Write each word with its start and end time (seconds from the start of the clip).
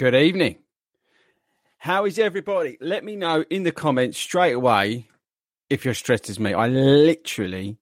Good 0.00 0.14
evening. 0.14 0.56
How 1.76 2.06
is 2.06 2.18
everybody? 2.18 2.78
Let 2.80 3.04
me 3.04 3.16
know 3.16 3.44
in 3.50 3.64
the 3.64 3.70
comments 3.70 4.16
straight 4.16 4.54
away 4.54 5.08
if 5.68 5.84
you're 5.84 5.92
stressed 5.92 6.30
as 6.30 6.40
me. 6.40 6.54
I 6.54 6.68
literally 6.68 7.76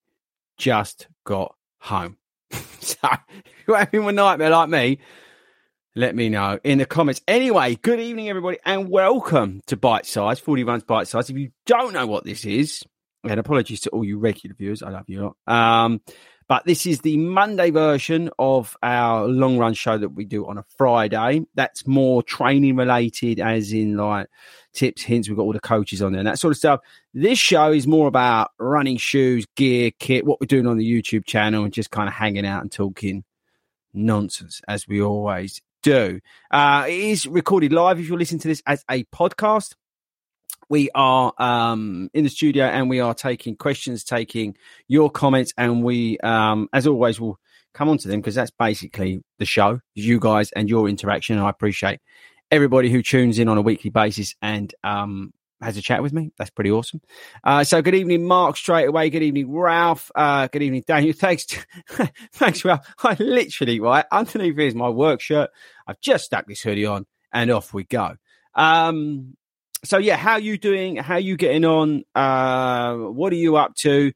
just 0.57 1.07
got 1.23 1.55
home. 1.79 2.17
so 2.81 2.99
if 3.05 3.45
you're 3.69 3.77
having 3.77 4.09
a 4.09 4.11
nightmare 4.11 4.51
like 4.51 4.69
me, 4.69 4.99
let 5.95 6.17
me 6.17 6.29
know 6.29 6.59
in 6.65 6.79
the 6.79 6.87
comments. 6.87 7.21
Anyway, 7.29 7.77
good 7.77 8.01
evening, 8.01 8.29
everybody, 8.29 8.59
and 8.67 8.91
welcome 8.91 9.61
to 9.69 9.77
Bite 9.77 10.05
Size, 10.05 10.41
Fordy 10.41 10.65
Runs 10.65 10.83
Bite 10.83 11.07
Size. 11.07 11.31
If 11.31 11.39
you 11.39 11.53
don't 11.67 11.93
know 11.93 12.09
what 12.09 12.25
this 12.25 12.45
is, 12.45 12.83
and 13.23 13.39
apologies 13.39 13.83
to 13.83 13.91
all 13.91 14.05
you 14.05 14.19
regular 14.19 14.57
viewers, 14.57 14.83
I 14.83 14.91
love 14.91 15.09
you. 15.09 15.37
Um, 15.47 16.01
but 16.49 16.65
this 16.65 16.87
is 16.87 17.01
the 17.01 17.19
Monday 17.19 17.71
version 17.71 18.31
of 18.39 18.75
our 18.83 19.27
long 19.27 19.59
run 19.59 19.75
show 19.75 19.99
that 19.99 20.09
we 20.09 20.25
do 20.25 20.47
on 20.47 20.57
a 20.57 20.65
Friday. 20.77 21.43
That's 21.55 21.87
more 21.87 22.23
training 22.23 22.77
related, 22.77 23.39
as 23.39 23.73
in 23.73 23.99
like 23.99 24.29
tips, 24.73 25.03
hints. 25.03 25.29
We've 25.29 25.37
got 25.37 25.43
all 25.43 25.53
the 25.53 25.61
coaches 25.61 26.01
on 26.01 26.13
there 26.13 26.21
and 26.21 26.27
that 26.27 26.39
sort 26.39 26.53
of 26.53 26.57
stuff. 26.57 26.81
This 27.13 27.39
show 27.39 27.71
is 27.71 27.87
more 27.87 28.09
about 28.09 28.53
running 28.59 28.97
shoes, 28.97 29.47
gear, 29.57 29.91
kit, 29.99 30.25
what 30.25 30.41
we're 30.41 30.47
doing 30.47 30.67
on 30.67 30.79
the 30.79 30.91
YouTube 30.91 31.27
channel, 31.27 31.65
and 31.65 31.73
just 31.73 31.91
kind 31.91 32.09
of 32.09 32.15
hanging 32.15 32.47
out 32.47 32.63
and 32.63 32.73
talking 32.73 33.25
nonsense 33.93 34.63
as 34.67 34.89
we 34.89 35.03
always 35.03 35.61
do. 35.83 36.19
Uh, 36.51 36.87
it 36.89 36.99
is 36.99 37.27
recorded 37.27 37.75
live 37.75 38.01
if 38.01 38.09
you're 38.09 38.19
listening 38.19 38.41
to 38.41 38.49
this 38.49 38.63
as 38.67 38.85
a 38.91 39.05
podcast 39.05 39.75
we 40.69 40.91
are 40.95 41.33
um, 41.39 42.11
in 42.13 42.25
the 42.25 42.31
studio 42.31 42.65
and 42.65 42.89
we 42.91 43.01
are 43.01 43.15
taking 43.15 43.57
questions, 43.57 44.05
taking 44.05 44.57
your 44.87 45.11
comments, 45.11 45.53
and 45.57 45.83
we, 45.83 46.19
um, 46.19 46.69
as 46.73 46.87
always, 46.87 47.21
will 47.21 47.39
come 47.75 47.89
on 47.89 47.99
to 47.99 48.09
them 48.09 48.21
because 48.21 48.35
that's 48.35 48.51
basically 48.51 49.23
the 49.39 49.45
show, 49.45 49.81
you 49.95 50.19
guys 50.21 50.51
and 50.53 50.69
your 50.69 50.89
interaction. 50.89 51.37
And 51.37 51.47
I 51.47 51.51
appreciate 51.51 52.01
everybody 52.51 52.91
who 52.91 53.03
tunes 53.03 53.39
in 53.39 53.49
on 53.49 53.59
a 53.59 53.63
weekly 53.63 53.91
basis 53.91 54.35
and 54.43 54.75
um, 54.83 55.33
has 55.61 55.77
a 55.77 55.83
chat 55.83 56.03
with 56.03 56.13
me. 56.13 56.33
That's 56.39 56.51
pretty 56.51 56.71
awesome. 56.71 57.01
Uh, 57.43 57.65
so 57.65 57.83
good 57.83 57.95
evening, 57.95 58.25
Mark, 58.25 58.57
straight 58.57 58.89
away. 58.89 59.11
Good 59.11 59.23
evening, 59.23 59.51
Ralph. 59.51 60.11
Uh, 60.15 60.49
good 60.49 60.63
evening, 60.63 60.85
Daniel. 60.87 61.13
Thanks. 61.17 61.47
thanks, 62.33 62.65
Ralph. 62.65 62.87
I 63.03 63.17
literally, 63.19 63.81
right, 63.81 64.05
underneath 64.11 64.57
here's 64.57 64.75
my 64.75 64.89
work 64.89 65.21
shirt. 65.21 65.51
I've 65.87 66.01
just 66.01 66.27
stuck 66.27 66.47
this 66.47 66.63
hoodie 66.63 66.87
on 66.87 67.07
and 67.33 67.51
off 67.51 67.73
we 67.73 67.85
go. 67.85 68.17
Um, 68.55 69.37
so 69.85 69.99
yeah, 69.99 70.17
how 70.17 70.37
you 70.37 70.59
doing? 70.59 70.97
How 70.97 71.17
you 71.17 71.37
getting 71.37 71.65
on? 71.65 72.05
Uh, 72.15 72.95
what 72.95 73.33
are 73.33 73.37
you 73.37 73.57
up 73.57 73.75
to? 73.77 74.13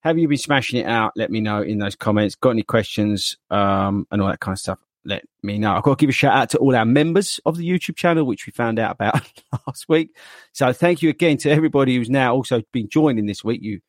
Have 0.00 0.18
you 0.18 0.28
been 0.28 0.38
smashing 0.38 0.80
it 0.80 0.86
out? 0.86 1.12
Let 1.16 1.30
me 1.30 1.40
know 1.40 1.62
in 1.62 1.78
those 1.78 1.96
comments. 1.96 2.34
Got 2.34 2.50
any 2.50 2.62
questions 2.62 3.36
um, 3.50 4.06
and 4.10 4.20
all 4.20 4.28
that 4.28 4.40
kind 4.40 4.54
of 4.54 4.58
stuff? 4.58 4.78
Let 5.06 5.24
me 5.42 5.58
know. 5.58 5.74
I've 5.74 5.82
got 5.82 5.98
to 5.98 6.02
give 6.02 6.10
a 6.10 6.12
shout 6.12 6.34
out 6.34 6.50
to 6.50 6.58
all 6.58 6.74
our 6.74 6.84
members 6.84 7.40
of 7.46 7.56
the 7.56 7.68
YouTube 7.68 7.96
channel, 7.96 8.24
which 8.24 8.46
we 8.46 8.52
found 8.52 8.78
out 8.78 8.92
about 8.92 9.30
last 9.66 9.88
week. 9.88 10.16
So 10.52 10.72
thank 10.72 11.02
you 11.02 11.10
again 11.10 11.36
to 11.38 11.50
everybody 11.50 11.96
who's 11.96 12.10
now 12.10 12.34
also 12.34 12.62
been 12.72 12.88
joining 12.88 13.26
this 13.26 13.44
week. 13.44 13.62
You 13.62 13.80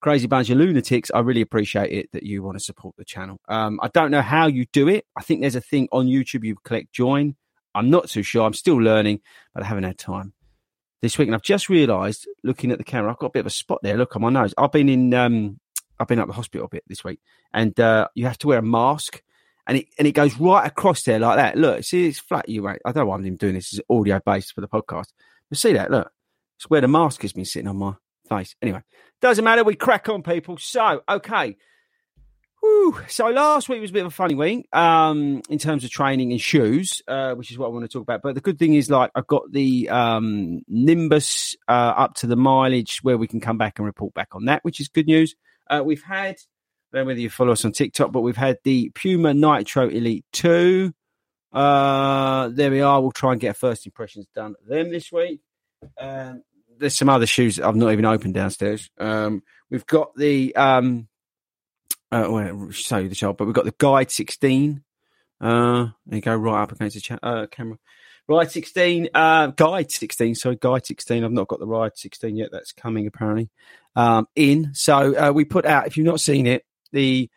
crazy 0.00 0.26
bunch 0.26 0.50
of 0.50 0.58
lunatics. 0.58 1.10
I 1.14 1.20
really 1.20 1.42
appreciate 1.42 1.92
it 1.92 2.10
that 2.12 2.24
you 2.24 2.42
want 2.42 2.58
to 2.58 2.64
support 2.64 2.96
the 2.96 3.04
channel. 3.04 3.38
Um, 3.48 3.78
I 3.82 3.88
don't 3.88 4.10
know 4.10 4.22
how 4.22 4.46
you 4.46 4.66
do 4.72 4.88
it. 4.88 5.04
I 5.16 5.22
think 5.22 5.40
there's 5.40 5.54
a 5.54 5.60
thing 5.60 5.88
on 5.92 6.06
YouTube 6.06 6.44
you 6.44 6.56
click 6.64 6.90
join. 6.92 7.36
I'm 7.74 7.88
not 7.88 8.08
too 8.08 8.22
sure. 8.22 8.44
I'm 8.44 8.52
still 8.52 8.76
learning, 8.76 9.20
but 9.54 9.62
I 9.62 9.66
haven't 9.66 9.84
had 9.84 9.98
time 9.98 10.32
this 11.02 11.18
week, 11.18 11.28
and 11.28 11.34
I've 11.34 11.42
just 11.42 11.68
realised, 11.68 12.28
looking 12.42 12.70
at 12.70 12.78
the 12.78 12.84
camera, 12.84 13.10
I've 13.10 13.18
got 13.18 13.26
a 13.26 13.30
bit 13.30 13.40
of 13.40 13.46
a 13.46 13.50
spot 13.50 13.80
there. 13.82 13.96
Look 13.96 14.16
on 14.16 14.22
my 14.22 14.30
nose. 14.30 14.54
I've 14.56 14.72
been 14.72 14.88
in, 14.88 15.12
um, 15.12 15.58
I've 15.98 16.06
been 16.06 16.20
at 16.20 16.28
the 16.28 16.32
hospital 16.32 16.66
a 16.66 16.68
bit 16.68 16.84
this 16.86 17.04
week, 17.04 17.20
and 17.52 17.78
uh, 17.78 18.08
you 18.14 18.24
have 18.26 18.38
to 18.38 18.46
wear 18.46 18.60
a 18.60 18.62
mask, 18.62 19.22
and 19.66 19.78
it 19.78 19.88
and 19.98 20.08
it 20.08 20.12
goes 20.12 20.38
right 20.38 20.66
across 20.66 21.02
there 21.02 21.18
like 21.18 21.36
that. 21.36 21.58
Look, 21.58 21.84
see, 21.84 22.06
it's 22.06 22.20
flat. 22.20 22.48
You 22.48 22.62
right? 22.62 22.80
I 22.86 22.92
don't 22.92 23.02
know 23.02 23.10
why 23.10 23.16
I'm 23.16 23.36
doing 23.36 23.54
this. 23.54 23.72
It's 23.72 23.82
audio 23.90 24.20
based 24.24 24.54
for 24.54 24.60
the 24.60 24.68
podcast, 24.68 25.08
but 25.48 25.58
see 25.58 25.72
that? 25.74 25.90
Look, 25.90 26.10
it's 26.56 26.70
where 26.70 26.80
the 26.80 26.88
mask 26.88 27.22
has 27.22 27.32
been 27.32 27.44
sitting 27.44 27.68
on 27.68 27.76
my 27.76 27.94
face. 28.28 28.54
Anyway, 28.62 28.82
doesn't 29.20 29.44
matter. 29.44 29.64
We 29.64 29.74
crack 29.74 30.08
on, 30.08 30.22
people. 30.22 30.56
So, 30.58 31.02
okay. 31.08 31.56
Whew. 32.62 32.96
So 33.08 33.28
last 33.28 33.68
week 33.68 33.80
was 33.80 33.90
a 33.90 33.92
bit 33.92 34.02
of 34.02 34.06
a 34.06 34.10
funny 34.14 34.36
week 34.36 34.68
um, 34.72 35.42
in 35.48 35.58
terms 35.58 35.82
of 35.82 35.90
training 35.90 36.30
and 36.30 36.40
shoes, 36.40 37.02
uh, 37.08 37.34
which 37.34 37.50
is 37.50 37.58
what 37.58 37.66
I 37.66 37.70
want 37.70 37.84
to 37.84 37.88
talk 37.88 38.02
about. 38.02 38.22
But 38.22 38.36
the 38.36 38.40
good 38.40 38.56
thing 38.58 38.74
is, 38.74 38.88
like, 38.88 39.10
I've 39.16 39.26
got 39.26 39.50
the 39.50 39.88
um, 39.88 40.62
Nimbus 40.68 41.56
uh, 41.66 41.72
up 41.96 42.14
to 42.16 42.28
the 42.28 42.36
mileage 42.36 43.00
where 43.02 43.18
we 43.18 43.26
can 43.26 43.40
come 43.40 43.58
back 43.58 43.78
and 43.78 43.86
report 43.86 44.14
back 44.14 44.28
on 44.36 44.44
that, 44.44 44.62
which 44.62 44.78
is 44.78 44.88
good 44.88 45.06
news. 45.06 45.34
Uh, 45.68 45.82
we've 45.84 46.04
had, 46.04 46.36
I 46.36 46.98
don't 46.98 47.02
know 47.02 47.06
whether 47.06 47.20
you 47.20 47.30
follow 47.30 47.50
us 47.50 47.64
on 47.64 47.72
TikTok, 47.72 48.12
but 48.12 48.20
we've 48.20 48.36
had 48.36 48.58
the 48.62 48.90
Puma 48.94 49.34
Nitro 49.34 49.88
Elite 49.88 50.24
2. 50.32 50.92
Uh, 51.52 52.48
there 52.48 52.70
we 52.70 52.80
are. 52.80 53.00
We'll 53.00 53.10
try 53.10 53.32
and 53.32 53.40
get 53.40 53.56
first 53.56 53.86
impressions 53.86 54.28
done 54.36 54.54
them 54.64 54.90
this 54.92 55.10
week. 55.10 55.40
Um, 55.98 56.44
there's 56.78 56.96
some 56.96 57.08
other 57.08 57.26
shoes 57.26 57.58
I've 57.58 57.74
not 57.74 57.92
even 57.92 58.04
opened 58.04 58.34
downstairs. 58.34 58.88
Um, 58.98 59.42
we've 59.68 59.86
got 59.86 60.14
the 60.16 60.54
um, 60.54 61.08
uh, 62.12 62.26
well, 62.28 62.70
show 62.70 62.98
you 62.98 63.08
the 63.08 63.14
shot, 63.14 63.38
but 63.38 63.46
we've 63.46 63.54
got 63.54 63.64
the 63.64 63.74
Guide 63.78 64.10
16. 64.10 64.82
Uh, 65.40 65.88
there 66.06 66.16
you 66.16 66.20
go, 66.20 66.36
right 66.36 66.62
up 66.62 66.72
against 66.72 66.94
the 66.94 67.00
cha- 67.00 67.18
uh, 67.22 67.46
camera. 67.46 67.78
Ride 68.28 68.52
16, 68.52 69.08
uh, 69.14 69.48
Guide 69.48 69.90
16, 69.90 70.36
sorry, 70.36 70.56
Guide 70.56 70.86
16. 70.86 71.24
I've 71.24 71.32
not 71.32 71.48
got 71.48 71.58
the 71.58 71.66
Ride 71.66 71.96
16 71.96 72.36
yet. 72.36 72.50
That's 72.52 72.72
coming 72.72 73.06
apparently 73.06 73.50
um, 73.96 74.28
in. 74.36 74.70
So 74.74 75.16
uh, 75.16 75.32
we 75.32 75.44
put 75.44 75.66
out, 75.66 75.86
if 75.86 75.96
you've 75.96 76.06
not 76.06 76.20
seen 76.20 76.46
it, 76.46 76.64
the 76.92 77.28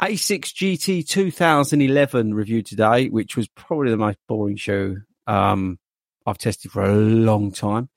Asics 0.00 0.52
GT 0.52 1.06
2011 1.06 2.34
review 2.34 2.62
today, 2.62 3.08
which 3.08 3.36
was 3.36 3.48
probably 3.48 3.90
the 3.90 3.96
most 3.96 4.18
boring 4.26 4.56
show 4.56 4.96
um, 5.26 5.78
I've 6.24 6.38
tested 6.38 6.70
for 6.70 6.84
a 6.84 6.94
long 6.94 7.52
time. 7.52 7.90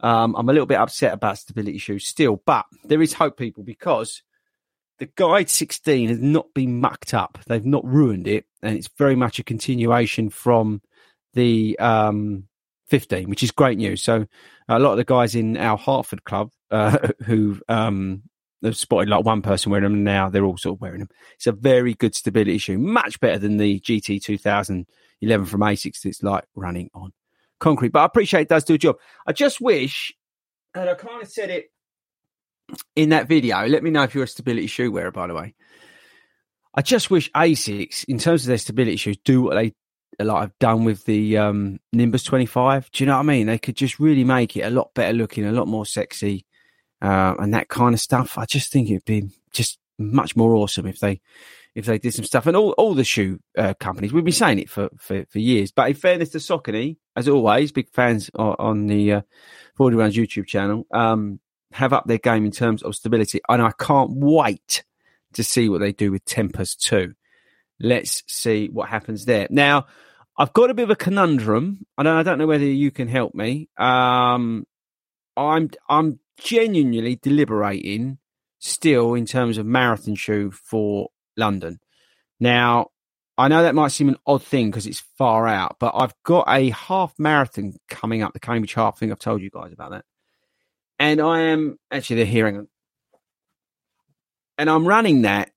Um, 0.00 0.34
I'm 0.36 0.48
a 0.48 0.52
little 0.52 0.66
bit 0.66 0.78
upset 0.78 1.12
about 1.12 1.38
stability 1.38 1.78
shoes 1.78 2.06
still, 2.06 2.42
but 2.44 2.64
there 2.84 3.02
is 3.02 3.12
hope, 3.12 3.36
people, 3.36 3.64
because 3.64 4.22
the 4.98 5.06
Guide 5.16 5.48
16 5.48 6.08
has 6.08 6.20
not 6.20 6.52
been 6.54 6.80
mucked 6.80 7.14
up. 7.14 7.38
They've 7.46 7.64
not 7.64 7.84
ruined 7.84 8.26
it, 8.26 8.44
and 8.62 8.76
it's 8.76 8.88
very 8.98 9.16
much 9.16 9.38
a 9.38 9.44
continuation 9.44 10.30
from 10.30 10.82
the 11.34 11.78
um, 11.78 12.44
15, 12.88 13.30
which 13.30 13.42
is 13.42 13.50
great 13.50 13.78
news. 13.78 14.02
So 14.02 14.26
a 14.68 14.78
lot 14.78 14.92
of 14.92 14.96
the 14.96 15.04
guys 15.04 15.34
in 15.34 15.56
our 15.56 15.76
Hartford 15.76 16.24
club 16.24 16.50
uh, 16.70 17.08
who 17.24 17.60
um, 17.68 18.22
have 18.62 18.76
spotted 18.76 19.08
like 19.08 19.24
one 19.24 19.42
person 19.42 19.70
wearing 19.70 19.84
them 19.84 20.04
now, 20.04 20.28
they're 20.28 20.44
all 20.44 20.58
sort 20.58 20.76
of 20.76 20.80
wearing 20.80 21.00
them. 21.00 21.08
It's 21.34 21.46
a 21.46 21.52
very 21.52 21.94
good 21.94 22.14
stability 22.14 22.58
shoe, 22.58 22.78
much 22.78 23.20
better 23.20 23.38
than 23.38 23.56
the 23.56 23.80
GT 23.80 24.22
2011 24.22 25.46
from 25.46 25.60
Asics 25.60 26.04
It's 26.04 26.22
like 26.22 26.44
running 26.54 26.90
on 26.94 27.12
concrete. 27.60 27.92
But 27.92 28.00
I 28.00 28.06
appreciate 28.06 28.42
it 28.42 28.48
does 28.48 28.64
do 28.64 28.74
a 28.74 28.78
job. 28.78 28.96
I 29.26 29.32
just 29.32 29.60
wish, 29.60 30.12
and 30.74 30.88
I 30.88 30.94
kind 30.94 31.22
of 31.22 31.28
said 31.28 31.50
it 31.50 31.70
in 32.96 33.10
that 33.10 33.28
video. 33.28 33.66
Let 33.66 33.82
me 33.82 33.90
know 33.90 34.02
if 34.02 34.14
you're 34.14 34.24
a 34.24 34.28
stability 34.28 34.66
shoe 34.66 34.90
wearer, 34.90 35.10
by 35.10 35.26
the 35.26 35.34
way. 35.34 35.54
I 36.74 36.82
just 36.82 37.10
wish 37.10 37.30
Asics, 37.32 38.04
in 38.06 38.18
terms 38.18 38.42
of 38.42 38.48
their 38.48 38.58
stability 38.58 38.96
shoes, 38.96 39.18
do 39.24 39.42
what 39.42 39.54
they 39.54 39.74
like 40.20 40.42
I've 40.42 40.58
done 40.58 40.84
with 40.84 41.04
the 41.04 41.38
um, 41.38 41.78
Nimbus 41.92 42.24
25. 42.24 42.90
Do 42.90 43.02
you 43.02 43.06
know 43.06 43.14
what 43.14 43.20
I 43.20 43.24
mean? 43.24 43.46
They 43.46 43.58
could 43.58 43.76
just 43.76 44.00
really 44.00 44.24
make 44.24 44.56
it 44.56 44.62
a 44.62 44.70
lot 44.70 44.92
better 44.94 45.12
looking, 45.12 45.44
a 45.44 45.52
lot 45.52 45.68
more 45.68 45.86
sexy, 45.86 46.44
uh, 47.00 47.34
and 47.38 47.54
that 47.54 47.68
kind 47.68 47.94
of 47.94 48.00
stuff. 48.00 48.36
I 48.36 48.44
just 48.44 48.72
think 48.72 48.90
it'd 48.90 49.04
be 49.04 49.30
just 49.52 49.78
much 49.98 50.36
more 50.36 50.54
awesome 50.54 50.86
if 50.86 50.98
they 51.00 51.20
if 51.74 51.86
they 51.86 51.98
did 51.98 52.14
some 52.14 52.24
stuff. 52.24 52.46
And 52.46 52.56
all, 52.56 52.72
all 52.72 52.94
the 52.94 53.04
shoe 53.04 53.38
uh, 53.56 53.74
companies, 53.78 54.12
we've 54.12 54.24
been 54.24 54.32
saying 54.32 54.58
it 54.58 54.68
for, 54.68 54.88
for, 54.98 55.24
for, 55.30 55.38
years. 55.38 55.70
But 55.70 55.88
in 55.88 55.94
fairness 55.94 56.30
to 56.30 56.38
Saucony, 56.38 56.96
as 57.14 57.28
always, 57.28 57.70
big 57.70 57.88
fans 57.90 58.30
on, 58.34 58.86
the 58.88 59.12
uh, 59.12 59.20
Fordy 59.76 59.96
Runs 59.96 60.16
YouTube 60.16 60.46
channel, 60.46 60.86
um, 60.92 61.38
have 61.72 61.92
up 61.92 62.06
their 62.06 62.18
game 62.18 62.44
in 62.44 62.50
terms 62.50 62.82
of 62.82 62.94
stability. 62.94 63.40
And 63.48 63.62
I 63.62 63.72
can't 63.78 64.10
wait 64.12 64.84
to 65.34 65.44
see 65.44 65.68
what 65.68 65.80
they 65.80 65.92
do 65.92 66.10
with 66.10 66.24
Tempus 66.24 66.74
too. 66.74 67.14
Let's 67.80 68.22
see 68.26 68.68
what 68.68 68.88
happens 68.88 69.24
there. 69.24 69.46
Now, 69.50 69.86
I've 70.36 70.52
got 70.52 70.70
a 70.70 70.74
bit 70.74 70.84
of 70.84 70.90
a 70.90 70.96
conundrum. 70.96 71.86
I 71.96 72.02
don't, 72.02 72.16
I 72.16 72.22
don't 72.22 72.38
know 72.38 72.46
whether 72.46 72.64
you 72.64 72.90
can 72.90 73.08
help 73.08 73.34
me. 73.34 73.68
Um, 73.76 74.66
I'm 75.36 75.70
I'm 75.88 76.18
genuinely 76.38 77.16
deliberating 77.16 78.18
still 78.58 79.14
in 79.14 79.26
terms 79.26 79.58
of 79.58 79.66
marathon 79.66 80.14
shoe 80.14 80.50
for 80.50 81.08
London. 81.36 81.78
Now, 82.40 82.88
I 83.36 83.48
know 83.48 83.62
that 83.62 83.74
might 83.74 83.92
seem 83.92 84.08
an 84.08 84.16
odd 84.26 84.42
thing 84.42 84.70
because 84.70 84.86
it's 84.86 85.02
far 85.16 85.46
out, 85.46 85.76
but 85.78 85.92
I've 85.94 86.14
got 86.24 86.46
a 86.48 86.70
half 86.70 87.14
marathon 87.18 87.74
coming 87.88 88.22
up, 88.22 88.32
the 88.32 88.40
Cambridge 88.40 88.74
Half. 88.74 88.98
thing. 88.98 89.12
I've 89.12 89.18
told 89.20 89.42
you 89.42 89.50
guys 89.50 89.72
about 89.72 89.92
that. 89.92 90.04
And 90.98 91.20
I 91.20 91.40
am 91.40 91.78
actually 91.90 92.16
they're 92.16 92.26
hearing 92.26 92.66
and 94.58 94.68
I'm 94.68 94.86
running 94.86 95.22
that 95.22 95.52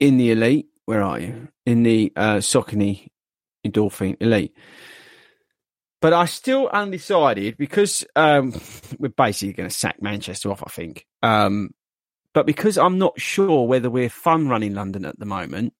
in 0.00 0.16
the 0.16 0.30
elite. 0.30 0.66
Where 0.86 1.02
are 1.02 1.20
you? 1.20 1.48
In 1.66 1.82
the 1.82 2.12
uh, 2.16 2.36
Saucony 2.36 3.08
Endorphin 3.64 4.16
Elite. 4.20 4.56
But 6.00 6.14
I 6.14 6.24
still 6.24 6.68
undecided 6.68 7.58
because 7.58 8.06
um, 8.16 8.58
we're 8.98 9.10
basically 9.10 9.52
going 9.52 9.68
to 9.68 9.74
sack 9.74 10.00
Manchester 10.00 10.50
off, 10.50 10.62
I 10.66 10.70
think. 10.70 11.06
Um, 11.22 11.70
but 12.32 12.46
because 12.46 12.78
I'm 12.78 12.98
not 12.98 13.20
sure 13.20 13.68
whether 13.68 13.90
we're 13.90 14.08
fun 14.08 14.48
running 14.48 14.74
London 14.74 15.04
at 15.04 15.18
the 15.18 15.26
moment, 15.26 15.74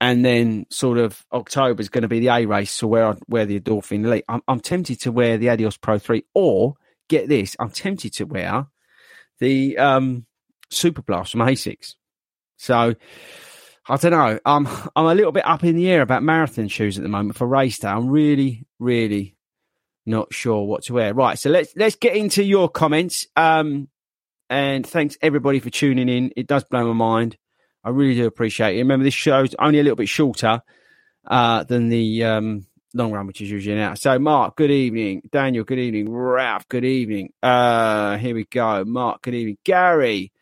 and 0.00 0.24
then 0.24 0.66
sort 0.70 0.96
of 0.96 1.24
October 1.32 1.80
is 1.80 1.90
going 1.90 2.02
to 2.02 2.08
be 2.08 2.20
the 2.20 2.28
A 2.28 2.46
race, 2.46 2.70
so 2.70 2.86
where 2.86 3.06
I 3.08 3.14
wear 3.28 3.44
the 3.44 3.60
Endorphin 3.60 4.04
Elite, 4.04 4.24
I'm, 4.28 4.42
I'm 4.48 4.60
tempted 4.60 5.00
to 5.02 5.12
wear 5.12 5.36
the 5.36 5.50
Adios 5.50 5.76
Pro 5.76 5.98
3, 5.98 6.24
or 6.34 6.76
get 7.08 7.28
this, 7.28 7.56
I'm 7.58 7.70
tempted 7.70 8.14
to 8.14 8.24
wear 8.24 8.66
the 9.38 9.78
um, 9.78 10.26
Super 10.70 11.02
Blast 11.02 11.32
from 11.32 11.40
Asics. 11.40 11.94
So 12.56 12.94
I 13.88 13.96
don't 13.96 14.12
know. 14.12 14.38
I'm 14.44 14.66
I'm 14.96 15.06
a 15.06 15.14
little 15.14 15.32
bit 15.32 15.46
up 15.46 15.62
in 15.62 15.76
the 15.76 15.88
air 15.90 16.02
about 16.02 16.22
marathon 16.22 16.68
shoes 16.68 16.98
at 16.98 17.02
the 17.02 17.08
moment 17.08 17.36
for 17.36 17.46
race 17.46 17.78
day. 17.78 17.88
I'm 17.88 18.08
really, 18.08 18.66
really 18.78 19.36
not 20.04 20.32
sure 20.32 20.64
what 20.64 20.84
to 20.84 20.94
wear. 20.94 21.14
Right, 21.14 21.38
so 21.38 21.50
let's 21.50 21.74
let's 21.76 21.96
get 21.96 22.16
into 22.16 22.42
your 22.42 22.68
comments. 22.68 23.26
Um, 23.36 23.88
and 24.48 24.86
thanks 24.86 25.16
everybody 25.22 25.60
for 25.60 25.70
tuning 25.70 26.08
in. 26.08 26.32
It 26.36 26.46
does 26.46 26.64
blow 26.64 26.86
my 26.86 26.94
mind. 26.94 27.36
I 27.84 27.90
really 27.90 28.14
do 28.14 28.26
appreciate 28.26 28.76
it. 28.76 28.80
Remember, 28.80 29.04
this 29.04 29.14
show's 29.14 29.54
only 29.58 29.78
a 29.78 29.82
little 29.82 29.96
bit 29.96 30.08
shorter 30.08 30.62
uh, 31.26 31.64
than 31.64 31.88
the 31.88 32.24
um, 32.24 32.66
long 32.96 33.12
run, 33.12 33.26
which 33.26 33.40
is 33.40 33.50
usually 33.50 33.76
now. 33.76 33.94
So, 33.94 34.18
Mark, 34.18 34.56
good 34.56 34.70
evening. 34.70 35.22
Daniel, 35.30 35.64
good 35.64 35.78
evening. 35.78 36.10
Ralph, 36.10 36.68
good 36.68 36.84
evening. 36.84 37.32
Uh, 37.42 38.16
here 38.16 38.34
we 38.34 38.44
go. 38.44 38.84
Mark, 38.84 39.22
good 39.22 39.34
evening. 39.34 39.58
Gary, 39.64 40.32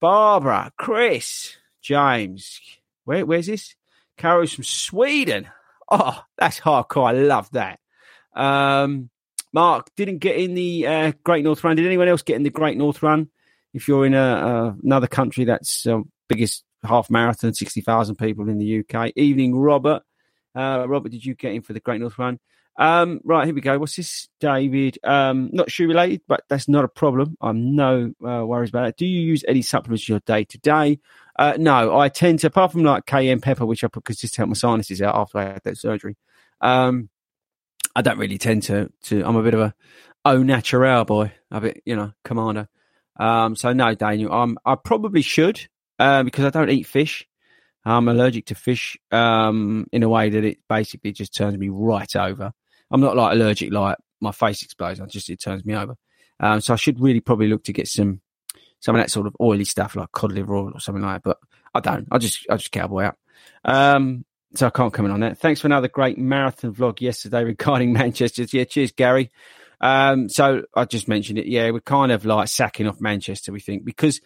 Barbara, 0.00 0.72
Chris, 0.78 1.56
James, 1.82 2.60
where, 3.04 3.24
where's 3.24 3.46
this? 3.46 3.74
Carol's 4.16 4.52
from 4.52 4.64
Sweden. 4.64 5.48
Oh, 5.90 6.22
that's 6.36 6.60
hardcore. 6.60 7.08
I 7.08 7.12
love 7.12 7.50
that. 7.52 7.80
Um, 8.34 9.10
Mark 9.52 9.88
didn't 9.96 10.18
get 10.18 10.36
in 10.36 10.54
the 10.54 10.86
uh, 10.86 11.12
Great 11.24 11.44
North 11.44 11.62
Run. 11.64 11.76
Did 11.76 11.86
anyone 11.86 12.08
else 12.08 12.22
get 12.22 12.36
in 12.36 12.42
the 12.42 12.50
Great 12.50 12.76
North 12.76 13.02
Run? 13.02 13.28
If 13.72 13.88
you're 13.88 14.06
in 14.06 14.14
a, 14.14 14.76
another 14.82 15.06
country 15.06 15.44
that's 15.44 15.86
uh, 15.86 16.00
biggest 16.28 16.64
half 16.82 17.10
marathon, 17.10 17.54
60,000 17.54 18.16
people 18.16 18.48
in 18.48 18.58
the 18.58 18.80
UK. 18.80 19.12
Evening, 19.16 19.54
Robert. 19.56 20.02
Uh, 20.58 20.84
Robert, 20.88 21.12
did 21.12 21.24
you 21.24 21.36
get 21.36 21.52
in 21.52 21.62
for 21.62 21.72
the 21.72 21.78
Great 21.78 22.00
North 22.00 22.18
Run? 22.18 22.40
Um, 22.76 23.20
right, 23.22 23.44
here 23.44 23.54
we 23.54 23.60
go. 23.60 23.78
What's 23.78 23.94
this, 23.94 24.28
David? 24.40 24.98
Um, 25.04 25.50
not 25.52 25.70
shoe 25.70 25.86
related, 25.86 26.22
but 26.26 26.42
that's 26.48 26.68
not 26.68 26.84
a 26.84 26.88
problem. 26.88 27.36
I'm 27.40 27.76
no 27.76 28.12
uh, 28.26 28.44
worries 28.44 28.70
about 28.70 28.88
it. 28.88 28.96
Do 28.96 29.06
you 29.06 29.20
use 29.20 29.44
any 29.46 29.62
supplements 29.62 30.08
in 30.08 30.14
your 30.14 30.20
day 30.26 30.42
to 30.44 30.58
day? 30.58 30.98
Uh, 31.38 31.54
no, 31.58 31.96
I 31.96 32.08
tend 32.08 32.40
to, 32.40 32.48
apart 32.48 32.72
from 32.72 32.82
like 32.82 33.06
cayenne 33.06 33.40
pepper, 33.40 33.66
which 33.66 33.84
I 33.84 33.86
put 33.86 34.02
because 34.02 34.16
just 34.16 34.34
to 34.34 34.38
help 34.38 34.48
my 34.48 34.54
sinuses 34.54 35.00
out 35.00 35.14
after 35.14 35.38
I 35.38 35.44
had 35.44 35.62
that 35.62 35.78
surgery. 35.78 36.16
Um, 36.60 37.08
I 37.94 38.02
don't 38.02 38.18
really 38.18 38.38
tend 38.38 38.64
to, 38.64 38.90
to, 39.04 39.22
I'm 39.24 39.36
a 39.36 39.42
bit 39.44 39.54
of 39.54 39.60
a 39.60 39.74
au 40.24 40.42
naturel 40.42 41.04
boy, 41.04 41.32
a 41.52 41.60
bit, 41.60 41.82
you 41.84 41.94
know, 41.94 42.12
commander. 42.24 42.68
Um, 43.16 43.54
so 43.54 43.72
no, 43.72 43.94
Daniel, 43.94 44.32
I'm, 44.32 44.58
I 44.64 44.74
probably 44.74 45.22
should, 45.22 45.68
uh, 46.00 46.24
because 46.24 46.44
I 46.44 46.50
don't 46.50 46.70
eat 46.70 46.86
fish. 46.86 47.27
I'm 47.92 48.08
allergic 48.08 48.46
to 48.46 48.54
fish, 48.54 48.96
um, 49.10 49.86
in 49.92 50.02
a 50.02 50.08
way 50.08 50.30
that 50.30 50.44
it 50.44 50.58
basically 50.68 51.12
just 51.12 51.34
turns 51.34 51.56
me 51.56 51.68
right 51.68 52.14
over. 52.16 52.52
I'm 52.90 53.00
not 53.00 53.16
like 53.16 53.32
allergic, 53.32 53.72
like 53.72 53.96
my 54.20 54.32
face 54.32 54.62
explodes. 54.62 55.00
I 55.00 55.06
just 55.06 55.30
it 55.30 55.40
turns 55.40 55.64
me 55.64 55.74
over. 55.74 55.96
Um, 56.40 56.60
so 56.60 56.72
I 56.72 56.76
should 56.76 57.00
really 57.00 57.20
probably 57.20 57.48
look 57.48 57.64
to 57.64 57.72
get 57.72 57.88
some 57.88 58.20
some 58.80 58.94
of 58.94 59.02
that 59.02 59.10
sort 59.10 59.26
of 59.26 59.36
oily 59.40 59.64
stuff 59.64 59.96
like 59.96 60.12
cod 60.12 60.32
liver 60.32 60.54
oil 60.54 60.72
or 60.74 60.80
something 60.80 61.02
like 61.02 61.22
that. 61.22 61.28
But 61.28 61.38
I 61.74 61.80
don't. 61.80 62.08
I 62.10 62.18
just 62.18 62.46
I 62.48 62.56
just 62.56 62.72
cowboy 62.72 63.04
out. 63.04 63.16
Um, 63.64 64.24
so 64.54 64.66
I 64.66 64.70
can't 64.70 64.92
comment 64.92 65.12
on 65.12 65.20
that. 65.20 65.38
Thanks 65.38 65.60
for 65.60 65.66
another 65.66 65.88
great 65.88 66.18
marathon 66.18 66.74
vlog 66.74 67.00
yesterday 67.00 67.44
regarding 67.44 67.92
Manchester. 67.92 68.44
Yeah, 68.50 68.64
cheers, 68.64 68.92
Gary. 68.92 69.30
Um, 69.80 70.28
so 70.28 70.62
I 70.74 70.84
just 70.84 71.08
mentioned 71.08 71.38
it. 71.38 71.46
Yeah, 71.46 71.70
we're 71.70 71.80
kind 71.80 72.12
of 72.12 72.24
like 72.24 72.48
sacking 72.48 72.88
off 72.88 73.00
Manchester, 73.00 73.52
we 73.52 73.60
think, 73.60 73.84
because 73.84 74.20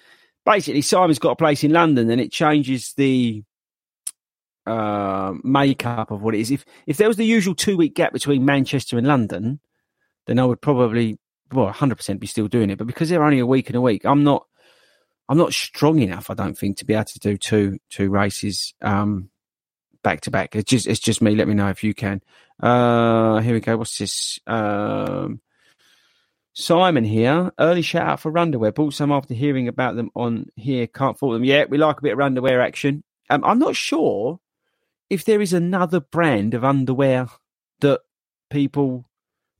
basically 0.47 0.83
Simon's 0.83 1.19
got 1.19 1.33
a 1.33 1.37
place 1.37 1.65
in 1.65 1.73
London 1.73 2.11
and 2.11 2.21
it 2.21 2.33
changes 2.33 2.95
the 2.97 3.43
uh, 4.67 5.35
makeup 5.43 6.11
of 6.11 6.23
what 6.23 6.35
it 6.35 6.41
is. 6.41 6.51
If 6.51 6.65
if 6.87 6.97
there 6.97 7.09
was 7.09 7.17
the 7.17 7.25
usual 7.25 7.55
two 7.55 7.77
week 7.77 7.95
gap 7.95 8.13
between 8.13 8.45
Manchester 8.45 8.99
and 8.99 9.07
London, 9.07 9.61
then 10.27 10.39
I 10.39 10.45
would 10.45 10.61
probably 10.61 11.19
well 11.53 11.67
100 11.67 11.97
percent 11.97 12.21
be 12.21 12.27
still 12.27 12.49
doing 12.49 12.71
it. 12.71 12.79
But 12.79 12.87
because 12.87 13.09
they're 13.09 13.25
only 13.25 13.41
a 13.41 13.47
week 13.47 13.69
and 13.69 13.77
a 13.77 13.81
week, 13.81 14.05
I'm 14.05 14.25
not 14.25 14.47
I'm 15.29 15.39
not 15.39 15.53
strong 15.53 16.01
enough. 16.01 16.31
I 16.31 16.35
don't 16.35 16.57
think 16.57 16.79
to 16.79 16.85
be 16.85 16.95
able 16.95 17.05
to 17.05 17.19
do 17.19 17.37
two 17.37 17.79
two 17.91 18.11
races 18.11 18.75
um, 18.83 19.31
back 20.03 20.23
to 20.23 20.31
back. 20.31 20.55
It's 20.55 20.71
just 20.71 20.87
it's 20.87 21.01
just 21.01 21.23
me. 21.23 21.35
Let 21.35 21.49
me 21.49 21.55
know 21.55 21.69
if 21.69 21.83
you 21.83 21.95
can. 21.95 22.21
Uh, 22.61 23.41
here 23.41 23.55
we 23.55 23.61
go. 23.61 23.77
What's 23.77 23.99
this? 23.99 24.39
Um, 24.47 25.41
Simon 26.55 27.05
here. 27.05 27.51
Early 27.59 27.83
shout 27.83 28.07
out 28.09 28.21
for 28.21 28.31
Runderwear. 28.31 28.75
Bought 28.75 28.95
some 28.95 29.11
after 29.11 29.33
hearing 29.33 29.69
about 29.69 29.97
them 29.97 30.11
on 30.15 30.51
here. 30.55 30.87
Can't 30.87 31.19
fault 31.19 31.33
them. 31.33 31.45
Yeah, 31.45 31.65
we 31.69 31.79
like 31.79 31.99
a 31.99 32.03
bit 32.03 32.13
of 32.13 32.19
Runderwear 32.19 32.63
action. 32.63 33.03
Um, 33.31 33.43
I'm 33.45 33.59
not 33.59 33.75
sure 33.75 34.39
if 35.13 35.27
there 35.27 35.43
is 35.43 35.53
another 35.53 36.01
brand 36.01 36.55
of 36.55 36.65
underwear 36.65 37.29
that 37.83 38.01
people 38.49 39.05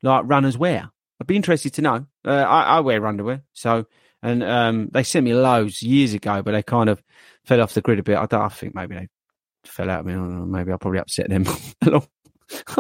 like 0.03 0.25
runners 0.25 0.57
wear. 0.57 0.91
I'd 1.21 1.27
be 1.27 1.37
interested 1.37 1.75
to 1.75 1.83
know. 1.83 2.07
Uh, 2.25 2.31
I, 2.31 2.63
I, 2.63 2.81
wear 2.81 3.07
underwear, 3.07 3.43
so 3.53 3.87
and 4.23 4.43
um, 4.43 4.89
they 4.93 5.03
sent 5.03 5.27
me 5.27 5.35
loads 5.35 5.83
years 5.83 6.15
ago, 6.15 6.43
but 6.43 6.53
they 6.53 6.63
kind 6.63 6.89
of 6.89 7.03
fell 7.45 7.61
off 7.61 7.75
the 7.75 7.83
grid 7.83 7.99
a 7.99 8.03
bit. 8.03 8.17
I. 8.17 8.27
I 8.31 8.49
think 8.49 8.75
maybe 8.75 8.95
they 8.95 9.09
fell 9.65 9.91
out. 9.91 10.01
Of 10.01 10.07
me. 10.07 10.15
I 10.15 10.17
mean, 10.17 10.51
maybe 10.51 10.73
I'll 10.73 10.79
probably 10.79 11.01
upset 11.01 11.29
them 11.29 11.45
along, 11.83 12.07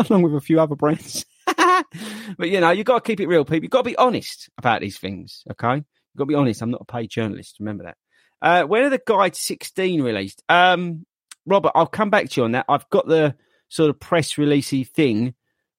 along 0.09 0.23
with 0.23 0.35
a 0.35 0.41
few 0.41 0.59
other 0.59 0.75
brands. 0.75 1.27
but 1.47 2.49
you 2.49 2.61
know, 2.61 2.71
you've 2.71 2.87
got 2.87 3.05
to 3.05 3.09
keep 3.09 3.21
it 3.21 3.29
real, 3.29 3.45
people. 3.45 3.65
You've 3.65 3.71
got 3.71 3.83
to 3.83 3.91
be 3.91 3.97
honest 3.97 4.49
about 4.57 4.81
these 4.81 4.99
things. 4.99 5.45
Okay, 5.51 5.75
You've 5.75 6.17
got 6.17 6.25
to 6.25 6.29
be 6.29 6.35
honest. 6.37 6.63
I'm 6.63 6.71
not 6.71 6.87
a 6.89 6.93
paid 6.93 7.11
journalist. 7.11 7.57
Remember 7.61 7.85
that. 7.85 7.97
Uh, 8.41 8.67
when 8.67 8.83
are 8.83 8.91
the 8.91 9.03
Guide 9.07 9.37
16 9.37 10.03
released? 10.03 10.43
Um, 10.49 11.05
Robert, 11.47 11.73
I'll 11.75 11.87
come 11.87 12.11
back 12.11 12.31
to 12.31 12.41
you 12.41 12.45
on 12.45 12.53
that. 12.53 12.67
I've 12.69 12.89
got 12.91 13.07
the 13.07 13.35
sort 13.69 13.91
of 13.91 13.99
press 13.99 14.35
releasey 14.35 14.87
thing 14.87 15.35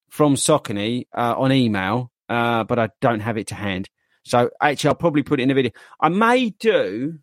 from 0.10 0.36
Saucony 0.36 1.08
uh, 1.15 1.36
on 1.38 1.51
email, 1.51 2.12
uh, 2.29 2.63
but 2.63 2.79
I 2.79 2.89
don't 3.01 3.22
have 3.22 3.38
it 3.38 3.48
to 3.48 3.55
hand. 3.55 3.89
So 4.24 4.50
actually, 4.62 4.89
I'll 4.89 4.96
probably 4.96 5.24
put 5.24 5.39
it 5.39 5.43
in 5.43 5.50
the 5.50 5.55
video. 5.55 5.72
I 6.00 6.10
may 6.10 6.50
do. 6.51 7.20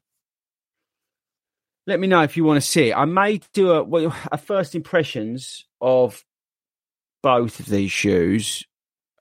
Let 1.86 1.98
me 1.98 2.06
know 2.06 2.22
if 2.22 2.36
you 2.36 2.44
want 2.44 2.62
to 2.62 2.68
see 2.68 2.90
it. 2.90 2.96
I 2.96 3.04
may 3.04 3.40
do 3.52 3.72
a, 3.72 4.12
a 4.32 4.38
first 4.38 4.74
impressions 4.74 5.66
of 5.80 6.24
both 7.22 7.58
of 7.60 7.66
these 7.66 7.90
shoes, 7.90 8.64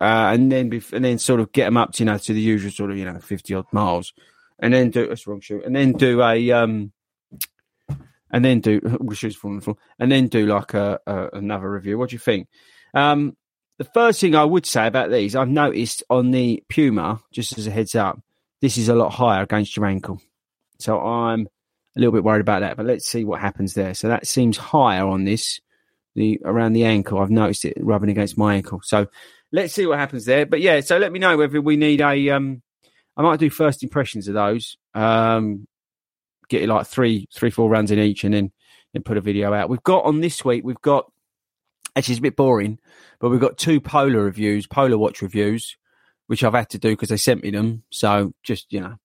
uh, 0.02 0.32
and 0.34 0.52
then 0.52 0.72
and 0.94 1.04
then 1.04 1.20
sort 1.20 1.40
of 1.40 1.52
get 1.52 1.66
them 1.66 1.78
up 1.78 1.94
to 1.94 2.04
you 2.04 2.06
know 2.06 2.18
to 2.18 2.34
the 2.34 2.42
usual 2.42 2.72
sort 2.72 2.92
of 2.92 2.98
you 2.98 3.06
know 3.06 3.20
fifty 3.20 3.54
odd 3.54 3.66
miles, 3.72 4.14
and 4.60 4.74
then 4.74 4.92
do 4.92 5.08
that's 5.08 5.26
wrong 5.26 5.42
shoe, 5.42 5.62
and 5.66 5.76
then 5.76 5.94
do 5.94 6.22
a 6.22 6.52
um, 6.52 6.92
and 8.32 8.44
then 8.44 8.60
do 8.60 8.80
shoes 9.14 9.38
on 9.44 9.56
the 9.58 9.62
floor, 9.62 9.78
and 10.00 10.12
then 10.12 10.28
do 10.28 10.46
like 10.46 10.74
a, 10.74 11.00
a 11.08 11.30
another 11.34 11.72
review. 11.72 11.98
What 11.98 12.10
do 12.10 12.16
you 12.16 12.20
think? 12.20 12.48
Um, 12.94 13.36
the 13.78 13.86
first 13.86 14.20
thing 14.20 14.36
I 14.36 14.44
would 14.44 14.66
say 14.66 14.88
about 14.88 15.10
these, 15.10 15.36
I've 15.36 15.48
noticed 15.48 16.04
on 16.10 16.32
the 16.32 16.64
Puma, 16.70 17.22
just 17.32 17.58
as 17.58 17.66
a 17.66 17.72
heads 17.72 17.96
up, 17.96 18.20
this 18.62 18.78
is 18.78 18.90
a 18.90 18.96
lot 18.96 19.14
higher 19.14 19.44
against 19.44 19.78
your 19.78 19.86
ankle. 19.86 20.22
So 20.80 21.00
I'm 21.00 21.48
a 21.96 22.00
little 22.00 22.12
bit 22.12 22.24
worried 22.24 22.42
about 22.42 22.60
that, 22.60 22.78
but 22.78 22.86
let's 22.86 23.08
see 23.08 23.24
what 23.24 23.40
happens 23.40 23.74
there. 23.74 23.94
So 23.94 24.10
that 24.10 24.28
seems 24.28 24.58
higher 24.58 25.08
on 25.08 25.24
this, 25.24 25.62
the 26.16 26.40
around 26.44 26.74
the 26.74 26.84
ankle. 26.86 27.20
I've 27.20 27.32
noticed 27.32 27.66
it 27.66 27.78
rubbing 27.80 28.10
against 28.10 28.38
my 28.38 28.56
ankle. 28.56 28.82
So 28.84 29.08
let's 29.52 29.74
see 29.74 29.86
what 29.86 29.98
happens 29.98 30.26
there. 30.26 30.46
But 30.46 30.60
yeah, 30.62 30.82
so 30.82 30.98
let 30.98 31.12
me 31.12 31.20
know 31.20 31.38
whether 31.38 31.62
we 31.62 31.78
need 31.78 32.02
a. 32.02 32.30
Um, 32.32 32.62
I 33.16 33.22
might 33.22 33.40
do 33.40 33.50
first 33.50 33.84
impressions 33.84 34.28
of 34.28 34.34
those. 34.34 34.78
Um, 34.94 35.68
get 36.50 36.68
like 36.68 36.88
three, 36.88 37.28
three, 37.34 37.50
four 37.50 37.70
runs 37.70 37.92
in 37.92 38.00
each, 38.00 38.24
and 38.24 38.34
then 38.34 38.52
then 38.94 39.04
put 39.04 39.18
a 39.18 39.22
video 39.22 39.54
out. 39.54 39.70
We've 39.70 39.84
got 39.84 40.06
on 40.06 40.22
this 40.22 40.44
week. 40.44 40.64
We've 40.64 40.82
got 40.82 41.12
actually 41.96 42.14
it's 42.14 42.20
a 42.20 42.24
bit 42.24 42.36
boring, 42.36 42.80
but 43.20 43.30
we've 43.30 43.40
got 43.40 43.58
two 43.58 43.80
polar 43.80 44.24
reviews, 44.24 44.68
polar 44.68 44.98
watch 44.98 45.22
reviews, 45.22 45.78
which 46.28 46.44
I've 46.44 46.54
had 46.54 46.70
to 46.70 46.80
do 46.80 46.92
because 46.92 47.10
they 47.10 47.18
sent 47.18 47.44
me 47.44 47.52
them. 47.52 47.84
So 47.92 48.34
just 48.44 48.72
you 48.74 48.82
know, 48.82 48.96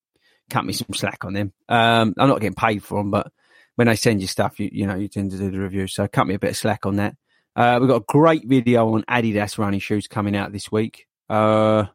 cut 0.50 0.64
me 0.64 0.72
some 0.72 0.94
slack 0.94 1.24
on 1.24 1.34
them. 1.34 1.52
Um, 1.68 2.14
I'm 2.18 2.28
not 2.28 2.40
getting 2.40 2.54
paid 2.54 2.82
for 2.82 2.98
them, 2.98 3.10
but 3.10 3.30
when 3.76 3.86
they 3.86 3.96
send 3.96 4.20
you 4.20 4.26
stuff, 4.26 4.58
you 4.58 4.70
you 4.72 4.86
know 4.86 4.96
you 4.96 5.08
tend 5.08 5.30
to 5.32 5.38
do 5.38 5.50
the 5.50 5.60
review. 5.60 5.86
So 5.86 6.08
cut 6.08 6.26
me 6.26 6.34
a 6.34 6.38
bit 6.38 6.50
of 6.50 6.56
slack 6.56 6.86
on 6.86 6.96
that. 6.96 7.16
Uh, 7.56 7.78
we've 7.80 7.88
got 7.88 8.02
a 8.02 8.04
great 8.06 8.46
video 8.46 8.94
on 8.94 9.04
Adidas 9.04 9.58
running 9.58 9.80
shoes 9.80 10.08
coming 10.08 10.34
out 10.34 10.52
this 10.52 10.72
week. 10.72 11.06
Uh, 11.28 11.86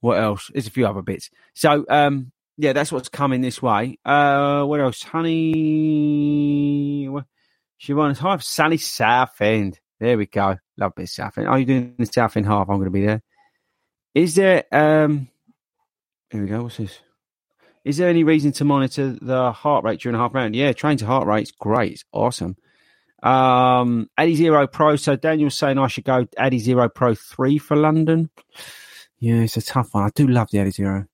what 0.00 0.18
else? 0.18 0.50
There's 0.52 0.66
a 0.66 0.70
few 0.70 0.86
other 0.86 1.02
bits. 1.02 1.30
So 1.54 1.84
um, 1.88 2.32
yeah, 2.60 2.74
that's 2.74 2.92
what's 2.92 3.08
coming 3.08 3.40
this 3.40 3.62
way. 3.62 3.98
Uh, 4.04 4.64
what 4.64 4.80
else? 4.80 5.02
Honey, 5.02 7.08
she 7.78 7.94
wants 7.94 8.20
half. 8.20 8.42
Sally 8.42 8.76
Southend. 8.76 9.80
There 9.98 10.18
we 10.18 10.26
go. 10.26 10.58
Love 10.76 10.92
this 10.94 11.14
Southend. 11.14 11.48
Are 11.48 11.58
you 11.58 11.64
doing 11.64 11.94
the 11.98 12.04
Southend 12.04 12.44
half? 12.44 12.68
I'm 12.68 12.76
going 12.76 12.84
to 12.84 12.90
be 12.90 13.06
there. 13.06 13.22
Is 14.14 14.34
there? 14.34 14.64
Um, 14.72 15.28
here 16.28 16.42
we 16.42 16.48
go. 16.48 16.64
What's 16.64 16.76
this? 16.76 16.98
Is 17.82 17.96
there 17.96 18.10
any 18.10 18.24
reason 18.24 18.52
to 18.52 18.66
monitor 18.66 19.16
the 19.22 19.52
heart 19.52 19.84
rate 19.84 20.00
during 20.00 20.16
a 20.16 20.18
half 20.18 20.34
round? 20.34 20.54
Yeah, 20.54 20.74
train 20.74 20.98
to 20.98 21.06
heart 21.06 21.26
rate's 21.26 21.52
great. 21.52 21.92
It's 21.92 22.04
awesome. 22.12 22.58
Um, 23.22 24.10
Adizero 24.18 24.70
Pro. 24.70 24.96
So 24.96 25.16
Daniel's 25.16 25.56
saying 25.56 25.78
I 25.78 25.86
should 25.86 26.04
go 26.04 26.26
Adizero 26.38 26.94
Pro 26.94 27.14
3 27.14 27.56
for 27.56 27.78
London. 27.78 28.28
Yeah, 29.18 29.36
it's 29.36 29.56
a 29.56 29.62
tough 29.62 29.94
one. 29.94 30.04
I 30.04 30.10
do 30.14 30.26
love 30.26 30.50
the 30.50 30.58
Adizero 30.58 31.06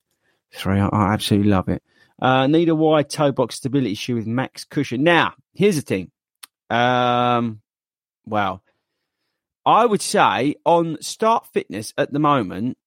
3. 0.55 0.81
I, 0.81 0.87
I 0.88 1.12
absolutely 1.12 1.50
love 1.50 1.69
it. 1.69 1.83
Uh, 2.21 2.47
need 2.47 2.69
a 2.69 2.75
wide 2.75 3.11
toe 3.11 3.33
box 3.33 3.57
stability 3.57 3.95
shoe 3.95 4.15
with 4.15 4.26
max 4.26 4.65
cushion. 4.65 5.03
Now, 5.03 5.35
here's 5.55 5.76
the 5.76 5.83
thing. 5.83 6.11
Um, 6.71 7.61
wow. 8.25 8.62
I 9.65 9.85
would 9.85 10.00
say 10.00 10.55
on 10.65 10.99
Start 11.03 11.49
Fitness 11.53 11.93
at 11.99 12.12
the 12.12 12.19
moment, 12.19 12.79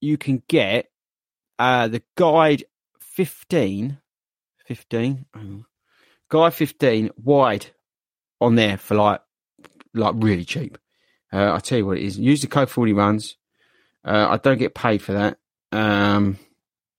you 0.00 0.16
can 0.16 0.42
get 0.48 0.90
uh, 1.58 1.88
the 1.88 2.02
Guide 2.16 2.64
15, 3.00 3.98
15, 4.66 5.26
Guide 6.30 6.54
15 6.54 7.10
wide 7.16 7.66
on 8.40 8.54
there 8.56 8.76
for 8.76 8.94
like 8.94 9.20
like 9.92 10.14
really 10.16 10.44
cheap. 10.44 10.78
Uh, 11.32 11.52
I'll 11.52 11.60
tell 11.60 11.78
you 11.78 11.86
what 11.86 11.98
it 11.98 12.04
is. 12.04 12.18
Use 12.18 12.40
the 12.40 12.46
code 12.46 12.70
Fordy 12.70 12.92
Runs. 12.92 13.36
Uh, 14.04 14.26
I 14.30 14.36
don't 14.38 14.58
get 14.58 14.74
paid 14.74 15.02
for 15.02 15.12
that. 15.12 15.38
Um, 15.72 16.38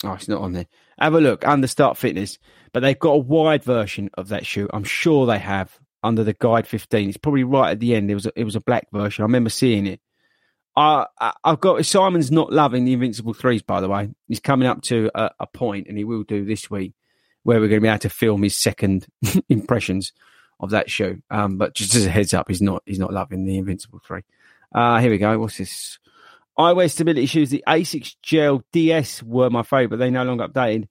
oh, 0.05 0.13
it's 0.13 0.27
not 0.27 0.41
on 0.41 0.53
there. 0.53 0.67
Have 0.99 1.13
a 1.13 1.21
look 1.21 1.47
under 1.47 1.67
Start 1.67 1.97
Fitness, 1.97 2.37
but 2.73 2.81
they've 2.81 2.99
got 2.99 3.11
a 3.11 3.17
wide 3.17 3.63
version 3.63 4.09
of 4.15 4.29
that 4.29 4.45
shoe. 4.45 4.69
I'm 4.73 4.83
sure 4.83 5.25
they 5.25 5.39
have 5.39 5.79
under 6.03 6.23
the 6.23 6.33
Guide 6.33 6.67
15. 6.67 7.09
It's 7.09 7.17
probably 7.17 7.43
right 7.43 7.71
at 7.71 7.79
the 7.79 7.95
end. 7.95 8.11
It 8.11 8.13
was 8.13 8.25
a, 8.25 8.31
it 8.35 8.43
was 8.43 8.55
a 8.55 8.61
black 8.61 8.87
version. 8.91 9.23
I 9.23 9.25
remember 9.25 9.49
seeing 9.49 9.87
it. 9.87 9.99
Uh, 10.75 11.05
I've 11.43 11.61
got 11.61 11.85
Simon's 11.85 12.31
not 12.31 12.51
loving 12.51 12.83
the 12.85 12.93
Invincible 12.93 13.33
threes, 13.33 13.61
by 13.61 13.79
the 13.79 13.87
way. 13.87 14.09
He's 14.27 14.41
coming 14.41 14.67
up 14.67 14.81
to 14.83 15.09
a, 15.15 15.31
a 15.39 15.47
point, 15.47 15.87
and 15.87 15.97
he 15.97 16.03
will 16.03 16.23
do 16.23 16.45
this 16.45 16.69
week, 16.69 16.93
where 17.43 17.59
we're 17.59 17.69
going 17.69 17.79
to 17.79 17.85
be 17.85 17.87
able 17.87 17.99
to 17.99 18.09
film 18.09 18.43
his 18.43 18.57
second 18.57 19.07
impressions 19.49 20.11
of 20.59 20.71
that 20.71 20.89
shoe. 20.89 21.21
Um, 21.29 21.57
but 21.57 21.75
just 21.75 21.95
as 21.95 22.05
a 22.05 22.09
heads 22.09 22.33
up, 22.33 22.49
he's 22.49 22.61
not 22.61 22.83
he's 22.85 22.99
not 22.99 23.13
loving 23.13 23.45
the 23.45 23.57
Invincible 23.57 24.01
three. 24.05 24.21
Uh, 24.73 24.99
here 24.99 25.11
we 25.11 25.17
go. 25.17 25.39
What's 25.39 25.57
this? 25.57 25.97
Eyewear 26.57 26.89
stability 26.89 27.25
shoes. 27.25 27.49
The 27.49 27.63
Asics 27.67 28.15
Gel 28.21 28.63
DS 28.71 29.21
were 29.23 29.49
my 29.49 29.63
favourite. 29.63 29.99
They 29.99 30.09
no 30.09 30.23
longer 30.23 30.47
updated. 30.47 30.87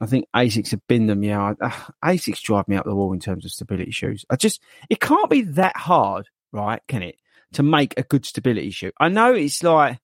I 0.00 0.06
think 0.06 0.26
Asics 0.34 0.70
have 0.70 0.86
been 0.86 1.06
them. 1.06 1.24
Yeah, 1.24 1.54
uh, 1.60 1.70
Asics 2.04 2.40
drive 2.40 2.68
me 2.68 2.76
up 2.76 2.84
the 2.84 2.94
wall 2.94 3.12
in 3.12 3.20
terms 3.20 3.44
of 3.44 3.50
stability 3.50 3.90
shoes. 3.90 4.24
I 4.30 4.36
just 4.36 4.62
it 4.88 5.00
can't 5.00 5.30
be 5.30 5.42
that 5.42 5.76
hard, 5.76 6.28
right? 6.52 6.80
Can 6.88 7.02
it 7.02 7.16
to 7.54 7.62
make 7.62 7.94
a 7.96 8.02
good 8.02 8.24
stability 8.24 8.70
shoe? 8.70 8.92
I 9.00 9.08
know 9.08 9.34
it's 9.34 9.62
like 9.62 9.98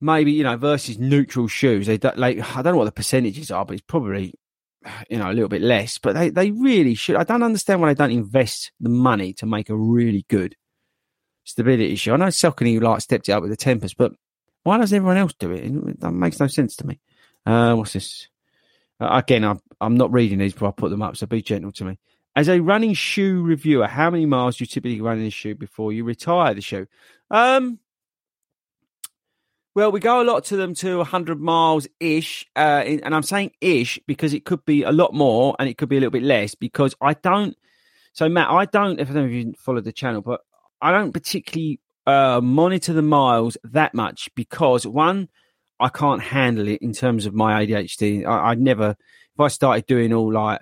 maybe 0.00 0.32
you 0.32 0.44
know 0.44 0.56
versus 0.56 0.98
neutral 0.98 1.48
shoes. 1.48 1.86
They 1.86 1.98
don't, 1.98 2.16
like 2.18 2.38
I 2.56 2.62
don't 2.62 2.72
know 2.72 2.78
what 2.78 2.84
the 2.84 2.92
percentages 2.92 3.50
are, 3.50 3.64
but 3.64 3.74
it's 3.74 3.86
probably 3.86 4.34
you 5.10 5.18
know 5.18 5.30
a 5.30 5.34
little 5.34 5.48
bit 5.48 5.62
less. 5.62 5.98
But 5.98 6.14
they 6.14 6.30
they 6.30 6.50
really 6.50 6.94
should. 6.94 7.16
I 7.16 7.24
don't 7.24 7.42
understand 7.42 7.80
why 7.80 7.88
they 7.92 7.98
don't 7.98 8.12
invest 8.12 8.72
the 8.80 8.90
money 8.90 9.32
to 9.34 9.46
make 9.46 9.68
a 9.70 9.76
really 9.76 10.24
good 10.28 10.56
stability 11.46 11.94
shoe. 11.94 12.12
I 12.12 12.16
know 12.16 12.26
Saucony 12.26 12.80
like 12.80 13.00
stepped 13.00 13.28
it 13.28 13.32
up 13.32 13.42
with 13.42 13.50
the 13.50 13.56
Tempus, 13.56 13.94
but 13.94 14.12
why 14.64 14.76
does 14.76 14.92
everyone 14.92 15.16
else 15.16 15.32
do 15.38 15.52
it? 15.52 16.00
That 16.00 16.12
makes 16.12 16.40
no 16.40 16.48
sense 16.48 16.76
to 16.76 16.86
me. 16.86 17.00
Uh, 17.46 17.74
what's 17.74 17.94
this? 17.94 18.28
Uh, 19.00 19.08
again, 19.12 19.44
I'm, 19.44 19.60
I'm 19.80 19.96
not 19.96 20.12
reading 20.12 20.38
these 20.38 20.52
before 20.52 20.68
I 20.68 20.72
put 20.72 20.90
them 20.90 21.02
up, 21.02 21.16
so 21.16 21.26
be 21.26 21.40
gentle 21.40 21.72
to 21.72 21.84
me. 21.84 21.98
As 22.34 22.48
a 22.48 22.60
running 22.60 22.92
shoe 22.92 23.42
reviewer, 23.42 23.86
how 23.86 24.10
many 24.10 24.26
miles 24.26 24.56
do 24.56 24.62
you 24.62 24.66
typically 24.66 25.00
run 25.00 25.18
in 25.18 25.26
a 25.26 25.30
shoe 25.30 25.54
before 25.54 25.92
you 25.92 26.04
retire 26.04 26.52
the 26.52 26.60
shoe? 26.60 26.86
Um, 27.30 27.78
well, 29.74 29.92
we 29.92 30.00
go 30.00 30.20
a 30.20 30.24
lot 30.24 30.44
to 30.46 30.56
them 30.56 30.74
to 30.74 30.98
100 30.98 31.40
miles 31.40 31.86
ish. 32.00 32.44
Uh, 32.56 32.82
and 32.86 33.14
I'm 33.14 33.22
saying 33.22 33.52
ish 33.60 34.00
because 34.06 34.34
it 34.34 34.44
could 34.44 34.64
be 34.64 34.82
a 34.82 34.92
lot 34.92 35.14
more 35.14 35.54
and 35.58 35.68
it 35.68 35.78
could 35.78 35.88
be 35.88 35.96
a 35.96 36.00
little 36.00 36.10
bit 36.10 36.22
less 36.22 36.54
because 36.54 36.94
I 37.00 37.14
don't. 37.14 37.56
So, 38.14 38.28
Matt, 38.28 38.50
I 38.50 38.64
don't, 38.64 38.98
if 38.98 39.10
I 39.10 39.12
don't 39.12 39.24
know 39.24 39.28
if 39.28 39.46
you 39.46 39.54
follow 39.58 39.80
the 39.80 39.92
channel, 39.92 40.22
but 40.22 40.40
I 40.80 40.92
don't 40.92 41.12
particularly 41.12 41.80
uh, 42.06 42.40
monitor 42.42 42.92
the 42.92 43.02
miles 43.02 43.56
that 43.64 43.94
much 43.94 44.28
because 44.34 44.86
one, 44.86 45.28
I 45.78 45.88
can't 45.88 46.22
handle 46.22 46.68
it 46.68 46.80
in 46.82 46.92
terms 46.92 47.26
of 47.26 47.34
my 47.34 47.64
ADHD. 47.64 48.24
I, 48.24 48.50
would 48.50 48.60
never, 48.60 48.90
if 48.90 49.40
I 49.40 49.48
started 49.48 49.86
doing 49.86 50.12
all 50.12 50.32
like 50.32 50.60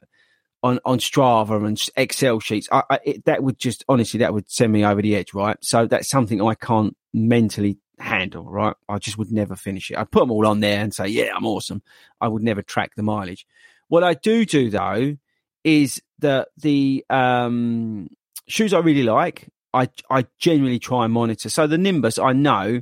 on, 0.62 0.80
on 0.84 0.98
Strava 0.98 1.64
and 1.64 1.80
Excel 1.96 2.40
sheets, 2.40 2.68
I, 2.72 2.82
I, 2.90 2.98
it, 3.04 3.24
that 3.26 3.42
would 3.42 3.58
just 3.58 3.84
honestly 3.88 4.18
that 4.18 4.34
would 4.34 4.50
send 4.50 4.72
me 4.72 4.84
over 4.84 5.02
the 5.02 5.14
edge, 5.14 5.34
right? 5.34 5.56
So 5.60 5.86
that's 5.86 6.08
something 6.08 6.40
I 6.42 6.54
can't 6.54 6.96
mentally 7.12 7.78
handle, 7.98 8.44
right? 8.44 8.74
I 8.88 8.98
just 8.98 9.18
would 9.18 9.30
never 9.30 9.54
finish 9.54 9.90
it. 9.90 9.98
I'd 9.98 10.10
put 10.10 10.20
them 10.20 10.32
all 10.32 10.46
on 10.46 10.60
there 10.60 10.80
and 10.80 10.92
say, 10.92 11.06
yeah, 11.08 11.32
I'm 11.34 11.46
awesome. 11.46 11.82
I 12.20 12.28
would 12.28 12.42
never 12.42 12.62
track 12.62 12.92
the 12.96 13.02
mileage. 13.02 13.46
What 13.88 14.02
I 14.02 14.14
do 14.14 14.44
do 14.44 14.70
though 14.70 15.16
is 15.62 16.02
that 16.18 16.48
the 16.56 17.04
um, 17.10 18.08
shoes 18.48 18.74
I 18.74 18.78
really 18.78 19.02
like, 19.02 19.48
I 19.74 19.88
I 20.08 20.26
genuinely 20.38 20.78
try 20.78 21.04
and 21.04 21.12
monitor. 21.12 21.48
So 21.48 21.66
the 21.66 21.78
Nimbus, 21.78 22.18
I 22.18 22.32
know 22.32 22.80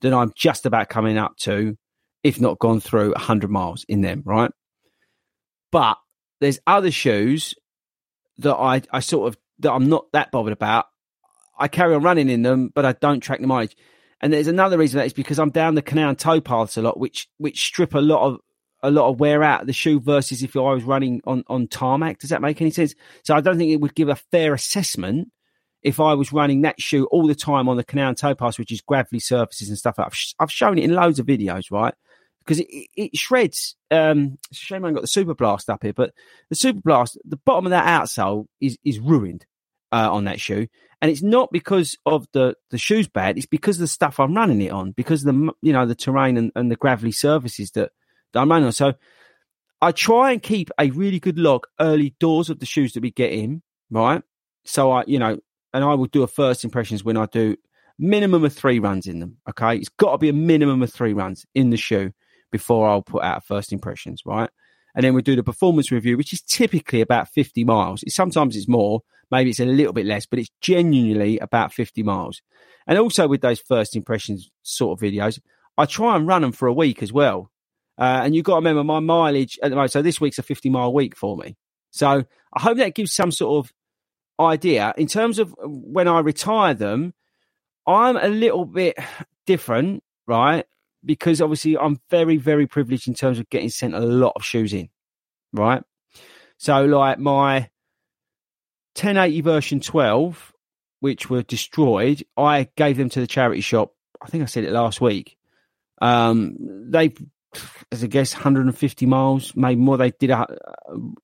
that 0.00 0.14
I'm 0.14 0.32
just 0.36 0.64
about 0.64 0.88
coming 0.88 1.18
up 1.18 1.36
to, 1.38 1.76
if 2.22 2.40
not 2.40 2.58
gone 2.58 2.80
through 2.80 3.10
100 3.12 3.50
miles 3.50 3.84
in 3.88 4.00
them, 4.00 4.22
right? 4.24 4.50
But 5.72 5.98
there's 6.40 6.60
other 6.66 6.90
shoes 6.90 7.54
that 8.38 8.54
I, 8.54 8.82
I 8.92 9.00
sort 9.00 9.28
of, 9.28 9.38
that 9.58 9.72
I'm 9.72 9.88
not 9.88 10.06
that 10.12 10.30
bothered 10.30 10.52
about. 10.52 10.86
I 11.58 11.66
carry 11.66 11.94
on 11.94 12.02
running 12.02 12.30
in 12.30 12.42
them, 12.42 12.70
but 12.72 12.84
I 12.84 12.92
don't 12.92 13.20
track 13.20 13.40
the 13.40 13.48
mileage. 13.48 13.76
And 14.20 14.32
there's 14.32 14.46
another 14.46 14.78
reason 14.78 14.98
that 14.98 15.06
is 15.06 15.12
because 15.12 15.38
I'm 15.38 15.50
down 15.50 15.74
the 15.74 15.82
canal 15.82 16.10
and 16.10 16.18
tow 16.18 16.40
paths 16.40 16.76
a 16.76 16.82
lot, 16.82 16.98
which 16.98 17.28
which 17.38 17.64
strip 17.64 17.94
a 17.94 18.00
lot 18.00 18.26
of 18.26 18.40
a 18.82 18.90
lot 18.90 19.08
of 19.08 19.18
wear 19.18 19.42
out 19.42 19.62
of 19.62 19.66
the 19.66 19.72
shoe 19.72 19.98
versus 20.00 20.42
if 20.42 20.56
I 20.56 20.60
was 20.60 20.84
running 20.84 21.20
on 21.24 21.44
on 21.48 21.66
tarmac. 21.68 22.18
Does 22.18 22.30
that 22.30 22.42
make 22.42 22.60
any 22.60 22.70
sense? 22.70 22.94
So 23.24 23.34
I 23.34 23.40
don't 23.40 23.58
think 23.58 23.72
it 23.72 23.80
would 23.80 23.94
give 23.94 24.08
a 24.08 24.16
fair 24.16 24.54
assessment 24.54 25.28
if 25.88 26.00
I 26.00 26.14
was 26.14 26.32
running 26.32 26.62
that 26.62 26.80
shoe 26.80 27.06
all 27.06 27.26
the 27.26 27.34
time 27.34 27.68
on 27.68 27.76
the 27.76 27.84
canal 27.84 28.08
and 28.08 28.16
towpath, 28.16 28.58
which 28.58 28.72
is 28.72 28.80
gravelly 28.80 29.20
surfaces 29.20 29.68
and 29.68 29.78
stuff. 29.78 29.98
I've, 29.98 30.14
I've 30.38 30.52
shown 30.52 30.78
it 30.78 30.84
in 30.84 30.94
loads 30.94 31.18
of 31.18 31.26
videos, 31.26 31.70
right? 31.70 31.94
because 32.48 32.60
it, 32.60 32.88
it, 32.96 33.16
shreds. 33.16 33.76
Um, 33.90 34.38
it's 34.50 34.62
a 34.62 34.64
shame 34.64 34.84
I 34.84 34.92
got 34.92 35.02
the 35.02 35.06
Super 35.06 35.34
Blast 35.34 35.68
up 35.68 35.82
here, 35.82 35.92
but 35.92 36.14
the 36.48 36.56
Super 36.56 36.80
Blast, 36.80 37.18
the 37.24 37.36
bottom 37.36 37.66
of 37.66 37.70
that 37.70 37.86
outsole 37.86 38.46
is 38.60 38.78
is 38.84 38.98
ruined 38.98 39.44
uh, 39.92 40.10
on 40.10 40.24
that 40.24 40.40
shoe, 40.40 40.66
and 41.02 41.10
it's 41.10 41.22
not 41.22 41.52
because 41.52 41.96
of 42.06 42.26
the 42.32 42.54
the 42.70 42.78
shoes 42.78 43.06
bad. 43.06 43.36
It's 43.36 43.46
because 43.46 43.76
of 43.76 43.80
the 43.82 43.88
stuff 43.88 44.18
I'm 44.18 44.34
running 44.34 44.62
it 44.62 44.72
on, 44.72 44.92
because 44.92 45.24
the 45.24 45.52
you 45.60 45.74
know 45.74 45.84
the 45.84 45.94
terrain 45.94 46.38
and, 46.38 46.50
and 46.56 46.70
the 46.70 46.76
gravelly 46.76 47.12
surfaces 47.12 47.72
that, 47.72 47.92
that 48.32 48.40
I'm 48.40 48.50
running 48.50 48.66
on. 48.66 48.72
So 48.72 48.94
I 49.82 49.92
try 49.92 50.32
and 50.32 50.42
keep 50.42 50.70
a 50.80 50.90
really 50.90 51.20
good 51.20 51.38
log 51.38 51.66
early 51.78 52.14
doors 52.18 52.48
of 52.48 52.60
the 52.60 52.66
shoes 52.66 52.94
that 52.94 53.02
we 53.02 53.10
get 53.10 53.32
in, 53.32 53.62
right? 53.90 54.22
So 54.64 54.90
I, 54.90 55.04
you 55.06 55.18
know, 55.18 55.38
and 55.72 55.84
I 55.84 55.94
will 55.94 56.06
do 56.06 56.22
a 56.22 56.28
first 56.28 56.64
impressions 56.64 57.04
when 57.04 57.16
I 57.16 57.26
do 57.26 57.56
minimum 57.98 58.44
of 58.44 58.52
three 58.52 58.78
runs 58.78 59.06
in 59.06 59.20
them. 59.20 59.38
Okay, 59.48 59.76
it's 59.76 59.88
got 59.88 60.12
to 60.12 60.18
be 60.18 60.28
a 60.28 60.34
minimum 60.34 60.82
of 60.82 60.92
three 60.92 61.12
runs 61.12 61.44
in 61.54 61.70
the 61.70 61.76
shoe 61.76 62.12
before 62.50 62.88
I'll 62.88 63.02
put 63.02 63.22
out 63.22 63.44
first 63.44 63.72
impressions, 63.72 64.22
right? 64.24 64.50
And 64.94 65.04
then 65.04 65.14
we 65.14 65.22
do 65.22 65.36
the 65.36 65.42
performance 65.42 65.92
review, 65.92 66.16
which 66.16 66.32
is 66.32 66.40
typically 66.40 67.00
about 67.00 67.28
50 67.28 67.64
miles. 67.64 68.02
sometimes 68.08 68.56
it's 68.56 68.68
more, 68.68 69.02
maybe 69.30 69.50
it's 69.50 69.60
a 69.60 69.64
little 69.64 69.92
bit 69.92 70.06
less, 70.06 70.26
but 70.26 70.38
it's 70.38 70.50
genuinely 70.60 71.38
about 71.38 71.72
50 71.72 72.02
miles. 72.02 72.40
And 72.86 72.98
also 72.98 73.28
with 73.28 73.42
those 73.42 73.60
first 73.60 73.94
impressions 73.94 74.50
sort 74.62 74.98
of 74.98 75.06
videos, 75.06 75.38
I 75.76 75.84
try 75.84 76.16
and 76.16 76.26
run 76.26 76.42
them 76.42 76.52
for 76.52 76.66
a 76.66 76.72
week 76.72 77.02
as 77.02 77.12
well. 77.12 77.50
Uh, 77.98 78.22
and 78.24 78.34
you've 78.34 78.44
got 78.44 78.54
to 78.54 78.58
remember 78.58 78.84
my 78.84 79.00
mileage 79.00 79.58
at 79.62 79.70
the 79.70 79.76
moment. 79.76 79.92
So 79.92 80.02
this 80.02 80.20
week's 80.20 80.38
a 80.38 80.42
50 80.42 80.70
mile 80.70 80.92
week 80.92 81.16
for 81.16 81.36
me. 81.36 81.56
So 81.90 82.24
I 82.54 82.60
hope 82.60 82.78
that 82.78 82.94
gives 82.94 83.14
some 83.14 83.30
sort 83.30 83.64
of 83.64 83.72
idea. 84.40 84.94
In 84.96 85.06
terms 85.06 85.38
of 85.38 85.54
when 85.58 86.08
I 86.08 86.20
retire 86.20 86.74
them, 86.74 87.14
I'm 87.86 88.16
a 88.16 88.28
little 88.28 88.64
bit 88.64 88.96
different, 89.46 90.02
right? 90.26 90.66
Because 91.04 91.40
obviously 91.40 91.76
I'm 91.76 92.00
very, 92.10 92.36
very 92.36 92.66
privileged 92.66 93.08
in 93.08 93.14
terms 93.14 93.38
of 93.38 93.48
getting 93.50 93.70
sent 93.70 93.94
a 93.94 94.00
lot 94.00 94.32
of 94.36 94.44
shoes 94.44 94.72
in, 94.72 94.88
right? 95.52 95.82
So, 96.58 96.84
like 96.84 97.18
my 97.18 97.70
1080 98.94 99.40
version 99.42 99.80
12, 99.80 100.52
which 101.00 101.30
were 101.30 101.42
destroyed, 101.42 102.24
I 102.36 102.68
gave 102.76 102.96
them 102.96 103.08
to 103.10 103.20
the 103.20 103.26
charity 103.26 103.60
shop. 103.60 103.92
I 104.20 104.26
think 104.26 104.42
I 104.42 104.46
said 104.46 104.64
it 104.64 104.72
last 104.72 105.00
week. 105.00 105.36
Um, 106.02 106.56
they, 106.90 107.14
as 107.92 108.02
I 108.02 108.08
guess, 108.08 108.34
150 108.34 109.06
miles, 109.06 109.54
maybe 109.54 109.80
more. 109.80 109.96
They 109.96 110.10
did 110.10 110.30
a 110.30 110.46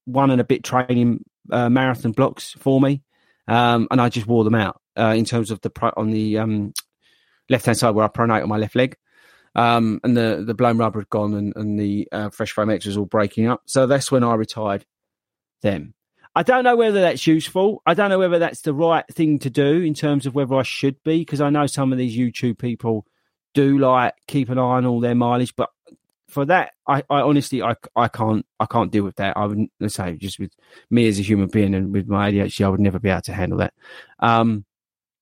one 0.05 0.31
and 0.31 0.39
a 0.39 0.45
bit 0.45 0.63
training 0.63 1.25
uh, 1.51 1.69
marathon 1.69 2.11
blocks 2.11 2.53
for 2.59 2.79
me, 2.79 3.03
um, 3.47 3.87
and 3.91 4.01
I 4.01 4.09
just 4.09 4.27
wore 4.27 4.43
them 4.43 4.55
out 4.55 4.81
uh, 4.97 5.13
in 5.15 5.25
terms 5.25 5.51
of 5.51 5.61
the 5.61 5.69
pro- 5.69 5.93
on 5.95 6.11
the 6.11 6.39
um, 6.39 6.73
left 7.49 7.65
hand 7.65 7.77
side 7.77 7.95
where 7.95 8.05
I 8.05 8.09
pronate 8.09 8.43
on 8.43 8.49
my 8.49 8.57
left 8.57 8.75
leg. 8.75 8.97
Um, 9.55 10.01
and 10.03 10.17
the, 10.17 10.43
the 10.45 10.53
blown 10.53 10.77
rubber 10.77 10.99
had 10.99 11.09
gone 11.09 11.33
and, 11.33 11.53
and 11.55 11.79
the 11.79 12.09
uh, 12.11 12.29
fresh 12.29 12.51
foam 12.51 12.69
X 12.69 12.85
was 12.85 12.97
all 12.97 13.05
breaking 13.05 13.47
up. 13.47 13.61
So 13.67 13.87
that's 13.87 14.11
when 14.11 14.21
I 14.21 14.35
retired 14.35 14.85
them. 15.61 15.93
I 16.35 16.43
don't 16.43 16.65
know 16.65 16.75
whether 16.75 16.99
that's 16.99 17.25
useful. 17.25 17.81
I 17.85 17.93
don't 17.93 18.09
know 18.09 18.19
whether 18.19 18.39
that's 18.39 18.61
the 18.61 18.73
right 18.73 19.05
thing 19.09 19.39
to 19.39 19.49
do 19.49 19.81
in 19.81 19.93
terms 19.93 20.25
of 20.25 20.35
whether 20.35 20.55
I 20.55 20.63
should 20.63 21.01
be, 21.03 21.19
because 21.19 21.39
I 21.39 21.49
know 21.49 21.65
some 21.67 21.93
of 21.93 21.97
these 21.97 22.17
YouTube 22.17 22.57
people 22.57 23.05
do 23.53 23.77
like 23.77 24.13
keep 24.27 24.49
an 24.49 24.57
eye 24.57 24.61
on 24.61 24.85
all 24.85 24.99
their 24.99 25.15
mileage, 25.15 25.55
but 25.55 25.69
for 26.35 26.45
that, 26.45 26.73
I, 26.85 27.01
I 27.09 27.21
honestly, 27.21 27.63
I, 27.63 27.75
I 27.95 28.09
can't, 28.09 28.45
I 28.59 28.65
can't 28.65 28.91
deal 28.91 29.05
with 29.05 29.15
that. 29.15 29.37
I 29.37 29.45
would 29.45 29.69
say 29.87 30.17
just 30.17 30.37
with 30.37 30.51
me 30.89 31.07
as 31.07 31.17
a 31.17 31.21
human 31.23 31.47
being 31.47 31.73
and 31.73 31.93
with 31.93 32.07
my 32.07 32.29
ADHD, 32.29 32.65
I 32.65 32.69
would 32.69 32.81
never 32.81 32.99
be 32.99 33.09
able 33.09 33.21
to 33.21 33.33
handle 33.33 33.59
that. 33.59 33.73
Um, 34.19 34.65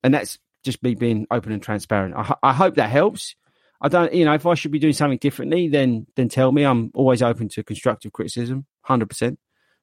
and 0.04 0.12
that's 0.12 0.40
just 0.64 0.82
me 0.82 0.96
being 0.96 1.28
open 1.30 1.52
and 1.52 1.62
transparent. 1.62 2.16
I, 2.16 2.34
I 2.42 2.52
hope 2.52 2.76
that 2.76 2.90
helps. 2.90 3.36
I 3.80 3.90
don't, 3.90 4.12
you 4.12 4.26
know, 4.26 4.34
if 4.34 4.48
I 4.48 4.56
should 4.56 4.72
be 4.72 4.80
doing 4.80 4.94
something 4.94 5.20
differently, 5.20 5.68
then 5.68 6.08
then 6.16 6.30
tell 6.30 6.52
me. 6.52 6.64
I'm 6.64 6.90
always 6.96 7.22
open 7.22 7.48
to 7.50 7.64
constructive 7.64 8.12
criticism, 8.12 8.66
hundred 8.82 9.06
uh, 9.06 9.08
percent, 9.10 9.40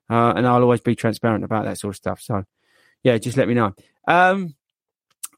and 0.09 0.47
I'll 0.49 0.63
always 0.63 0.81
be 0.81 0.97
transparent 0.97 1.45
about 1.45 1.67
that 1.67 1.79
sort 1.79 1.93
of 1.93 1.97
stuff. 1.97 2.21
So, 2.23 2.45
yeah, 3.05 3.19
just 3.19 3.37
let 3.37 3.47
me 3.47 3.55
know. 3.55 3.75
Um, 4.09 4.57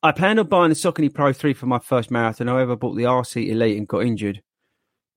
I 0.02 0.12
planned 0.12 0.38
on 0.38 0.46
buying 0.46 0.70
the 0.70 0.76
Saucony 0.76 1.12
Pro 1.12 1.32
Three 1.32 1.54
for 1.54 1.66
my 1.66 1.80
first 1.80 2.10
marathon. 2.10 2.46
However, 2.46 2.72
I 2.72 2.76
bought 2.76 2.96
the 2.96 3.02
RC 3.02 3.48
Elite 3.48 3.76
and 3.76 3.88
got 3.88 4.06
injured. 4.06 4.42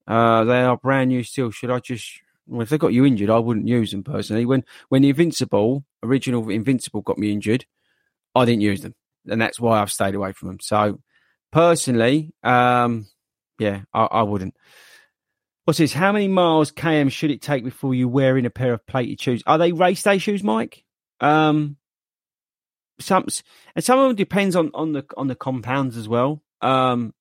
Uh, 0.06 0.44
they 0.44 0.62
are 0.62 0.76
brand 0.76 1.08
new 1.08 1.22
still. 1.22 1.50
Should 1.50 1.70
I 1.70 1.80
just? 1.80 2.20
Well, 2.46 2.62
if 2.62 2.68
they 2.68 2.78
got 2.78 2.92
you 2.92 3.04
injured, 3.04 3.30
I 3.30 3.38
wouldn't 3.38 3.66
use 3.66 3.90
them 3.90 4.04
personally. 4.04 4.46
When 4.46 4.64
when 4.88 5.02
the 5.02 5.10
Invincible 5.10 5.84
original 6.02 6.48
Invincible 6.48 7.02
got 7.02 7.18
me 7.18 7.32
injured, 7.32 7.66
I 8.34 8.44
didn't 8.44 8.62
use 8.62 8.82
them 8.82 8.94
and 9.28 9.40
that's 9.40 9.60
why 9.60 9.80
I've 9.80 9.92
stayed 9.92 10.14
away 10.14 10.32
from 10.32 10.48
them. 10.48 10.60
So 10.60 11.00
personally, 11.52 12.32
um, 12.42 13.06
yeah, 13.58 13.82
I, 13.92 14.04
I 14.04 14.22
wouldn't. 14.22 14.54
What's 15.64 15.78
this? 15.78 15.92
How 15.92 16.12
many 16.12 16.28
miles 16.28 16.70
KM 16.70 17.10
should 17.10 17.30
it 17.30 17.42
take 17.42 17.64
before 17.64 17.94
you 17.94 18.08
wearing 18.08 18.46
a 18.46 18.50
pair 18.50 18.72
of 18.72 18.86
plated 18.86 19.20
shoes? 19.20 19.42
Are 19.46 19.58
they 19.58 19.72
race 19.72 20.02
day 20.02 20.18
shoes, 20.18 20.44
Mike? 20.44 20.84
Um, 21.20 21.76
some 23.00 23.26
and 23.74 23.84
some 23.84 23.98
of 23.98 24.08
them 24.08 24.16
depends 24.16 24.54
on 24.54 24.70
on 24.74 24.92
the 24.92 25.04
on 25.16 25.26
the 25.26 25.34
compounds 25.34 25.96
as 25.96 26.08
well. 26.08 26.42
Um, 26.62 27.14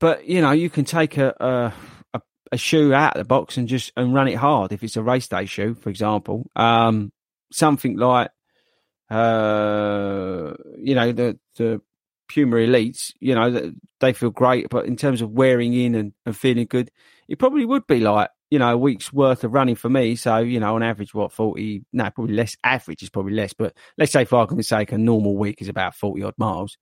but 0.00 0.26
you 0.26 0.40
know, 0.40 0.50
you 0.50 0.70
can 0.70 0.84
take 0.84 1.16
a, 1.18 1.34
a 1.40 2.20
a, 2.52 2.56
shoe 2.56 2.92
out 2.92 3.16
of 3.16 3.20
the 3.20 3.24
box 3.24 3.56
and 3.56 3.68
just 3.68 3.92
and 3.96 4.12
run 4.12 4.26
it 4.26 4.34
hard 4.34 4.72
if 4.72 4.82
it's 4.82 4.96
a 4.96 5.02
race 5.02 5.28
day 5.28 5.46
shoe, 5.46 5.74
for 5.74 5.88
example. 5.88 6.50
Um, 6.56 7.12
something 7.52 7.96
like 7.96 8.30
uh, 9.10 10.54
you 10.78 10.94
know, 10.94 11.12
the 11.12 11.38
the 11.56 11.80
Puma 12.28 12.56
Elites, 12.56 13.12
you 13.20 13.34
know, 13.34 13.72
they 13.98 14.12
feel 14.12 14.30
great, 14.30 14.68
but 14.70 14.86
in 14.86 14.96
terms 14.96 15.20
of 15.20 15.30
wearing 15.30 15.74
in 15.74 15.94
and, 15.96 16.12
and 16.24 16.36
feeling 16.36 16.66
good, 16.68 16.90
it 17.28 17.38
probably 17.38 17.64
would 17.64 17.86
be 17.88 17.98
like 18.00 18.30
you 18.50 18.58
know 18.58 18.72
a 18.72 18.78
week's 18.78 19.12
worth 19.12 19.42
of 19.44 19.52
running 19.52 19.74
for 19.74 19.88
me. 19.88 20.14
So 20.16 20.38
you 20.38 20.60
know, 20.60 20.76
on 20.76 20.82
average, 20.82 21.12
what 21.12 21.32
forty? 21.32 21.84
No, 21.92 22.08
probably 22.10 22.34
less. 22.34 22.56
Average 22.64 23.02
is 23.02 23.10
probably 23.10 23.34
less, 23.34 23.52
but 23.52 23.74
let's 23.98 24.12
say 24.12 24.24
for 24.24 24.38
argument's 24.38 24.68
sake, 24.68 24.92
a 24.92 24.98
normal 24.98 25.36
week 25.36 25.60
is 25.60 25.68
about 25.68 25.96
forty 25.96 26.22
odd 26.22 26.34
miles. 26.38 26.78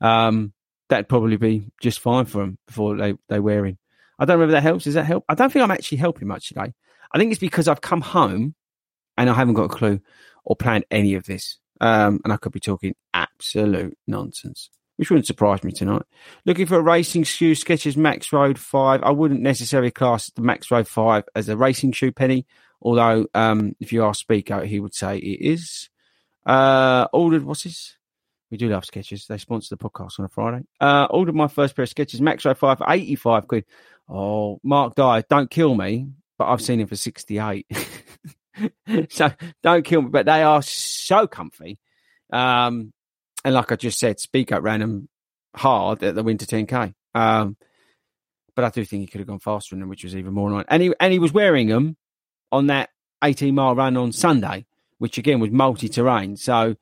Um, 0.00 0.52
that'd 0.88 1.08
probably 1.08 1.36
be 1.36 1.70
just 1.80 2.00
fine 2.00 2.24
for 2.24 2.38
them 2.38 2.58
before 2.66 2.96
they 2.96 3.14
they 3.28 3.40
wear 3.40 3.64
in. 3.66 3.78
I 4.18 4.24
don't 4.24 4.38
know 4.38 4.44
if 4.44 4.50
that 4.50 4.62
helps. 4.62 4.84
Does 4.84 4.94
that 4.94 5.04
help? 5.04 5.24
I 5.28 5.34
don't 5.34 5.52
think 5.52 5.62
I'm 5.62 5.70
actually 5.70 5.98
helping 5.98 6.28
much 6.28 6.48
today. 6.48 6.72
I 7.12 7.18
think 7.18 7.30
it's 7.30 7.40
because 7.40 7.68
I've 7.68 7.80
come 7.80 8.00
home 8.00 8.54
and 9.16 9.28
I 9.28 9.34
haven't 9.34 9.54
got 9.54 9.64
a 9.64 9.68
clue 9.68 10.00
or 10.44 10.56
planned 10.56 10.84
any 10.90 11.14
of 11.14 11.24
this. 11.24 11.58
Um, 11.80 12.20
and 12.24 12.32
I 12.32 12.36
could 12.36 12.52
be 12.52 12.60
talking 12.60 12.94
absolute 13.12 13.98
nonsense, 14.06 14.70
which 14.96 15.10
wouldn't 15.10 15.26
surprise 15.26 15.64
me 15.64 15.72
tonight. 15.72 16.02
Looking 16.46 16.66
for 16.66 16.76
a 16.76 16.82
racing 16.82 17.24
shoe, 17.24 17.52
Skechers 17.52 17.96
Max 17.96 18.32
Road 18.32 18.58
5. 18.58 19.02
I 19.02 19.10
wouldn't 19.10 19.40
necessarily 19.40 19.90
class 19.90 20.30
the 20.30 20.42
Max 20.42 20.70
Road 20.70 20.86
5 20.86 21.24
as 21.34 21.48
a 21.48 21.56
racing 21.56 21.92
shoe, 21.92 22.12
Penny, 22.12 22.46
although 22.80 23.26
um, 23.34 23.74
if 23.80 23.92
you 23.92 24.04
ask 24.04 24.20
Speaker, 24.20 24.64
he 24.64 24.78
would 24.78 24.94
say 24.94 25.18
it 25.18 25.40
is. 25.44 25.90
Uh, 26.46 27.08
ordered, 27.12 27.42
what's 27.44 27.64
this? 27.64 27.96
We 28.52 28.58
do 28.58 28.68
love 28.68 28.84
Skechers. 28.84 29.26
They 29.26 29.38
sponsor 29.38 29.74
the 29.74 29.82
podcast 29.82 30.18
on 30.18 30.26
a 30.26 30.28
Friday. 30.28 30.66
Uh, 30.78 31.06
ordered 31.08 31.34
my 31.34 31.48
first 31.48 31.74
pair 31.74 31.84
of 31.84 31.88
Skechers. 31.88 32.20
Max 32.20 32.44
Road 32.44 32.58
5 32.58 32.78
for 32.78 32.86
85 32.86 33.48
quid. 33.48 33.64
Oh, 34.10 34.60
Mark 34.62 34.94
Dye, 34.94 35.24
don't 35.30 35.50
kill 35.50 35.74
me, 35.74 36.08
but 36.36 36.48
I've 36.48 36.60
seen 36.60 36.78
him 36.78 36.86
for 36.86 36.94
68. 36.94 37.66
so 39.08 39.32
don't 39.62 39.86
kill 39.86 40.02
me. 40.02 40.10
But 40.10 40.26
they 40.26 40.42
are 40.42 40.60
so 40.60 41.26
comfy. 41.26 41.78
Um, 42.30 42.92
and 43.42 43.54
like 43.54 43.72
I 43.72 43.76
just 43.76 43.98
said, 43.98 44.20
Speak 44.20 44.52
Up 44.52 44.62
ran 44.62 44.80
them 44.80 45.08
hard 45.56 46.02
at 46.02 46.14
the 46.14 46.22
Winter 46.22 46.44
10K. 46.44 46.92
Um, 47.14 47.56
but 48.54 48.66
I 48.66 48.68
do 48.68 48.84
think 48.84 49.00
he 49.00 49.06
could 49.06 49.20
have 49.20 49.28
gone 49.28 49.38
faster 49.38 49.74
in 49.74 49.80
them, 49.80 49.88
which 49.88 50.04
was 50.04 50.14
even 50.14 50.34
more 50.34 50.50
annoying. 50.50 50.66
And 50.68 50.82
he, 50.82 50.94
and 51.00 51.10
he 51.10 51.18
was 51.18 51.32
wearing 51.32 51.68
them 51.68 51.96
on 52.50 52.66
that 52.66 52.90
18 53.24 53.54
mile 53.54 53.74
run 53.74 53.96
on 53.96 54.12
Sunday, 54.12 54.66
which 54.98 55.16
again 55.16 55.40
was 55.40 55.50
multi 55.50 55.88
terrain. 55.88 56.36
So, 56.36 56.76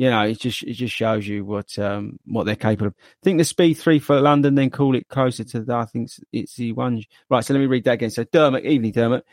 you 0.00 0.08
know, 0.08 0.22
it 0.22 0.40
just 0.40 0.62
it 0.62 0.72
just 0.72 0.94
shows 0.94 1.28
you 1.28 1.44
what 1.44 1.78
um, 1.78 2.18
what 2.24 2.46
they're 2.46 2.56
capable 2.56 2.86
of. 2.86 2.94
Think 3.22 3.36
the 3.36 3.44
speed 3.44 3.74
three 3.74 3.98
for 3.98 4.18
London, 4.18 4.54
then 4.54 4.70
call 4.70 4.96
it 4.96 5.08
closer 5.08 5.44
to 5.44 5.60
the. 5.60 5.74
I 5.74 5.84
think 5.84 6.10
it's 6.32 6.54
the 6.54 6.72
one. 6.72 7.04
Right, 7.28 7.44
so 7.44 7.52
let 7.52 7.60
me 7.60 7.66
read 7.66 7.84
that 7.84 7.92
again. 7.92 8.08
So 8.08 8.24
Dermot, 8.24 8.64
evening 8.64 8.92
Dermot 8.92 9.26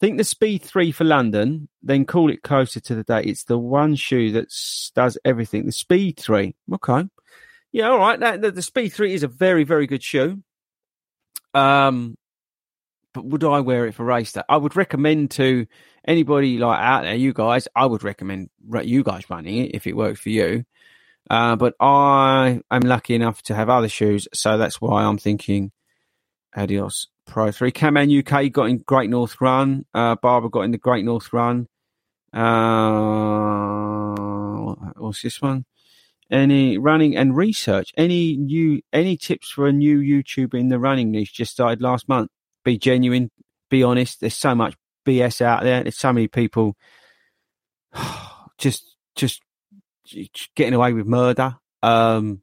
think 0.00 0.16
the 0.16 0.24
Speed 0.24 0.62
3 0.62 0.92
for 0.92 1.04
London, 1.04 1.68
then 1.82 2.04
call 2.04 2.30
it 2.30 2.42
closer 2.42 2.80
to 2.80 2.94
the 2.94 3.02
date. 3.02 3.26
It's 3.26 3.44
the 3.44 3.58
one 3.58 3.96
shoe 3.96 4.32
that 4.32 4.48
does 4.94 5.18
everything. 5.24 5.66
The 5.66 5.72
Speed 5.72 6.18
3. 6.18 6.54
Okay. 6.74 7.08
Yeah, 7.72 7.88
all 7.88 7.98
right. 7.98 8.18
That, 8.20 8.40
the, 8.40 8.50
the 8.50 8.62
Speed 8.62 8.90
3 8.90 9.12
is 9.12 9.24
a 9.24 9.28
very, 9.28 9.64
very 9.64 9.86
good 9.86 10.02
shoe. 10.02 10.42
Um, 11.52 12.16
but 13.18 13.26
would 13.26 13.44
I 13.44 13.60
wear 13.60 13.86
it 13.86 13.94
for 13.94 14.04
race 14.04 14.32
day? 14.32 14.42
I 14.48 14.56
would 14.56 14.76
recommend 14.76 15.32
to 15.32 15.66
anybody 16.06 16.58
like 16.58 16.80
out 16.80 17.02
there, 17.02 17.14
you 17.14 17.32
guys, 17.32 17.66
I 17.74 17.86
would 17.86 18.04
recommend 18.04 18.50
you 18.84 19.02
guys 19.02 19.28
running 19.28 19.56
it 19.56 19.74
if 19.74 19.86
it 19.86 19.96
works 19.96 20.20
for 20.20 20.30
you. 20.30 20.64
Uh, 21.28 21.56
but 21.56 21.74
I 21.80 22.60
am 22.70 22.82
lucky 22.82 23.14
enough 23.14 23.42
to 23.42 23.54
have 23.54 23.68
other 23.68 23.88
shoes, 23.88 24.28
so 24.32 24.56
that's 24.56 24.80
why 24.80 25.02
I'm 25.02 25.18
thinking 25.18 25.72
adios 26.56 27.08
Pro 27.26 27.50
3. 27.50 27.72
Caman 27.72 28.18
UK 28.18 28.50
got 28.50 28.70
in 28.70 28.78
Great 28.78 29.10
North 29.10 29.40
Run. 29.40 29.84
Uh, 29.92 30.16
Barbara 30.16 30.48
got 30.50 30.62
in 30.62 30.70
the 30.70 30.78
Great 30.78 31.04
North 31.04 31.32
Run. 31.32 31.66
Uh, 32.32 34.14
what's 34.96 35.22
this 35.22 35.42
one? 35.42 35.64
Any 36.30 36.78
running 36.78 37.16
and 37.16 37.36
research? 37.36 37.92
Any 37.96 38.36
new 38.36 38.82
any 38.92 39.16
tips 39.16 39.50
for 39.50 39.66
a 39.66 39.72
new 39.72 39.98
YouTuber 39.98 40.54
in 40.54 40.68
the 40.68 40.78
running 40.78 41.10
niche? 41.10 41.32
Just 41.32 41.52
started 41.52 41.80
last 41.82 42.08
month. 42.08 42.30
Be 42.68 42.78
genuine, 42.78 43.30
be 43.70 43.82
honest. 43.82 44.20
There's 44.20 44.34
so 44.34 44.54
much 44.54 44.74
BS 45.06 45.40
out 45.40 45.62
there. 45.62 45.82
There's 45.82 45.96
so 45.96 46.12
many 46.12 46.28
people 46.28 46.76
just 48.58 48.84
just 49.14 49.42
getting 50.54 50.74
away 50.74 50.92
with 50.92 51.06
murder 51.06 51.56
um, 51.82 52.42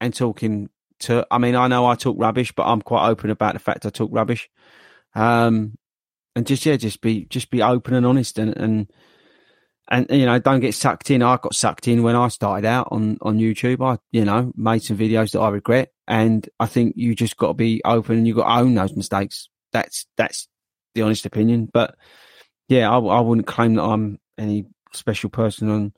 and 0.00 0.14
talking 0.14 0.68
to. 1.00 1.26
I 1.30 1.38
mean, 1.38 1.54
I 1.54 1.68
know 1.68 1.86
I 1.86 1.94
talk 1.94 2.16
rubbish, 2.18 2.52
but 2.52 2.64
I'm 2.64 2.82
quite 2.82 3.08
open 3.08 3.30
about 3.30 3.54
the 3.54 3.60
fact 3.60 3.86
I 3.86 3.90
talk 3.90 4.10
rubbish. 4.12 4.48
Um, 5.14 5.76
and 6.36 6.46
just 6.46 6.64
yeah, 6.66 6.76
just 6.76 7.00
be 7.00 7.24
just 7.26 7.50
be 7.50 7.62
open 7.62 7.94
and 7.94 8.06
honest 8.06 8.38
and 8.38 8.56
and 8.56 8.92
and 9.88 10.06
you 10.10 10.26
know 10.26 10.38
don't 10.38 10.60
get 10.60 10.74
sucked 10.74 11.10
in. 11.10 11.22
I 11.22 11.36
got 11.36 11.54
sucked 11.54 11.88
in 11.88 12.02
when 12.02 12.16
I 12.16 12.28
started 12.28 12.66
out 12.66 12.88
on 12.90 13.18
on 13.22 13.38
YouTube. 13.38 13.84
I 13.84 13.98
you 14.10 14.24
know 14.24 14.52
made 14.56 14.82
some 14.82 14.98
videos 14.98 15.32
that 15.32 15.40
I 15.40 15.48
regret, 15.48 15.92
and 16.08 16.48
I 16.58 16.66
think 16.66 16.94
you 16.96 17.14
just 17.14 17.36
got 17.36 17.48
to 17.48 17.54
be 17.54 17.82
open 17.84 18.18
and 18.18 18.26
you 18.26 18.34
got 18.34 18.44
to 18.44 18.60
own 18.60 18.74
those 18.74 18.96
mistakes. 18.96 19.48
That's 19.72 20.06
that's 20.16 20.48
the 20.94 21.02
honest 21.02 21.26
opinion. 21.26 21.68
But 21.72 21.96
yeah, 22.68 22.90
I, 22.90 22.98
I 22.98 23.20
wouldn't 23.20 23.46
claim 23.46 23.74
that 23.74 23.82
I'm 23.82 24.18
any 24.38 24.66
special 24.92 25.30
person 25.30 25.70
on 25.70 25.92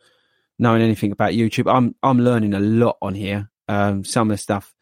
knowing 0.58 0.82
anything 0.82 1.12
about 1.12 1.32
YouTube. 1.32 1.72
I'm 1.72 1.94
I'm 2.02 2.20
learning 2.20 2.54
a 2.54 2.60
lot 2.60 2.96
on 3.02 3.14
here. 3.14 3.50
Um, 3.68 4.04
some 4.04 4.30
of 4.30 4.36
the 4.36 4.42
stuff, 4.42 4.74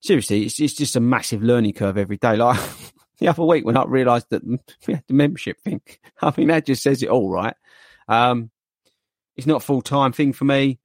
seriously, 0.00 0.44
it's 0.44 0.60
it's 0.60 0.74
just 0.74 0.96
a 0.96 1.00
massive 1.00 1.42
learning 1.42 1.74
curve 1.74 1.98
every 1.98 2.16
day. 2.16 2.36
Like 2.36 2.60
the 3.18 3.28
other 3.28 3.44
week 3.44 3.64
when 3.64 3.76
I 3.76 3.84
realised 3.84 4.26
that 4.30 4.42
we 4.86 4.94
had 4.94 5.04
the 5.06 5.14
membership 5.14 5.60
thing. 5.60 5.80
I 6.22 6.32
mean, 6.36 6.48
that 6.48 6.66
just 6.66 6.82
says 6.82 7.02
it 7.02 7.08
all, 7.08 7.30
right? 7.30 7.54
Um, 8.08 8.50
it's 9.36 9.46
not 9.46 9.62
a 9.62 9.66
full 9.66 9.82
time 9.82 10.12
thing 10.12 10.32
for 10.32 10.44
me. 10.44 10.80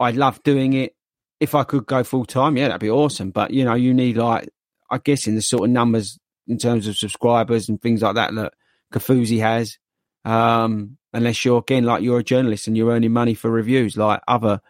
I 0.00 0.10
love 0.10 0.42
doing 0.42 0.72
it. 0.72 0.94
If 1.38 1.54
I 1.54 1.64
could 1.64 1.86
go 1.86 2.04
full 2.04 2.24
time, 2.24 2.56
yeah, 2.56 2.68
that'd 2.68 2.80
be 2.80 2.90
awesome. 2.90 3.30
But 3.30 3.52
you 3.52 3.64
know, 3.64 3.74
you 3.74 3.94
need 3.94 4.16
like, 4.16 4.48
I 4.90 4.98
guess, 4.98 5.26
in 5.26 5.34
the 5.34 5.42
sort 5.42 5.64
of 5.64 5.70
numbers 5.70 6.18
in 6.46 6.58
terms 6.58 6.86
of 6.86 6.96
subscribers 6.96 7.68
and 7.68 7.80
things 7.80 8.02
like 8.02 8.16
that 8.16 8.34
that 8.34 8.54
Kofuzi 8.92 9.40
has. 9.40 9.78
Um, 10.24 10.98
unless 11.12 11.44
you're 11.44 11.58
again 11.58 11.84
like 11.84 12.02
you're 12.02 12.20
a 12.20 12.24
journalist 12.24 12.66
and 12.66 12.76
you're 12.76 12.92
earning 12.92 13.12
money 13.12 13.34
for 13.34 13.50
reviews, 13.50 13.96
like 13.96 14.20
other 14.28 14.60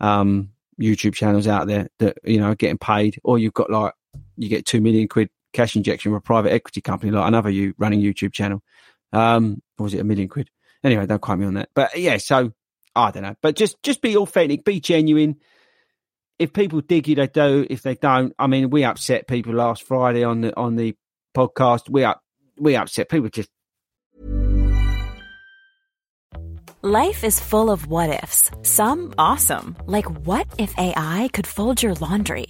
um, 0.00 0.50
YouTube 0.80 1.14
channels 1.14 1.48
out 1.48 1.66
there 1.66 1.88
that 1.98 2.18
you 2.24 2.38
know 2.38 2.50
are 2.50 2.54
getting 2.54 2.78
paid, 2.78 3.18
or 3.24 3.38
you've 3.38 3.54
got 3.54 3.70
like 3.70 3.94
you 4.36 4.48
get 4.48 4.66
two 4.66 4.80
million 4.80 5.08
quid 5.08 5.30
cash 5.52 5.74
injection 5.74 6.10
from 6.10 6.18
a 6.18 6.20
private 6.20 6.52
equity 6.52 6.80
company 6.80 7.10
like 7.10 7.26
another 7.26 7.50
you 7.50 7.74
running 7.78 8.00
YouTube 8.00 8.32
channel. 8.32 8.62
Um, 9.12 9.62
or 9.78 9.84
was 9.84 9.94
it 9.94 10.00
a 10.00 10.04
million 10.04 10.28
quid? 10.28 10.50
Anyway, 10.84 11.06
don't 11.06 11.20
quote 11.20 11.38
me 11.38 11.46
on 11.46 11.54
that. 11.54 11.70
But 11.74 11.98
yeah, 11.98 12.18
so 12.18 12.52
I 12.94 13.10
don't 13.10 13.22
know. 13.22 13.34
But 13.42 13.56
just 13.56 13.82
just 13.82 14.02
be 14.02 14.16
authentic, 14.16 14.64
be 14.64 14.80
genuine. 14.80 15.36
If 16.38 16.52
people 16.52 16.82
dig 16.82 17.08
you, 17.08 17.14
they 17.14 17.28
do. 17.28 17.66
If 17.70 17.82
they 17.82 17.94
don't, 17.94 18.34
I 18.38 18.46
mean, 18.46 18.70
we 18.70 18.84
upset 18.84 19.26
people 19.26 19.54
last 19.54 19.84
Friday 19.84 20.22
on 20.22 20.42
the 20.42 20.56
on 20.56 20.76
the 20.76 20.94
podcast. 21.36 21.88
We 21.88 22.04
up 22.04 22.20
we 22.58 22.76
upset 22.76 23.08
people 23.08 23.30
just. 23.30 23.48
Life 26.82 27.24
is 27.24 27.40
full 27.40 27.70
of 27.70 27.86
what 27.86 28.22
ifs. 28.22 28.50
Some 28.62 29.14
awesome, 29.18 29.76
like 29.86 30.04
what 30.26 30.46
if 30.58 30.74
AI 30.76 31.28
could 31.32 31.46
fold 31.46 31.82
your 31.82 31.94
laundry, 31.94 32.48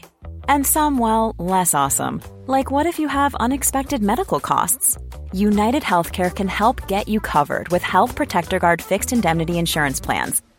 and 0.49 0.67
some 0.67 0.99
well 0.99 1.35
less 1.39 1.73
awesome, 1.73 2.21
like 2.47 2.71
what 2.71 2.87
if 2.87 2.99
you 2.99 3.09
have 3.09 3.37
unexpected 3.37 4.03
medical 4.03 4.41
costs. 4.41 4.99
United 5.33 5.83
Healthcare 5.83 6.35
can 6.35 6.49
help 6.49 6.89
get 6.89 7.09
you 7.09 7.21
covered 7.21 7.69
with 7.69 7.83
Health 7.83 8.17
Protector 8.17 8.59
Guard 8.59 8.83
fixed 8.83 9.13
indemnity 9.13 9.59
insurance 9.59 10.01
plans. 10.01 10.43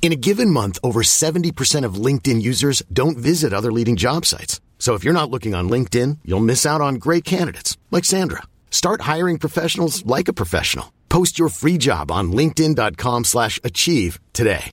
In 0.00 0.12
a 0.12 0.16
given 0.16 0.50
month, 0.50 0.78
over 0.82 1.02
70% 1.02 1.84
of 1.84 2.02
LinkedIn 2.06 2.40
users 2.40 2.82
don't 2.90 3.18
visit 3.18 3.52
other 3.52 3.70
leading 3.70 3.96
job 3.96 4.24
sites. 4.24 4.62
So 4.78 4.94
if 4.94 5.04
you're 5.04 5.12
not 5.12 5.30
looking 5.30 5.54
on 5.54 5.68
LinkedIn, 5.68 6.20
you'll 6.24 6.48
miss 6.48 6.64
out 6.64 6.80
on 6.80 6.94
great 6.94 7.26
candidates 7.26 7.76
like 7.90 8.06
Sandra. 8.06 8.42
Start 8.70 9.02
hiring 9.02 9.38
professionals 9.38 10.06
like 10.06 10.28
a 10.28 10.32
professional. 10.32 10.90
Post 11.10 11.38
your 11.38 11.50
free 11.50 11.76
job 11.76 12.10
on 12.10 12.32
linkedin.com 12.32 13.24
slash 13.24 13.60
achieve 13.64 14.18
today. 14.32 14.70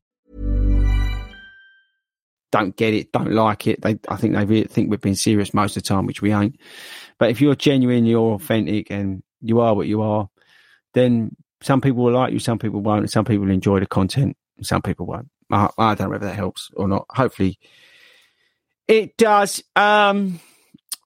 Don't 2.52 2.76
get 2.76 2.94
it, 2.94 3.12
don't 3.12 3.34
like 3.34 3.68
it. 3.68 3.82
They, 3.82 4.00
I 4.08 4.16
think 4.16 4.36
they 4.36 4.46
really 4.46 4.68
think 4.68 4.90
we've 4.90 5.02
been 5.02 5.16
serious 5.16 5.54
most 5.54 5.76
of 5.76 5.84
the 5.84 5.90
time, 5.90 6.06
which 6.06 6.22
we 6.22 6.32
ain't. 6.32 6.58
But 7.20 7.32
if 7.32 7.42
you're 7.42 7.56
genuine, 7.56 8.06
you're 8.06 8.36
authentic, 8.36 8.90
and 8.92 9.24
you 9.42 9.60
are 9.60 9.74
what 9.74 9.88
you 9.88 10.02
are, 10.04 10.30
then 10.94 11.36
some 11.62 11.82
people 11.82 12.04
will 12.04 12.14
like 12.14 12.32
you, 12.32 12.40
some 12.40 12.60
people 12.60 12.80
won't, 12.80 13.02
and 13.02 13.12
some 13.12 13.26
people 13.26 13.50
enjoy 13.50 13.82
the 13.82 13.86
content, 13.86 14.38
some 14.62 14.82
people 14.82 15.06
won't. 15.06 15.30
I, 15.52 15.70
I 15.78 15.96
don't 15.96 16.08
know 16.08 16.12
whether 16.12 16.28
that 16.28 16.36
helps 16.36 16.72
or 16.76 16.88
not. 16.88 17.06
Hopefully, 17.10 17.60
it 18.88 19.18
does. 19.18 19.64
Um, 19.76 20.40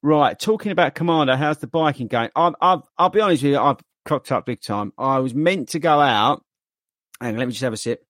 right, 0.02 0.38
talking 0.40 0.72
about 0.72 0.96
Commander, 0.96 1.36
how's 1.36 1.58
the 1.58 1.68
biking 1.68 2.08
going? 2.08 2.30
i 2.36 2.52
I've, 2.62 2.82
I'll 2.98 3.10
be 3.10 3.22
honest 3.22 3.44
with 3.44 3.54
you, 3.54 3.60
I've 3.60 3.80
cocked 4.06 4.32
up 4.32 4.46
big 4.46 4.62
time. 4.62 4.94
I 4.98 5.20
was 5.20 5.34
meant 5.34 5.70
to 5.70 5.80
go 5.80 6.00
out, 6.00 6.44
and 7.22 7.38
let 7.38 7.48
me 7.48 7.52
just 7.52 7.64
have 7.64 7.74
a 7.74 7.78
sip. 7.78 8.06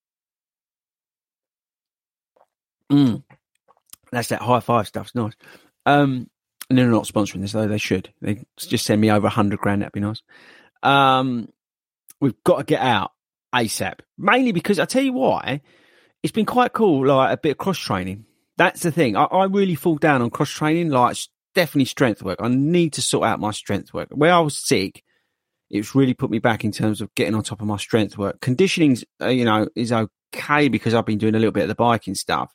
Mm. 2.91 3.23
That's 4.11 4.29
that 4.29 4.41
high 4.41 4.59
five 4.59 4.87
stuff. 4.87 5.07
It's 5.07 5.15
nice. 5.15 5.33
Um, 5.85 6.29
and 6.69 6.77
they're 6.77 6.87
not 6.87 7.05
sponsoring 7.05 7.41
this, 7.41 7.51
though. 7.51 7.67
They 7.67 7.77
should. 7.77 8.11
They 8.21 8.43
just 8.57 8.85
send 8.85 9.01
me 9.01 9.11
over 9.11 9.27
a 9.27 9.31
hundred 9.31 9.59
grand. 9.59 9.81
That'd 9.81 9.93
be 9.93 9.99
nice. 9.99 10.21
Um, 10.83 11.49
we've 12.19 12.41
got 12.43 12.57
to 12.57 12.63
get 12.63 12.81
out 12.81 13.11
ASAP. 13.53 13.99
Mainly 14.17 14.51
because 14.51 14.79
I 14.79 14.85
tell 14.85 15.03
you 15.03 15.13
why, 15.13 15.61
it's 16.23 16.31
been 16.31 16.45
quite 16.45 16.73
cool. 16.73 17.07
Like 17.07 17.33
a 17.33 17.37
bit 17.37 17.51
of 17.51 17.57
cross 17.57 17.77
training. 17.77 18.25
That's 18.57 18.81
the 18.81 18.91
thing. 18.91 19.15
I, 19.15 19.23
I 19.23 19.45
really 19.45 19.75
fall 19.75 19.95
down 19.95 20.21
on 20.21 20.29
cross 20.29 20.49
training. 20.49 20.89
Like 20.89 21.17
definitely 21.55 21.85
strength 21.85 22.23
work. 22.23 22.39
I 22.41 22.47
need 22.47 22.93
to 22.93 23.01
sort 23.01 23.27
out 23.27 23.39
my 23.39 23.51
strength 23.51 23.93
work. 23.93 24.09
Where 24.11 24.33
I 24.33 24.39
was 24.39 24.57
sick, 24.57 25.03
it's 25.69 25.95
really 25.95 26.13
put 26.13 26.29
me 26.29 26.39
back 26.39 26.63
in 26.63 26.71
terms 26.71 27.01
of 27.01 27.13
getting 27.15 27.35
on 27.35 27.43
top 27.43 27.61
of 27.61 27.67
my 27.67 27.77
strength 27.77 28.17
work. 28.17 28.41
Conditioning's, 28.41 29.03
uh, 29.21 29.27
you 29.27 29.45
know, 29.45 29.67
is 29.75 29.91
okay 29.91 30.67
because 30.67 30.93
I've 30.93 31.05
been 31.05 31.17
doing 31.17 31.35
a 31.35 31.39
little 31.39 31.51
bit 31.51 31.63
of 31.63 31.69
the 31.69 31.75
biking 31.75 32.15
stuff, 32.15 32.53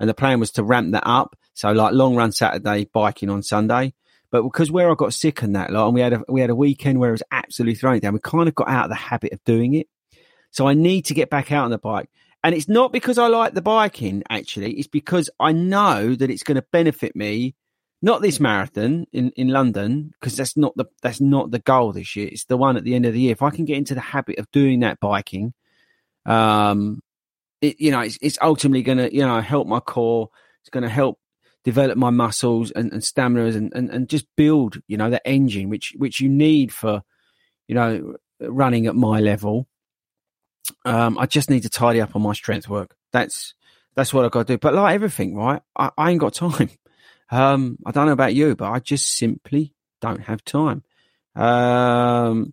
and 0.00 0.08
the 0.08 0.14
plan 0.14 0.40
was 0.40 0.52
to 0.52 0.64
ramp 0.64 0.92
that 0.92 1.06
up. 1.06 1.36
So 1.54 1.70
like 1.72 1.92
long 1.92 2.16
run 2.16 2.32
Saturday, 2.32 2.88
biking 2.92 3.30
on 3.30 3.42
Sunday. 3.42 3.94
But 4.30 4.42
because 4.42 4.70
where 4.70 4.90
I 4.90 4.94
got 4.94 5.14
sick 5.14 5.42
and 5.42 5.54
that 5.54 5.70
lot, 5.70 5.86
and 5.86 5.94
we 5.94 6.00
had 6.00 6.14
a 6.14 6.22
we 6.28 6.40
had 6.40 6.50
a 6.50 6.56
weekend 6.56 6.98
where 6.98 7.10
it 7.10 7.12
was 7.12 7.22
absolutely 7.30 7.76
throwing 7.76 8.00
down, 8.00 8.14
we 8.14 8.20
kind 8.20 8.48
of 8.48 8.54
got 8.54 8.68
out 8.68 8.84
of 8.84 8.90
the 8.90 8.96
habit 8.96 9.32
of 9.32 9.44
doing 9.44 9.74
it. 9.74 9.88
So 10.54 10.68
I 10.68 10.74
need 10.74 11.06
to 11.06 11.14
get 11.14 11.30
back 11.30 11.50
out 11.50 11.64
on 11.64 11.72
the 11.72 11.78
bike. 11.78 12.08
And 12.44 12.54
it's 12.54 12.68
not 12.68 12.92
because 12.92 13.18
I 13.18 13.26
like 13.26 13.54
the 13.54 13.62
biking, 13.62 14.22
actually. 14.30 14.74
It's 14.74 14.86
because 14.86 15.28
I 15.40 15.50
know 15.50 16.14
that 16.14 16.30
it's 16.30 16.44
going 16.44 16.54
to 16.54 16.66
benefit 16.70 17.16
me 17.16 17.56
not 18.00 18.22
this 18.22 18.38
marathon 18.38 19.06
in, 19.12 19.30
in 19.30 19.48
London 19.48 20.12
because 20.12 20.36
that's 20.36 20.56
not 20.56 20.76
the 20.76 20.84
that's 21.02 21.20
not 21.20 21.50
the 21.50 21.58
goal 21.58 21.92
this 21.92 22.14
year. 22.14 22.28
It's 22.30 22.44
the 22.44 22.56
one 22.56 22.76
at 22.76 22.84
the 22.84 22.94
end 22.94 23.04
of 23.04 23.14
the 23.14 23.20
year. 23.20 23.32
If 23.32 23.42
I 23.42 23.50
can 23.50 23.64
get 23.64 23.78
into 23.78 23.96
the 23.96 24.00
habit 24.00 24.38
of 24.38 24.48
doing 24.52 24.80
that 24.80 25.00
biking, 25.00 25.54
um, 26.24 27.00
it, 27.60 27.80
you 27.80 27.90
know, 27.90 28.00
it's, 28.00 28.18
it's 28.22 28.38
ultimately 28.40 28.82
going 28.82 28.98
to 28.98 29.12
you 29.12 29.22
know 29.22 29.40
help 29.40 29.66
my 29.66 29.80
core. 29.80 30.28
It's 30.60 30.70
going 30.70 30.84
to 30.84 30.88
help 30.88 31.18
develop 31.64 31.96
my 31.98 32.10
muscles 32.10 32.70
and, 32.70 32.92
and 32.92 33.02
stamina 33.02 33.46
and, 33.46 33.72
and 33.74 33.90
and 33.90 34.08
just 34.08 34.26
build 34.36 34.80
you 34.86 34.98
know 34.98 35.10
the 35.10 35.26
engine 35.26 35.68
which 35.68 35.94
which 35.96 36.20
you 36.20 36.28
need 36.28 36.72
for 36.72 37.02
you 37.66 37.74
know 37.74 38.14
running 38.38 38.86
at 38.86 38.94
my 38.94 39.18
level. 39.18 39.66
Um, 40.84 41.18
I 41.18 41.26
just 41.26 41.50
need 41.50 41.62
to 41.62 41.70
tidy 41.70 42.00
up 42.00 42.16
on 42.16 42.22
my 42.22 42.32
strength 42.32 42.68
work. 42.68 42.96
That's 43.12 43.54
that's 43.94 44.12
what 44.12 44.24
I 44.24 44.28
got 44.28 44.46
to 44.46 44.54
do. 44.54 44.58
But 44.58 44.74
like 44.74 44.94
everything, 44.94 45.36
right? 45.36 45.62
I, 45.76 45.90
I 45.96 46.10
ain't 46.10 46.20
got 46.20 46.34
time. 46.34 46.70
Um, 47.30 47.78
I 47.84 47.90
don't 47.90 48.06
know 48.06 48.12
about 48.12 48.34
you, 48.34 48.54
but 48.54 48.70
I 48.70 48.78
just 48.78 49.16
simply 49.16 49.74
don't 50.00 50.20
have 50.20 50.44
time. 50.44 50.84
Um, 51.34 52.52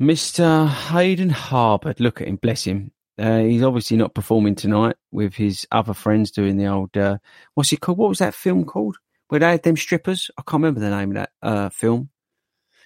Mr. 0.00 0.68
Hayden 0.68 1.30
Harbord, 1.30 2.00
look 2.00 2.20
at 2.20 2.28
him, 2.28 2.36
bless 2.36 2.64
him. 2.64 2.90
Uh, 3.18 3.38
he's 3.38 3.62
obviously 3.62 3.96
not 3.96 4.14
performing 4.14 4.54
tonight 4.54 4.96
with 5.12 5.34
his 5.34 5.66
other 5.70 5.94
friends 5.94 6.30
doing 6.30 6.56
the 6.56 6.66
old, 6.66 6.96
uh, 6.96 7.18
what's 7.54 7.72
it 7.72 7.80
called? 7.80 7.98
What 7.98 8.08
was 8.08 8.18
that 8.18 8.34
film 8.34 8.64
called? 8.64 8.96
Where 9.28 9.40
they 9.40 9.50
had 9.50 9.62
them 9.62 9.76
strippers? 9.76 10.30
I 10.36 10.42
can't 10.42 10.62
remember 10.62 10.80
the 10.80 10.90
name 10.90 11.10
of 11.10 11.14
that 11.14 11.30
uh, 11.42 11.68
film. 11.68 12.10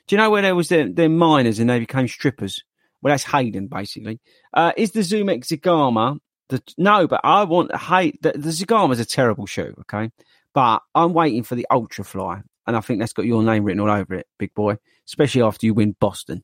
Do 0.07 0.15
you 0.15 0.21
know 0.21 0.31
where 0.31 0.43
there 0.43 0.55
was 0.55 0.69
the, 0.69 0.93
the 0.93 1.09
miners 1.09 1.59
and 1.59 1.71
they 1.71 1.79
became 1.79 2.09
strippers? 2.09 2.65
Well, 3.05 3.13
that's 3.13 3.25
Hayden, 3.25 3.67
basically. 3.67 4.19
Uh, 4.55 4.73
is 4.79 4.93
the 4.93 5.03
Zoom 5.03 5.29
X 5.29 5.51
the 5.51 6.63
no? 6.79 7.07
But 7.07 7.21
I 7.23 7.45
want 7.45 7.77
hate 7.77 8.21
the, 8.23 8.33
the 8.33 8.49
is 8.49 8.99
a 8.99 9.05
terrible 9.05 9.45
shoe. 9.45 9.75
Okay, 9.81 10.11
but 10.55 10.81
I'm 10.95 11.13
waiting 11.13 11.43
for 11.43 11.55
the 11.55 11.67
Ultra 11.71 12.03
Fly, 12.03 12.41
and 12.67 12.75
I 12.75 12.81
think 12.81 13.01
that's 13.01 13.13
got 13.13 13.27
your 13.27 13.43
name 13.43 13.65
written 13.65 13.81
all 13.81 13.91
over 13.91 14.15
it, 14.15 14.27
big 14.39 14.55
boy. 14.55 14.79
Especially 15.07 15.43
after 15.43 15.67
you 15.67 15.75
win 15.75 15.95
Boston. 16.01 16.43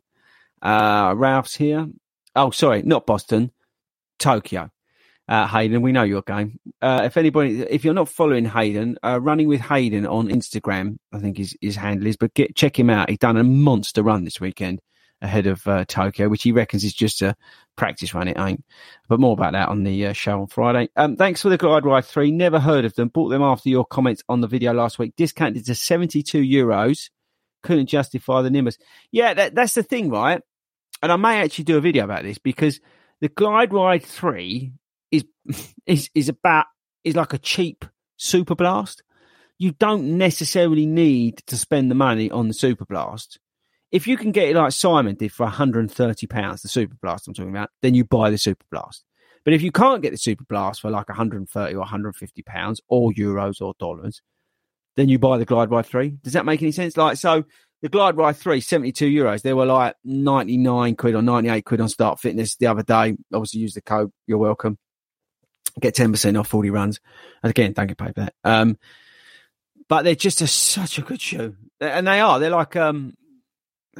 Uh, 0.61 1.14
Ralph's 1.16 1.57
here. 1.57 1.88
Oh, 2.37 2.51
sorry, 2.51 2.83
not 2.83 3.07
Boston, 3.07 3.53
Tokyo. 4.18 4.70
Uh, 5.27 5.46
Hayden, 5.46 5.81
we 5.81 5.92
know 5.92 6.03
your 6.03 6.20
game. 6.20 6.61
Uh, 6.83 7.03
if 7.05 7.16
anybody, 7.16 7.62
if 7.62 7.87
you're 7.87 7.94
not 7.94 8.11
following 8.11 8.44
Hayden, 8.44 8.99
uh, 9.03 9.18
running 9.18 9.49
with 9.49 9.62
Hayden 9.62 10.07
on 10.07 10.29
Instagram, 10.29 10.99
I 11.11 11.20
think 11.20 11.38
his 11.38 11.57
his 11.62 11.77
handle 11.77 12.07
is. 12.07 12.18
But 12.18 12.35
get 12.35 12.55
check 12.55 12.79
him 12.79 12.90
out. 12.90 13.09
He's 13.09 13.16
done 13.16 13.38
a 13.38 13.44
monster 13.44 14.03
run 14.03 14.25
this 14.25 14.42
weekend 14.42 14.83
ahead 15.22 15.46
of 15.46 15.66
uh, 15.66 15.85
Tokyo, 15.87 16.28
which 16.28 16.42
he 16.42 16.52
reckons 16.52 16.85
is 16.85 16.94
just 16.94 17.22
a 17.22 17.37
practice 17.76 18.14
run. 18.14 18.28
It 18.28 18.38
ain't. 18.38 18.64
But 19.09 19.20
more 19.20 19.33
about 19.33 19.52
that 19.52 19.68
on 19.68 19.85
the 19.85 20.06
uh, 20.06 20.12
show 20.12 20.40
on 20.40 20.46
Friday. 20.48 20.88
Um, 20.96 21.16
thanks 21.16 21.42
for 21.42 21.48
the 21.48 21.59
Glide 21.59 21.85
Ride 21.85 22.04
3. 22.04 22.30
Never 22.30 22.59
heard 22.59 22.85
of 22.85 22.94
them. 22.94 23.09
Bought 23.09 23.28
them 23.28 23.42
after 23.42 23.68
your 23.68 23.85
comments 23.85 24.22
on 24.28 24.40
the 24.40 24.46
video 24.46 24.72
last 24.72 24.98
week. 24.98 25.14
Discounted 25.16 25.66
to 25.66 25.74
72 25.74 26.38
euros. 26.38 27.11
Couldn't 27.62 27.87
justify 27.87 28.42
the 28.42 28.50
Nimbus. 28.50 28.78
Yeah, 29.12 29.35
that, 29.35 29.54
that's 29.54 29.74
the 29.74 29.83
thing, 29.83 30.11
right? 30.11 30.40
And 31.02 31.12
I 31.12 31.16
may 31.16 31.40
actually 31.40 31.64
do 31.64 31.76
a 31.76 31.83
video 31.83 32.04
about 32.04 32.22
this 32.22 32.38
because 32.38 32.80
the 33.20 33.28
Glide 33.28 33.72
Ride 33.72 34.04
3 34.04 34.72
is 35.11 35.24
is 35.87 36.11
is 36.14 36.28
about 36.28 36.66
is 37.04 37.16
like 37.16 37.33
a 37.33 37.38
cheap 37.38 37.85
super 38.16 38.54
blast. 38.54 39.02
You 39.59 39.72
don't 39.72 40.16
necessarily 40.16 40.87
need 40.87 41.42
to 41.48 41.56
spend 41.56 41.90
the 41.90 41.94
money 41.94 42.30
on 42.30 42.48
the 42.48 42.54
super 42.54 42.87
blast 42.87 43.38
if 43.92 44.07
you 44.07 44.16
can 44.16 44.33
get 44.33 44.48
it 44.48 44.57
like 44.57 44.72
Simon 44.72 45.16
did 45.16 45.33
for 45.33 45.44
130 45.44 46.26
pounds, 46.26 46.62
the 46.62 46.68
Super 46.68 46.96
Blast 47.03 47.26
I'm 47.26 47.35
talking 47.35 47.50
about, 47.50 47.70
then 47.83 47.94
you 47.94 48.05
buy 48.05 48.31
the 48.31 48.38
Super 48.38 48.64
Blast. 48.70 49.05
But 49.44 49.55
if 49.55 49.62
you 49.62 49.72
can't 49.72 50.03
get 50.03 50.12
the 50.12 50.18
Super 50.18 50.44
Blast 50.44 50.81
for 50.81 50.90
like 50.90 51.09
130 51.09 51.74
or 51.74 51.79
150 51.79 52.42
pounds 52.42 52.81
or 52.88 53.11
euros 53.12 53.61
or 53.61 53.74
dollars, 53.79 54.22
then 54.96 55.09
you 55.09 55.18
buy 55.18 55.38
the 55.38 55.44
Glide 55.44 55.70
Ride 55.70 55.87
3. 55.87 56.11
Does 56.22 56.35
that 56.35 56.44
make 56.44 56.62
any 56.62 56.72
sense? 56.72 56.96
Like, 56.96 57.16
so 57.16 57.44
the 57.83 57.88
Glide 57.88 58.16
Ride 58.16 58.37
3, 58.37 58.61
72 58.61 59.07
euros. 59.07 59.42
They 59.42 59.55
were 59.55 59.66
like 59.66 59.96
99 60.05 60.96
quid 60.96 61.14
or 61.14 61.22
98 61.22 61.64
quid 61.64 61.81
on 61.81 61.88
Start 61.88 62.20
Fitness 62.20 62.57
the 62.57 62.66
other 62.66 62.83
day. 62.83 63.16
Obviously, 63.33 63.61
use 63.61 63.74
the 63.74 63.81
code. 63.81 64.12
You're 64.26 64.38
welcome. 64.38 64.79
Get 65.81 65.94
10% 65.94 66.38
off 66.38 66.48
Fordy 66.48 66.70
Runs. 66.70 67.00
And 67.42 67.50
again, 67.50 67.72
don't 67.72 67.87
get 67.87 67.98
paid 67.98 68.14
for 68.14 68.20
that. 68.20 68.35
Um, 68.44 68.76
but 69.88 70.03
they're 70.03 70.14
just 70.14 70.42
a, 70.42 70.46
such 70.46 70.98
a 70.98 71.03
good 71.03 71.20
shoe. 71.20 71.57
And 71.81 72.07
they 72.07 72.20
are. 72.20 72.38
They're 72.38 72.50
like, 72.50 72.76
um, 72.76 73.14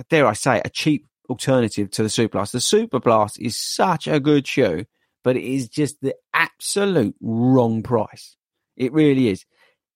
dare 0.09 0.27
I 0.27 0.33
say, 0.35 0.61
a 0.65 0.71
cheap 0.71 1.07
alternative 1.29 1.91
to 1.93 2.03
the 2.03 2.09
Super 2.09 2.33
Blast. 2.33 2.53
The 2.53 2.61
Super 2.61 3.01
Blast 3.01 3.39
is 3.41 3.57
such 3.57 4.07
a 4.07 4.21
good 4.21 4.47
shoe, 4.47 4.85
but 5.23 5.37
it 5.37 5.45
is 5.45 5.69
just 5.69 6.01
the 6.01 6.15
absolute 6.35 7.15
wrong 7.21 7.83
price. 7.83 8.37
It 8.77 8.93
really 8.93 9.29
is. 9.29 9.45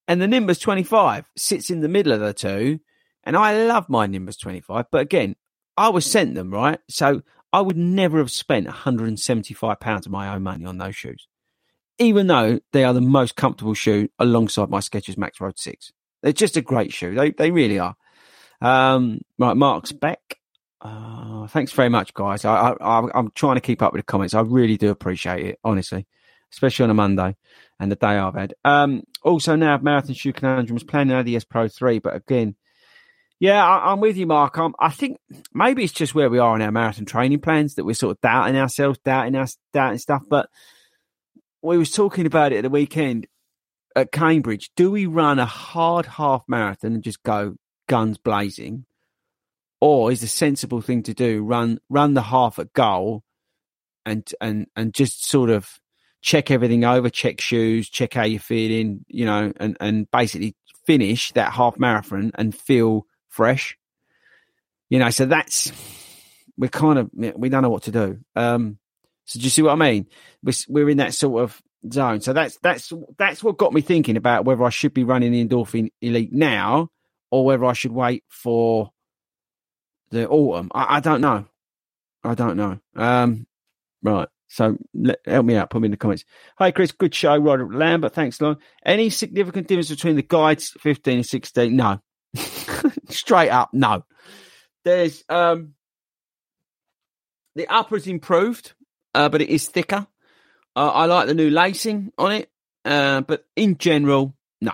And 0.07 0.21
the 0.21 0.29
Nimbus 0.29 0.59
25 0.59 1.25
sits 1.37 1.71
in 1.71 1.81
the 1.81 1.89
middle 1.89 2.13
of 2.13 2.21
the 2.21 2.35
two. 2.35 2.81
And 3.25 3.37
I 3.37 3.65
love 3.65 3.89
my 3.89 4.07
Nimbus 4.07 4.37
25. 4.37 4.87
But 4.93 5.01
again, 5.01 5.35
I 5.77 5.89
was 5.89 6.05
sent 6.05 6.35
them, 6.35 6.53
right? 6.53 6.79
So 6.89 7.23
I 7.53 7.61
would 7.61 7.77
never 7.77 8.19
have 8.19 8.31
spent 8.31 8.67
£175 8.67 10.07
of 10.07 10.13
my 10.13 10.35
own 10.35 10.43
money 10.43 10.65
on 10.65 10.79
those 10.79 10.95
shoes, 10.95 11.27
even 11.99 12.27
though 12.27 12.61
they 12.73 12.85
are 12.85 12.93
the 12.93 13.01
most 13.01 13.37
comfortable 13.37 13.75
shoe 13.75 14.09
alongside 14.19 14.69
my 14.69 14.81
Skechers 14.81 15.17
Max 15.17 15.41
Road 15.41 15.59
6. 15.59 15.93
They're 16.23 16.33
just 16.33 16.57
a 16.57 16.63
great 16.63 16.93
shoe. 16.93 17.15
They, 17.15 17.31
they 17.31 17.51
really 17.51 17.79
are. 17.79 17.97
Um, 18.65 19.21
right, 19.39 19.57
Mark's 19.57 19.93
back. 19.93 20.39
Uh, 20.81 21.47
thanks 21.49 21.73
very 21.73 21.91
much, 21.91 22.15
guys. 22.15 22.47
I, 22.47 22.73
I, 22.81 23.09
I'm 23.15 23.31
trying 23.35 23.57
to 23.57 23.61
keep 23.61 23.83
up 23.83 23.93
with 23.93 24.01
the 24.01 24.05
comments. 24.05 24.33
I 24.33 24.41
really 24.41 24.79
do 24.79 24.91
appreciate 24.91 25.45
it, 25.45 25.59
honestly, 25.63 26.07
especially 26.51 26.85
on 26.85 26.91
a 26.91 26.95
Monday 26.95 27.37
and 27.79 27.93
the 27.93 27.97
day 27.97 28.07
I've 28.07 28.35
had. 28.35 28.55
Um, 28.65 29.03
also, 29.23 29.55
now 29.55 29.77
Marathon 29.77 30.15
Shoe 30.15 30.33
Conundrum 30.33 30.75
was 30.75 30.83
planning 30.83 31.15
Adios 31.15 31.45
Pro 31.45 31.69
3, 31.69 31.99
but 31.99 32.17
again, 32.17 32.57
yeah, 33.39 33.63
I, 33.63 33.93
am 33.93 34.01
with 34.01 34.17
you, 34.17 34.27
Mark. 34.27 34.57
I'm, 34.57 34.75
I 34.79 34.91
think 34.91 35.19
maybe 35.53 35.85
it's 35.85 35.93
just 35.93 36.15
where 36.15 36.31
we 36.31 36.39
are 36.39 36.57
in 36.57 36.63
our 36.63 36.73
marathon 36.73 37.05
training 37.05 37.41
plans 37.41 37.75
that 37.75 37.85
we're 37.85 37.95
sort 37.95 38.13
of 38.13 38.21
doubting 38.23 38.57
ourselves, 38.57 38.99
doubting 39.05 39.35
us, 39.35 39.59
doubting 39.75 39.99
stuff. 39.99 40.23
But 40.27 40.49
we 41.61 41.77
was 41.77 41.91
talking 41.91 42.25
about 42.25 42.53
it 42.53 42.59
at 42.59 42.63
the 42.63 42.71
weekend 42.71 43.27
at 43.95 44.13
Cambridge. 44.13 44.71
Do 44.77 44.91
we 44.91 45.05
run 45.05 45.39
a 45.39 45.47
hard 45.47 46.07
half 46.07 46.45
marathon 46.49 46.95
and 46.95 47.03
just 47.03 47.23
go 47.23 47.57
guns 47.87 48.19
blazing, 48.19 48.85
or 49.81 50.11
is 50.11 50.21
the 50.21 50.27
sensible 50.27 50.81
thing 50.81 51.03
to 51.05 51.15
do 51.15 51.43
run 51.43 51.79
run 51.89 52.15
the 52.15 52.23
half 52.23 52.59
at 52.59 52.73
goal, 52.73 53.23
and 54.07 54.29
and 54.41 54.67
and 54.77 54.95
just 54.95 55.27
sort 55.27 55.51
of 55.51 55.81
check 56.21 56.51
everything 56.51 56.85
over, 56.85 57.11
check 57.11 57.41
shoes, 57.41 57.89
check 57.89 58.15
how 58.15 58.25
you're 58.25 58.41
feeling, 58.41 59.05
you 59.09 59.27
know, 59.27 59.53
and 59.59 59.77
and 59.81 60.11
basically 60.11 60.57
finish 60.87 61.33
that 61.33 61.53
half 61.53 61.79
marathon 61.79 62.33
and 62.35 62.55
feel 62.55 63.07
fresh. 63.29 63.77
You 64.89 64.99
know, 64.99 65.11
so 65.11 65.27
that's 65.27 65.73
we're 66.57 66.69
kind 66.69 66.99
of 66.99 67.11
we 67.13 67.49
don't 67.49 67.63
know 67.63 67.71
what 67.71 67.85
to 67.85 67.93
do. 67.93 68.21
Um, 68.37 68.79
so 69.25 69.39
do 69.39 69.45
you 69.45 69.51
see 69.51 69.63
what 69.63 69.73
I 69.73 69.77
mean? 69.77 70.07
We're 70.43 70.55
we're 70.69 70.91
in 70.91 70.99
that 70.99 71.15
sort 71.15 71.43
of 71.43 71.63
zone. 71.93 72.21
So 72.21 72.33
that's 72.33 72.59
that's 72.59 72.93
that's 73.19 73.43
what 73.43 73.59
got 73.59 73.73
me 73.73 73.81
thinking 73.81 74.17
about 74.17 74.45
whether 74.45 74.65
I 74.65 74.71
should 74.71 74.95
be 74.95 75.05
running 75.05 75.33
the 75.33 75.45
endorphin 75.45 75.91
elite 76.01 76.33
now 76.33 76.91
or 77.35 77.45
whether 77.45 77.65
I 77.65 77.73
should 77.73 77.91
wait 77.91 78.23
for 78.29 78.93
the 80.13 80.29
autumn. 80.29 80.71
I, 80.73 80.97
I 80.97 81.01
don't 81.01 81.21
know. 81.21 81.47
I 82.23 82.35
don't 82.35 82.57
know. 82.57 82.79
Um, 82.95 83.49
right. 84.05 84.29
So 84.47 84.77
let, 84.95 85.19
help 85.27 85.45
me 85.45 85.57
out. 85.57 85.69
Put 85.69 85.83
me 85.83 85.87
in 85.87 85.91
the 85.91 85.97
comments. 85.97 86.25
Hi, 86.59 86.71
Chris. 86.71 86.93
Good 86.93 87.13
show. 87.13 87.37
Roderick 87.37 87.75
Lambert. 87.75 88.15
Thanks, 88.15 88.41
Lon. 88.41 88.59
Any 88.87 89.11
significant 89.11 89.67
difference 89.67 89.91
between 89.91 90.15
the 90.15 90.23
guides 90.23 90.77
15 90.79 91.17
and 91.17 91.27
16? 91.27 91.75
No. 91.75 92.01
Straight 93.09 93.51
up, 93.51 93.71
no. 93.73 94.05
There's 94.85 95.25
um 95.29 95.75
the 97.57 97.67
upper's 97.67 98.07
improved, 98.07 98.75
uh, 99.13 99.29
but 99.29 99.43
it 99.43 99.49
is 99.49 99.67
thicker. 99.67 100.07
Uh, 100.77 100.89
I 100.89 101.07
like 101.07 101.27
the 101.27 101.35
new 101.35 101.51
lacing 101.51 102.13
on 102.17 102.31
it, 102.31 102.51
uh, 102.85 103.23
but 103.23 103.45
in 103.57 103.77
general, 103.79 104.37
no. 104.61 104.73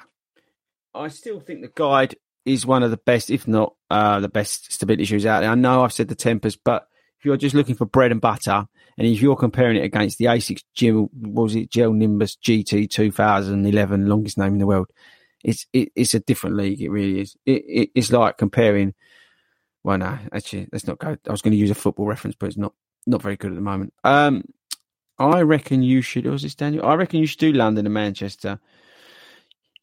I 0.95 1.09
still 1.09 1.41
think 1.41 1.63
the 1.63 1.73
guide 1.75 2.17
is 2.45 2.67
one 2.67 2.83
of 2.83 2.91
the 2.91 2.97
best, 2.97 3.31
if 3.31 3.47
not 3.47 3.75
uh, 3.91 4.21
the 4.21 4.29
best 4.29 4.73
stability 4.73 5.05
shoes 5.05 5.27
out 5.27 5.41
there. 5.41 5.51
I 5.51 5.55
know 5.55 5.83
I've 5.83 5.93
said 5.93 6.09
the 6.09 6.15
Tempus, 6.15 6.57
but 6.57 6.87
if 7.19 7.25
you're 7.25 7.37
just 7.37 7.55
looking 7.55 7.75
for 7.75 7.85
bread 7.85 8.13
and 8.13 8.21
butter, 8.21 8.67
and 8.97 9.07
if 9.07 9.21
you're 9.21 9.37
comparing 9.37 9.77
it 9.77 9.85
against 9.85 10.19
the 10.19 10.27
Asics 10.27 10.63
Gel, 10.75 11.11
was 11.13 11.55
it 11.55 11.71
Gel 11.71 11.93
Nimbus 11.93 12.37
GT 12.37 12.89
2011, 12.89 14.07
longest 14.07 14.39
name 14.39 14.55
in 14.55 14.59
the 14.59 14.67
world, 14.67 14.91
it's 15.43 15.67
it, 15.73 15.91
it's 15.95 16.15
a 16.15 16.21
different 16.21 16.57
league. 16.57 16.81
It 16.81 16.91
really 16.91 17.21
is. 17.21 17.37
It, 17.47 17.65
it, 17.67 17.91
it's 17.95 18.13
like 18.13 18.39
comparing. 18.39 18.95
Well, 19.83 19.99
no, 19.99 20.19
actually, 20.33 20.69
let's 20.73 20.87
not 20.87 20.99
go. 20.99 21.17
I 21.27 21.31
was 21.31 21.41
going 21.41 21.53
to 21.53 21.59
use 21.59 21.71
a 21.71 21.75
football 21.75 22.07
reference, 22.07 22.37
but 22.39 22.47
it's 22.47 22.59
not 22.59 22.75
not 23.07 23.23
very 23.23 23.37
good 23.37 23.53
at 23.53 23.55
the 23.55 23.63
moment. 23.63 23.95
Um, 24.05 24.45
I 25.19 25.43
reckon 25.43 25.83
you 25.83 26.03
should. 26.03 26.27
Was 26.27 26.43
this 26.43 26.55
Daniel? 26.55 26.85
I 26.85 26.95
reckon 26.95 27.21
you 27.21 27.27
should 27.27 27.39
do 27.39 27.53
London 27.53 27.87
and 27.87 27.95
Manchester. 27.95 28.61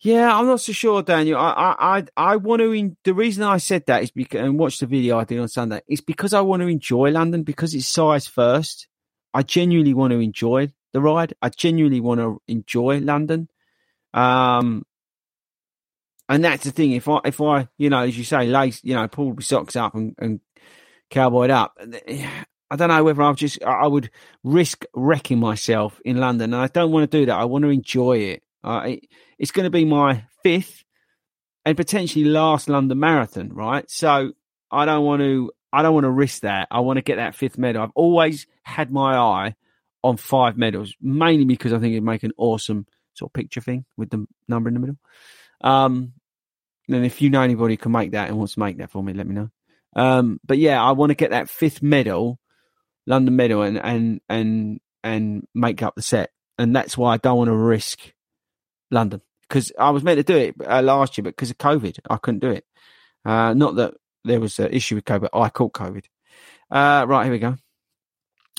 Yeah, 0.01 0.37
I'm 0.37 0.45
not 0.45 0.61
so 0.61 0.73
sure, 0.73 1.01
Daniel. 1.01 1.39
I, 1.39 1.75
I, 1.79 2.03
I 2.15 2.35
want 2.35 2.61
to. 2.61 2.71
In, 2.71 2.97
the 3.03 3.15
reason 3.15 3.43
I 3.43 3.57
said 3.57 3.85
that 3.87 4.03
is 4.03 4.11
because 4.11 4.41
and 4.41 4.59
watch 4.59 4.77
the 4.79 4.85
video 4.85 5.17
I 5.17 5.23
did 5.23 5.39
on 5.39 5.47
Sunday. 5.47 5.81
It's 5.87 6.01
because 6.01 6.33
I 6.33 6.41
want 6.41 6.61
to 6.61 6.67
enjoy 6.67 7.09
London 7.09 7.41
because 7.43 7.73
it's 7.73 7.87
size 7.87 8.27
first. 8.27 8.87
I 9.33 9.41
genuinely 9.41 9.95
want 9.95 10.11
to 10.11 10.19
enjoy 10.19 10.71
the 10.93 11.01
ride. 11.01 11.33
I 11.41 11.49
genuinely 11.49 11.99
want 11.99 12.19
to 12.19 12.41
enjoy 12.47 12.99
London. 12.99 13.49
Um, 14.13 14.83
and 16.29 16.43
that's 16.43 16.63
the 16.63 16.71
thing. 16.71 16.91
If 16.91 17.07
I, 17.07 17.19
if 17.25 17.41
I, 17.41 17.67
you 17.77 17.89
know, 17.89 17.99
as 17.99 18.17
you 18.17 18.23
say, 18.23 18.47
lace, 18.47 18.81
you 18.83 18.93
know, 18.93 19.07
pulled 19.07 19.37
my 19.37 19.41
socks 19.41 19.75
up 19.75 19.95
and, 19.95 20.15
and 20.19 20.39
cowboyed 21.09 21.49
up, 21.49 21.75
I 22.69 22.75
don't 22.75 22.89
know 22.89 23.03
whether 23.03 23.21
I've 23.21 23.35
just, 23.35 23.63
I 23.63 23.87
would 23.87 24.11
risk 24.43 24.85
wrecking 24.93 25.39
myself 25.39 25.99
in 26.03 26.17
London, 26.17 26.53
and 26.53 26.61
I 26.61 26.67
don't 26.67 26.91
want 26.91 27.09
to 27.09 27.17
do 27.17 27.25
that. 27.27 27.37
I 27.37 27.45
want 27.45 27.63
to 27.63 27.69
enjoy 27.69 28.17
it. 28.17 28.43
Uh, 28.67 28.81
it, 28.87 28.99
it's 29.39 29.51
going 29.51 29.63
to 29.63 29.69
be 29.69 29.85
my 29.85 30.25
fifth 30.43 30.83
and 31.65 31.77
potentially 31.77 32.25
last 32.25 32.67
London 32.67 32.99
Marathon, 32.99 33.53
right? 33.53 33.89
So 33.89 34.33
I 34.69 34.85
don't 34.85 35.05
want 35.05 35.21
to. 35.21 35.51
I 35.71 35.81
don't 35.81 35.93
want 35.93 36.05
to 36.05 36.11
risk 36.11 36.41
that. 36.41 36.67
I 36.71 36.79
want 36.79 36.97
to 36.97 37.01
get 37.01 37.17
that 37.17 37.35
fifth 37.35 37.57
medal. 37.57 37.83
I've 37.83 37.91
always 37.95 38.47
had 38.63 38.91
my 38.91 39.17
eye 39.17 39.55
on 40.03 40.17
five 40.17 40.57
medals, 40.57 40.93
mainly 41.01 41.45
because 41.45 41.73
I 41.73 41.79
think 41.79 41.93
it'd 41.93 42.03
make 42.03 42.23
an 42.23 42.31
awesome 42.37 42.87
sort 43.13 43.29
of 43.29 43.33
picture 43.33 43.61
thing 43.61 43.85
with 43.95 44.09
the 44.09 44.25
number 44.47 44.69
in 44.69 44.73
the 44.73 44.79
middle. 44.79 44.97
Um, 45.61 46.13
and 46.89 47.05
if 47.05 47.21
you 47.21 47.29
know 47.29 47.41
anybody 47.41 47.73
who 47.73 47.77
can 47.77 47.91
make 47.91 48.11
that 48.11 48.29
and 48.29 48.37
wants 48.37 48.53
to 48.53 48.59
make 48.59 48.77
that 48.77 48.91
for 48.91 49.03
me, 49.03 49.13
let 49.13 49.27
me 49.27 49.35
know. 49.35 49.49
Um, 49.95 50.39
but 50.45 50.57
yeah, 50.57 50.81
I 50.81 50.91
want 50.91 51.09
to 51.11 51.15
get 51.15 51.31
that 51.31 51.49
fifth 51.49 51.81
medal, 51.81 52.39
London 53.05 53.35
medal, 53.35 53.61
and 53.61 53.77
and 53.77 54.21
and 54.29 54.79
and 55.03 55.47
make 55.53 55.83
up 55.83 55.95
the 55.95 56.01
set. 56.01 56.31
And 56.57 56.75
that's 56.75 56.97
why 56.97 57.13
I 57.13 57.17
don't 57.17 57.37
want 57.37 57.49
to 57.49 57.55
risk 57.55 57.99
London 58.91 59.21
because 59.47 59.71
I 59.79 59.89
was 59.91 60.03
meant 60.03 60.17
to 60.17 60.23
do 60.23 60.37
it 60.37 60.55
uh, 60.65 60.81
last 60.81 61.17
year, 61.17 61.23
but 61.23 61.35
because 61.35 61.51
of 61.51 61.57
COVID, 61.57 61.99
I 62.09 62.17
couldn't 62.17 62.39
do 62.39 62.51
it. 62.51 62.65
Uh, 63.25 63.53
not 63.53 63.75
that 63.75 63.93
there 64.23 64.39
was 64.39 64.59
an 64.59 64.71
issue 64.73 64.95
with 64.95 65.05
COVID, 65.05 65.29
I 65.33 65.49
caught 65.49 65.73
COVID. 65.73 66.05
Uh, 66.69 67.05
right, 67.07 67.23
here 67.23 67.31
we 67.31 67.39
go. 67.39 67.55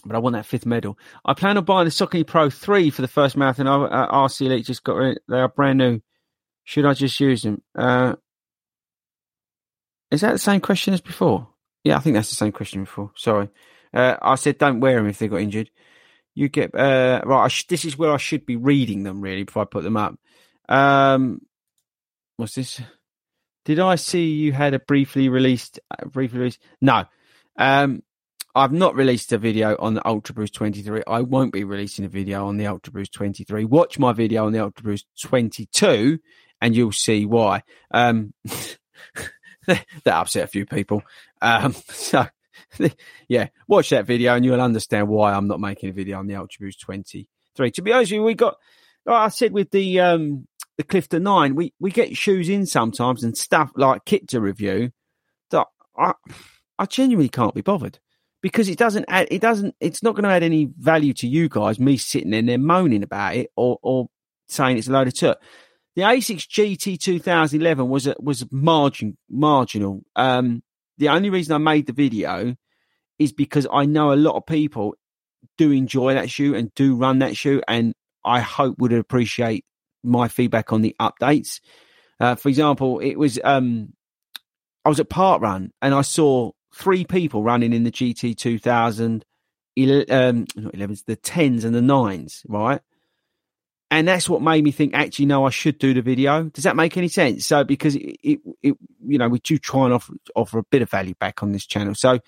But 0.04 0.16
I 0.16 0.20
want 0.20 0.34
that 0.34 0.46
fifth 0.46 0.64
medal. 0.64 0.98
I 1.24 1.34
plan 1.34 1.58
on 1.58 1.64
buying 1.64 1.84
the 1.84 1.90
Saucony 1.90 2.26
Pro 2.26 2.50
3 2.50 2.90
for 2.90 3.02
the 3.02 3.08
first 3.08 3.36
marathon. 3.36 3.66
Uh, 3.66 4.08
RC 4.08 4.46
Elite 4.46 4.64
just 4.64 4.84
got 4.84 4.98
it. 5.02 5.18
They 5.28 5.38
are 5.38 5.48
brand 5.48 5.78
new. 5.78 6.00
Should 6.64 6.86
I 6.86 6.94
just 6.94 7.18
use 7.18 7.42
them? 7.42 7.62
Uh, 7.76 8.14
Is 10.10 10.20
that 10.20 10.32
the 10.32 10.38
same 10.38 10.60
question 10.60 10.94
as 10.94 11.00
before? 11.00 11.48
Yeah, 11.84 11.96
I 11.96 12.00
think 12.00 12.14
that's 12.14 12.30
the 12.30 12.36
same 12.36 12.52
question 12.52 12.84
before. 12.84 13.10
Sorry. 13.16 13.48
Uh, 13.92 14.16
I 14.20 14.36
said 14.36 14.58
don't 14.58 14.80
wear 14.80 14.96
them 14.96 15.08
if 15.08 15.18
they 15.18 15.28
got 15.28 15.40
injured. 15.40 15.70
You 16.34 16.48
get 16.48 16.74
uh, 16.74 17.22
right. 17.24 17.50
Sh- 17.50 17.66
this 17.66 17.84
is 17.84 17.98
where 17.98 18.12
I 18.12 18.16
should 18.16 18.46
be 18.46 18.56
reading 18.56 19.02
them 19.02 19.20
really 19.20 19.44
before 19.44 19.62
I 19.62 19.66
put 19.66 19.84
them 19.84 19.96
up. 19.96 20.18
Um, 20.68 21.40
what's 22.36 22.54
this? 22.54 22.80
Did 23.64 23.80
I 23.80 23.96
see 23.96 24.30
you 24.30 24.52
had 24.52 24.74
a 24.74 24.78
briefly 24.78 25.28
released? 25.28 25.80
Uh, 25.90 26.06
briefly 26.06 26.38
released? 26.38 26.60
No. 26.80 27.04
Um, 27.56 28.02
I've 28.54 28.72
not 28.72 28.96
released 28.96 29.32
a 29.32 29.38
video 29.38 29.76
on 29.78 29.94
the 29.94 30.06
Ultra 30.06 30.34
Boost 30.34 30.54
23. 30.54 31.02
I 31.06 31.20
won't 31.20 31.52
be 31.52 31.64
releasing 31.64 32.04
a 32.04 32.08
video 32.08 32.46
on 32.46 32.56
the 32.56 32.66
Ultra 32.66 32.92
Boost 32.92 33.12
23. 33.12 33.64
Watch 33.64 33.98
my 33.98 34.12
video 34.12 34.46
on 34.46 34.52
the 34.52 34.60
Ultra 34.60 34.84
Boost 34.84 35.06
22 35.22 36.18
and 36.60 36.74
you'll 36.74 36.92
see 36.92 37.24
why. 37.26 37.62
Um, 37.90 38.32
that 39.66 39.84
upset 40.06 40.44
a 40.44 40.48
few 40.48 40.66
people. 40.66 41.02
Um, 41.40 41.72
so, 41.88 42.26
yeah, 43.28 43.48
watch 43.66 43.90
that 43.90 44.06
video 44.06 44.34
and 44.34 44.44
you'll 44.44 44.60
understand 44.60 45.08
why 45.08 45.32
I'm 45.32 45.48
not 45.48 45.60
making 45.60 45.90
a 45.90 45.92
video 45.92 46.18
on 46.18 46.26
the 46.26 46.36
Ultra 46.36 46.66
Boost 46.66 46.80
23. 46.80 47.70
To 47.72 47.82
be 47.82 47.92
honest 47.92 48.10
with 48.10 48.16
you, 48.16 48.22
we 48.22 48.34
got, 48.34 48.56
like 49.06 49.16
I 49.16 49.28
said 49.28 49.52
with 49.52 49.70
the, 49.70 50.00
um, 50.00 50.46
the 50.76 50.84
Clifton 50.84 51.22
9, 51.22 51.54
we, 51.54 51.74
we 51.80 51.90
get 51.90 52.16
shoes 52.16 52.48
in 52.48 52.66
sometimes 52.66 53.24
and 53.24 53.36
stuff 53.36 53.70
like 53.76 54.04
kit 54.04 54.28
to 54.28 54.40
review 54.40 54.92
that 55.50 55.66
I, 55.96 56.14
I 56.78 56.86
genuinely 56.86 57.28
can't 57.28 57.54
be 57.54 57.62
bothered 57.62 57.98
because 58.42 58.68
it 58.68 58.78
doesn't 58.78 59.06
add, 59.08 59.28
it 59.30 59.40
doesn't, 59.40 59.74
it's 59.80 60.02
not 60.02 60.14
going 60.14 60.24
to 60.24 60.30
add 60.30 60.42
any 60.42 60.70
value 60.78 61.12
to 61.14 61.26
you 61.26 61.48
guys, 61.48 61.80
me 61.80 61.96
sitting 61.96 62.32
in 62.32 62.46
there 62.46 62.58
moaning 62.58 63.02
about 63.02 63.34
it 63.34 63.50
or, 63.56 63.78
or 63.82 64.08
saying 64.48 64.78
it's 64.78 64.88
a 64.88 64.92
load 64.92 65.08
of 65.08 65.14
took. 65.14 65.38
The 65.96 66.04
Asics 66.04 66.46
GT 66.46 67.00
2011 67.00 67.88
was 67.88 68.06
a, 68.06 68.14
was 68.20 68.46
margin 68.52 69.16
marginal. 69.28 70.02
Um, 70.14 70.62
the 70.98 71.08
only 71.08 71.30
reason 71.30 71.54
I 71.54 71.58
made 71.58 71.86
the 71.86 71.92
video 71.92 72.54
is 73.18 73.32
because 73.32 73.66
I 73.72 73.86
know 73.86 74.12
a 74.12 74.14
lot 74.14 74.36
of 74.36 74.46
people 74.46 74.94
do 75.56 75.70
enjoy 75.72 76.14
that 76.14 76.30
shoe 76.30 76.54
and 76.54 76.72
do 76.74 76.94
run 76.94 77.20
that 77.20 77.36
shoe, 77.36 77.62
and 77.66 77.94
I 78.24 78.40
hope 78.40 78.78
would 78.78 78.92
appreciate 78.92 79.64
my 80.02 80.28
feedback 80.28 80.72
on 80.72 80.82
the 80.82 80.94
updates. 81.00 81.60
Uh, 82.20 82.34
for 82.34 82.48
example, 82.48 82.98
it 83.00 83.16
was 83.16 83.38
um, 83.44 83.92
I 84.84 84.88
was 84.88 85.00
at 85.00 85.10
parkrun 85.10 85.70
and 85.82 85.94
I 85.94 86.02
saw 86.02 86.52
three 86.74 87.04
people 87.04 87.42
running 87.42 87.72
in 87.72 87.84
the 87.84 87.90
GT 87.90 88.36
2000, 88.36 89.24
um, 89.78 90.46
not 90.56 90.72
11s, 90.72 91.04
the 91.04 91.16
10s 91.16 91.64
and 91.64 91.74
the 91.74 91.80
9s, 91.80 92.42
right? 92.48 92.80
And 93.90 94.06
that's 94.06 94.28
what 94.28 94.42
made 94.42 94.62
me 94.62 94.70
think, 94.70 94.92
actually, 94.92 95.24
no, 95.24 95.46
I 95.46 95.50
should 95.50 95.78
do 95.78 95.94
the 95.94 96.02
video. 96.02 96.44
Does 96.44 96.64
that 96.64 96.76
make 96.76 96.98
any 96.98 97.08
sense? 97.08 97.46
So, 97.46 97.64
because 97.64 97.96
it, 97.96 98.18
it, 98.22 98.40
it 98.62 98.74
you 99.06 99.16
know, 99.16 99.28
we 99.28 99.38
do 99.38 99.56
try 99.56 99.86
and 99.86 99.94
offer, 99.94 100.12
offer 100.36 100.58
a 100.58 100.62
bit 100.64 100.82
of 100.82 100.90
value 100.90 101.14
back 101.14 101.42
on 101.42 101.52
this 101.52 101.64
channel. 101.64 101.94
So, 101.94 102.20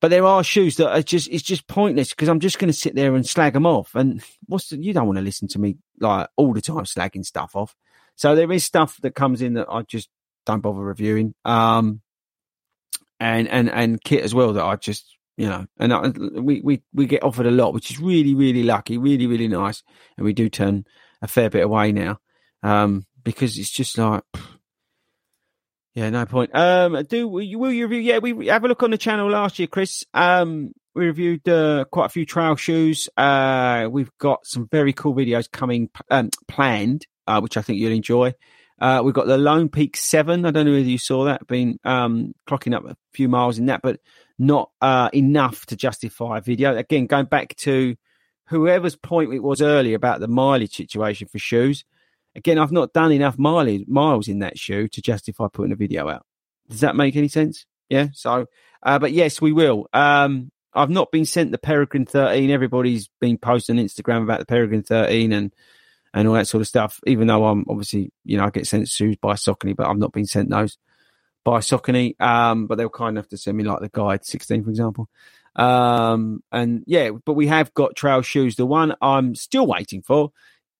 but 0.00 0.08
there 0.08 0.24
are 0.24 0.42
shoes 0.42 0.76
that 0.76 0.90
are 0.90 1.02
just, 1.02 1.28
it's 1.28 1.42
just 1.42 1.66
pointless 1.66 2.10
because 2.10 2.28
I'm 2.28 2.40
just 2.40 2.58
going 2.58 2.72
to 2.72 2.78
sit 2.78 2.94
there 2.94 3.14
and 3.14 3.26
slag 3.26 3.52
them 3.52 3.66
off. 3.66 3.94
And 3.94 4.22
what's 4.46 4.70
the, 4.70 4.78
you 4.78 4.94
don't 4.94 5.06
want 5.06 5.18
to 5.18 5.24
listen 5.24 5.46
to 5.48 5.58
me 5.58 5.76
like 6.00 6.28
all 6.36 6.54
the 6.54 6.62
time 6.62 6.84
slagging 6.84 7.26
stuff 7.26 7.54
off. 7.54 7.76
So 8.16 8.34
there 8.34 8.50
is 8.50 8.64
stuff 8.64 8.96
that 9.02 9.14
comes 9.14 9.42
in 9.42 9.54
that 9.54 9.66
I 9.68 9.82
just 9.82 10.08
don't 10.46 10.60
bother 10.60 10.80
reviewing. 10.80 11.34
Um, 11.44 12.00
and, 13.20 13.46
and, 13.46 13.68
and 13.68 14.02
kit 14.02 14.24
as 14.24 14.34
well 14.34 14.54
that 14.54 14.64
I 14.64 14.76
just, 14.76 15.17
you 15.38 15.48
know, 15.48 15.66
and 15.78 15.92
I, 15.94 16.08
we, 16.08 16.60
we, 16.62 16.82
we 16.92 17.06
get 17.06 17.22
offered 17.22 17.46
a 17.46 17.52
lot, 17.52 17.72
which 17.72 17.92
is 17.92 18.00
really, 18.00 18.34
really 18.34 18.64
lucky, 18.64 18.98
really, 18.98 19.28
really 19.28 19.46
nice. 19.46 19.84
And 20.16 20.24
we 20.24 20.32
do 20.32 20.48
turn 20.48 20.84
a 21.22 21.28
fair 21.28 21.48
bit 21.48 21.62
away 21.62 21.92
now. 21.92 22.18
Um, 22.64 23.06
because 23.22 23.56
it's 23.56 23.70
just 23.70 23.96
like, 23.96 24.24
yeah, 25.94 26.10
no 26.10 26.26
point. 26.26 26.52
Um, 26.56 27.04
do 27.08 27.28
will 27.28 27.42
you, 27.42 27.60
will 27.60 27.70
you 27.70 27.86
review? 27.86 28.02
Yeah, 28.02 28.18
we 28.18 28.48
have 28.48 28.64
a 28.64 28.68
look 28.68 28.82
on 28.82 28.90
the 28.90 28.98
channel 28.98 29.30
last 29.30 29.60
year, 29.60 29.68
Chris. 29.68 30.04
Um, 30.12 30.72
we 30.96 31.06
reviewed 31.06 31.48
uh, 31.48 31.84
quite 31.84 32.06
a 32.06 32.10
few 32.10 32.26
trail 32.26 32.56
shoes. 32.56 33.08
Uh, 33.16 33.86
we've 33.88 34.10
got 34.18 34.44
some 34.44 34.66
very 34.72 34.92
cool 34.92 35.14
videos 35.14 35.48
coming 35.48 35.88
um, 36.10 36.30
planned, 36.48 37.06
uh, 37.28 37.40
which 37.40 37.56
I 37.56 37.62
think 37.62 37.78
you'll 37.78 37.92
enjoy. 37.92 38.34
Uh, 38.80 39.02
we've 39.04 39.14
got 39.14 39.28
the 39.28 39.38
Lone 39.38 39.68
Peak 39.68 39.96
Seven. 39.96 40.44
I 40.44 40.50
don't 40.50 40.66
know 40.66 40.72
whether 40.72 40.82
you 40.82 40.98
saw 40.98 41.26
that. 41.26 41.46
Been 41.46 41.78
um, 41.84 42.32
clocking 42.48 42.74
up 42.74 42.84
a 42.84 42.96
few 43.12 43.28
miles 43.28 43.60
in 43.60 43.66
that, 43.66 43.82
but 43.82 44.00
not 44.38 44.70
uh, 44.80 45.10
enough 45.12 45.66
to 45.66 45.76
justify 45.76 46.38
a 46.38 46.40
video. 46.40 46.76
Again, 46.76 47.06
going 47.06 47.26
back 47.26 47.56
to 47.56 47.96
whoever's 48.48 48.96
point 48.96 49.32
it 49.32 49.42
was 49.42 49.60
earlier 49.60 49.96
about 49.96 50.20
the 50.20 50.28
mileage 50.28 50.76
situation 50.76 51.28
for 51.28 51.38
shoes. 51.38 51.84
Again, 52.34 52.58
I've 52.58 52.72
not 52.72 52.92
done 52.92 53.12
enough 53.12 53.38
mileage 53.38 53.86
miles 53.88 54.28
in 54.28 54.40
that 54.40 54.58
shoe 54.58 54.88
to 54.88 55.02
justify 55.02 55.48
putting 55.52 55.72
a 55.72 55.76
video 55.76 56.08
out. 56.08 56.24
Does 56.68 56.80
that 56.80 56.96
make 56.96 57.16
any 57.16 57.28
sense? 57.28 57.66
Yeah. 57.88 58.08
So, 58.12 58.46
uh, 58.82 58.98
but 58.98 59.12
yes, 59.12 59.40
we 59.40 59.52
will. 59.52 59.88
Um, 59.92 60.50
I've 60.74 60.90
not 60.90 61.10
been 61.10 61.24
sent 61.24 61.50
the 61.50 61.58
Peregrine 61.58 62.06
13. 62.06 62.50
Everybody's 62.50 63.08
been 63.20 63.38
posting 63.38 63.76
Instagram 63.76 64.22
about 64.22 64.40
the 64.40 64.46
Peregrine 64.46 64.82
13 64.82 65.32
and 65.32 65.52
and 66.14 66.26
all 66.26 66.34
that 66.34 66.46
sort 66.46 66.60
of 66.60 66.68
stuff. 66.68 67.00
Even 67.06 67.26
though 67.26 67.46
I'm 67.46 67.64
obviously, 67.68 68.12
you 68.24 68.36
know, 68.36 68.44
I 68.44 68.50
get 68.50 68.66
sent 68.66 68.88
shoes 68.88 69.16
by 69.20 69.34
Saucony, 69.34 69.74
but 69.74 69.86
I've 69.88 69.98
not 69.98 70.12
been 70.12 70.26
sent 70.26 70.50
those 70.50 70.78
by 71.48 71.60
Saucony. 71.60 72.20
Um, 72.20 72.66
but 72.66 72.76
they 72.76 72.84
were 72.84 72.90
kind 72.90 73.16
enough 73.16 73.28
to 73.28 73.38
send 73.38 73.56
me 73.56 73.64
like 73.64 73.80
the 73.80 73.88
guide 73.88 74.24
16, 74.24 74.64
for 74.64 74.70
example. 74.70 75.08
Um, 75.56 76.42
and 76.52 76.84
yeah, 76.86 77.10
but 77.24 77.32
we 77.32 77.46
have 77.46 77.72
got 77.72 77.96
trail 77.96 78.20
shoes. 78.20 78.56
The 78.56 78.66
one 78.66 78.94
I'm 79.00 79.34
still 79.34 79.66
waiting 79.66 80.02
for 80.02 80.30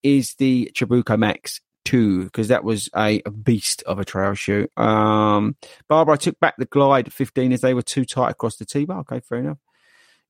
is 0.02 0.34
the 0.34 0.70
Trabuco 0.74 1.18
Max 1.18 1.62
2 1.86 2.24
because 2.24 2.48
that 2.48 2.64
was 2.64 2.90
a, 2.94 3.22
a, 3.24 3.30
beast 3.30 3.82
of 3.84 3.98
a 3.98 4.04
trail 4.04 4.34
shoe. 4.34 4.68
Um, 4.76 5.56
Barbara, 5.88 6.14
I 6.14 6.18
took 6.18 6.38
back 6.38 6.56
the 6.58 6.66
Glide 6.66 7.12
15 7.12 7.52
as 7.52 7.62
they 7.62 7.72
were 7.72 7.82
too 7.82 8.04
tight 8.04 8.30
across 8.30 8.56
the 8.56 8.66
T-bar. 8.66 9.00
Okay, 9.00 9.20
fair 9.20 9.38
enough. 9.38 9.58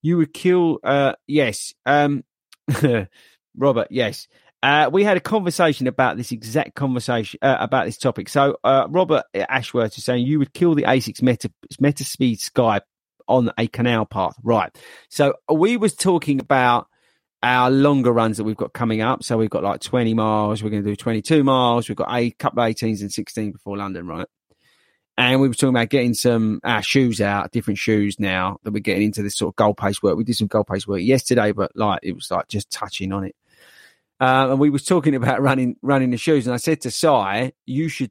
You 0.02 0.18
would 0.18 0.32
kill, 0.32 0.78
uh, 0.84 1.14
yes. 1.26 1.74
Um, 1.84 2.22
Robert, 3.56 3.88
yes. 3.90 4.28
Uh, 4.62 4.90
we 4.92 5.04
had 5.04 5.16
a 5.16 5.20
conversation 5.20 5.86
about 5.86 6.16
this 6.16 6.32
exact 6.32 6.74
conversation 6.74 7.38
uh, 7.42 7.56
about 7.60 7.86
this 7.86 7.96
topic. 7.96 8.28
So, 8.28 8.58
uh, 8.64 8.86
Robert 8.90 9.24
Ashworth 9.34 9.96
is 9.96 10.04
saying 10.04 10.26
you 10.26 10.38
would 10.40 10.52
kill 10.52 10.74
the 10.74 10.82
Asics 10.82 11.22
Meta 11.22 11.50
Meta 11.78 12.04
Speed 12.04 12.40
Sky 12.40 12.80
on 13.28 13.52
a 13.56 13.68
canal 13.68 14.04
path, 14.04 14.34
right? 14.42 14.76
So, 15.10 15.34
we 15.52 15.76
was 15.76 15.94
talking 15.94 16.40
about 16.40 16.88
our 17.42 17.70
longer 17.70 18.12
runs 18.12 18.36
that 18.36 18.44
we've 18.44 18.56
got 18.56 18.72
coming 18.72 19.00
up. 19.00 19.22
So 19.22 19.36
we've 19.36 19.50
got 19.50 19.62
like 19.62 19.80
20 19.80 20.14
miles, 20.14 20.62
we're 20.62 20.70
going 20.70 20.82
to 20.82 20.88
do 20.88 20.96
22 20.96 21.44
miles, 21.44 21.88
we've 21.88 21.96
got 21.96 22.12
a 22.12 22.30
couple 22.32 22.62
of 22.62 22.68
18s 22.68 23.00
and 23.00 23.12
16 23.12 23.52
before 23.52 23.76
London, 23.76 24.06
right? 24.06 24.26
And 25.16 25.40
we 25.40 25.48
were 25.48 25.54
talking 25.54 25.70
about 25.70 25.88
getting 25.88 26.14
some 26.14 26.60
our 26.62 26.82
shoes 26.82 27.20
out, 27.20 27.50
different 27.50 27.78
shoes 27.78 28.20
now 28.20 28.58
that 28.62 28.72
we're 28.72 28.78
getting 28.78 29.02
into 29.04 29.22
this 29.22 29.36
sort 29.36 29.52
of 29.52 29.56
goal 29.56 29.74
pace 29.74 30.00
work. 30.00 30.16
We 30.16 30.22
did 30.22 30.36
some 30.36 30.46
goal 30.46 30.62
pace 30.62 30.86
work 30.86 31.00
yesterday, 31.00 31.50
but 31.50 31.72
like 31.74 32.00
it 32.04 32.12
was 32.12 32.30
like 32.30 32.46
just 32.46 32.70
touching 32.70 33.12
on 33.12 33.24
it. 33.24 33.34
Uh, 34.20 34.48
and 34.50 34.58
we 34.58 34.70
was 34.70 34.84
talking 34.84 35.14
about 35.14 35.40
running 35.42 35.76
running 35.82 36.10
the 36.10 36.16
shoes, 36.16 36.46
and 36.46 36.54
I 36.54 36.58
said 36.58 36.80
to 36.82 36.90
Si, 36.90 37.52
you 37.66 37.88
should 37.88 38.10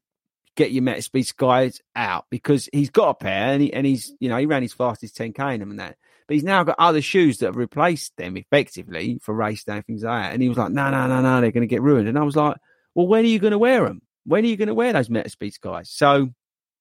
get 0.56 0.72
your 0.72 0.84
Meta 0.84 1.02
Speed 1.02 1.24
Skies 1.24 1.82
out 1.96 2.26
because 2.30 2.70
he's 2.74 2.90
got 2.90 3.10
a 3.10 3.14
pair, 3.16 3.54
and 3.54 3.62
he 3.62 3.74
and 3.74 3.86
he's 3.86 4.14
you 4.20 4.30
know 4.30 4.38
he 4.38 4.46
ran 4.46 4.62
his 4.62 4.74
fastest 4.74 5.18
10k 5.18 5.54
in 5.54 5.60
them 5.60 5.72
and 5.72 5.80
that. 5.80 5.98
But 6.28 6.34
he's 6.34 6.44
now 6.44 6.64
got 6.64 6.76
other 6.78 7.02
shoes 7.02 7.38
that 7.38 7.46
have 7.48 7.56
replaced 7.56 8.18
them 8.18 8.36
effectively 8.36 9.20
for 9.22 9.34
race 9.34 9.64
day 9.64 9.76
and 9.76 9.86
things 9.86 10.04
like 10.04 10.24
that. 10.24 10.34
And 10.34 10.42
he 10.42 10.50
was 10.50 10.58
like, 10.58 10.72
no, 10.72 10.92
no, 10.92 11.08
no, 11.08 11.22
no, 11.22 11.40
they're 11.40 11.54
going 11.54 11.62
to 11.62 11.74
get 11.74 11.82
ruined. 11.82 12.10
And 12.10 12.20
I 12.20 12.24
was 12.24 12.36
like, 12.36 12.58
well, 12.96 13.08
when 13.08 13.24
are 13.24 13.30
you 13.30 13.40
going 13.40 13.52
to 13.52 13.58
wear 13.58 13.86
them? 13.86 14.02
When 14.26 14.44
are 14.44 14.48
you 14.48 14.58
going 14.58 14.68
to 14.68 14.74
wear 14.74 14.92
those 14.92 15.10
Meta 15.10 15.30
Speed 15.30 15.54
Skies? 15.54 15.90
So, 15.90 16.30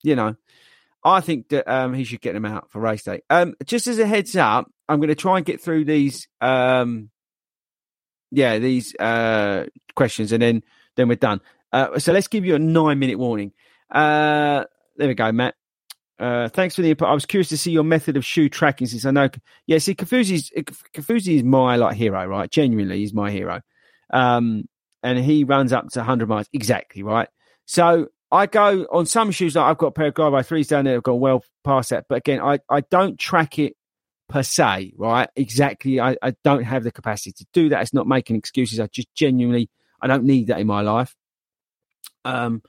you 0.02 0.16
know, 0.16 0.34
I 1.04 1.20
think 1.20 1.50
that 1.50 1.68
um, 1.72 1.94
he 1.94 2.02
should 2.02 2.20
get 2.20 2.32
them 2.32 2.44
out 2.44 2.72
for 2.72 2.80
race 2.80 3.04
day. 3.04 3.20
Um, 3.30 3.54
just 3.64 3.86
as 3.86 4.00
a 4.00 4.06
heads 4.06 4.34
up, 4.34 4.68
I'm 4.88 4.98
going 4.98 5.10
to 5.10 5.14
try 5.14 5.36
and 5.36 5.46
get 5.46 5.60
through 5.60 5.84
these, 5.84 6.26
um, 6.40 7.10
yeah, 8.30 8.58
these 8.58 8.94
uh, 8.96 9.66
questions, 9.94 10.32
and 10.32 10.42
then 10.42 10.62
then 10.96 11.08
we're 11.08 11.16
done. 11.16 11.40
Uh, 11.72 11.98
so 11.98 12.12
let's 12.12 12.28
give 12.28 12.44
you 12.44 12.54
a 12.54 12.58
nine 12.58 12.98
minute 12.98 13.18
warning. 13.18 13.52
Uh, 13.90 14.64
there 14.96 15.08
we 15.08 15.14
go, 15.14 15.30
Matt. 15.32 15.54
Uh, 16.18 16.48
thanks 16.48 16.74
for 16.74 16.82
the 16.82 16.90
input. 16.90 17.08
I 17.08 17.12
was 17.12 17.26
curious 17.26 17.48
to 17.50 17.58
see 17.58 17.70
your 17.70 17.84
method 17.84 18.16
of 18.16 18.24
shoe 18.24 18.48
tracking 18.48 18.86
since 18.86 19.04
I 19.04 19.10
know. 19.10 19.28
Yeah, 19.66 19.78
see, 19.78 19.94
Kofuzi's 19.94 20.50
Kofuzi 20.94 21.36
is 21.36 21.42
my 21.42 21.76
like 21.76 21.96
hero, 21.96 22.24
right? 22.26 22.50
Genuinely, 22.50 22.98
he's 22.98 23.12
my 23.12 23.30
hero. 23.30 23.60
Um, 24.12 24.64
and 25.02 25.18
he 25.18 25.44
runs 25.44 25.72
up 25.72 25.88
to 25.90 26.00
100 26.00 26.28
miles 26.28 26.48
exactly, 26.52 27.02
right? 27.02 27.28
So 27.66 28.08
I 28.32 28.46
go 28.46 28.86
on 28.90 29.06
some 29.06 29.30
shoes. 29.30 29.54
Like 29.54 29.66
I've 29.66 29.78
got 29.78 29.88
a 29.88 29.92
pair 29.92 30.08
of 30.08 30.32
by 30.32 30.42
threes 30.42 30.68
down 30.68 30.86
there. 30.86 30.96
I've 30.96 31.02
gone 31.02 31.20
well 31.20 31.44
past 31.64 31.90
that, 31.90 32.06
but 32.08 32.16
again, 32.16 32.40
I 32.40 32.60
I 32.70 32.80
don't 32.80 33.18
track 33.18 33.58
it 33.58 33.76
per 34.28 34.42
se, 34.42 34.92
right? 34.96 35.28
Exactly. 35.36 36.00
I, 36.00 36.16
I 36.22 36.34
don't 36.44 36.64
have 36.64 36.84
the 36.84 36.92
capacity 36.92 37.32
to 37.32 37.46
do 37.52 37.68
that. 37.70 37.82
It's 37.82 37.94
not 37.94 38.06
making 38.06 38.36
excuses. 38.36 38.80
I 38.80 38.86
just 38.86 39.14
genuinely 39.14 39.70
I 40.00 40.06
don't 40.06 40.24
need 40.24 40.48
that 40.48 40.60
in 40.60 40.66
my 40.66 40.82
life. 40.82 41.14
Um, 42.24 42.62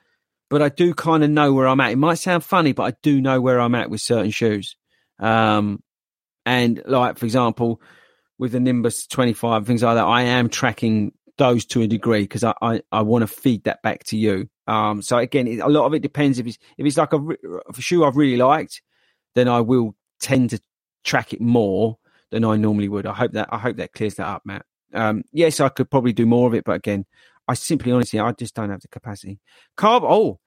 but 0.49 0.61
I 0.61 0.69
do 0.69 0.93
kind 0.93 1.23
of 1.23 1.29
know 1.29 1.51
where 1.53 1.67
I'm 1.67 1.79
at. 1.81 1.91
It 1.91 1.97
might 1.97 2.15
sound 2.15 2.43
funny, 2.43 2.71
but 2.71 2.83
I 2.83 2.93
do 3.01 3.21
know 3.21 3.41
where 3.41 3.59
I'm 3.59 3.75
at 3.75 3.89
with 3.89 4.01
certain 4.01 4.31
shoes. 4.31 4.75
Um, 5.19 5.83
and 6.45 6.81
like, 6.85 7.17
for 7.17 7.25
example, 7.25 7.81
with 8.39 8.53
the 8.53 8.59
Nimbus 8.59 9.07
25, 9.07 9.65
things 9.65 9.83
like 9.83 9.95
that, 9.95 10.05
I 10.05 10.23
am 10.23 10.49
tracking 10.49 11.11
those 11.37 11.65
to 11.65 11.81
a 11.81 11.87
degree 11.87 12.21
because 12.21 12.43
I, 12.43 12.53
I, 12.61 12.81
I 12.91 13.01
want 13.01 13.23
to 13.23 13.27
feed 13.27 13.65
that 13.65 13.81
back 13.81 14.05
to 14.05 14.17
you. 14.17 14.49
Um, 14.67 15.01
so 15.01 15.17
again, 15.17 15.47
it, 15.47 15.59
a 15.59 15.67
lot 15.67 15.85
of 15.85 15.93
it 15.93 16.01
depends. 16.01 16.39
If 16.39 16.47
it's 16.47 16.57
if 16.77 16.85
it's 16.85 16.97
like 16.97 17.13
a, 17.13 17.19
a 17.19 17.81
shoe 17.81 18.03
I've 18.03 18.15
really 18.15 18.37
liked, 18.37 18.81
then 19.35 19.47
I 19.47 19.61
will 19.61 19.95
tend 20.19 20.51
to 20.51 20.61
track 21.07 21.33
it 21.33 21.41
more 21.41 21.97
than 22.29 22.43
I 22.43 22.57
normally 22.57 22.89
would. 22.89 23.05
I 23.05 23.13
hope 23.13 23.31
that 23.31 23.49
I 23.51 23.57
hope 23.57 23.77
that 23.77 23.93
clears 23.93 24.15
that 24.15 24.27
up, 24.27 24.43
Matt. 24.45 24.65
Um, 24.93 25.23
yes, 25.31 25.59
I 25.59 25.69
could 25.69 25.89
probably 25.89 26.13
do 26.13 26.25
more 26.25 26.47
of 26.47 26.53
it, 26.53 26.63
but 26.63 26.73
again, 26.73 27.05
I 27.47 27.53
simply, 27.53 27.91
honestly, 27.91 28.19
I 28.19 28.31
just 28.33 28.53
don't 28.53 28.69
have 28.69 28.81
the 28.81 28.87
capacity. 28.87 29.39
Carb, 29.77 30.01
oh, 30.03 30.39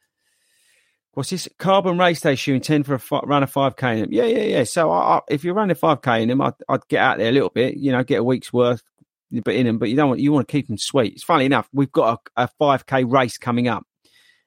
what's 1.13 1.31
this? 1.31 1.49
Carbon 1.59 1.99
race 1.99 2.21
day 2.21 2.35
shoe 2.35 2.55
intend 2.55 2.87
for 2.87 2.95
a 2.95 2.97
f- 2.97 3.25
run 3.25 3.43
a 3.43 3.47
5K 3.47 3.95
in 3.95 4.01
them. 4.03 4.13
Yeah, 4.13 4.25
yeah, 4.25 4.45
yeah. 4.45 4.65
So 4.65 4.91
I, 4.91 5.17
I, 5.17 5.21
if 5.29 5.45
you're 5.45 5.55
running 5.55 5.77
5K 5.77 6.23
in 6.23 6.29
them, 6.29 6.41
I'd, 6.41 6.55
I'd, 6.69 6.87
get 6.89 7.01
out 7.01 7.19
there 7.19 7.29
a 7.29 7.33
little 7.33 7.51
bit, 7.51 7.77
you 7.77 7.93
know, 7.93 8.05
get 8.05 8.21
a 8.21 8.25
week's 8.25 8.53
worth 8.53 8.83
but 9.45 9.55
in 9.55 9.67
them, 9.67 9.79
but 9.79 9.89
you 9.89 9.97
don't 9.97 10.09
want, 10.09 10.21
you 10.21 10.33
want 10.33 10.49
to 10.49 10.53
keep 10.53 10.67
them 10.67 10.77
sweet. 10.77 11.15
It's 11.15 11.23
funny 11.23 11.45
enough, 11.45 11.69
we've 11.73 11.93
got 11.93 12.21
a, 12.37 12.45
a 12.45 12.49
5K 12.61 13.11
race 13.11 13.39
coming 13.39 13.69
up. 13.69 13.85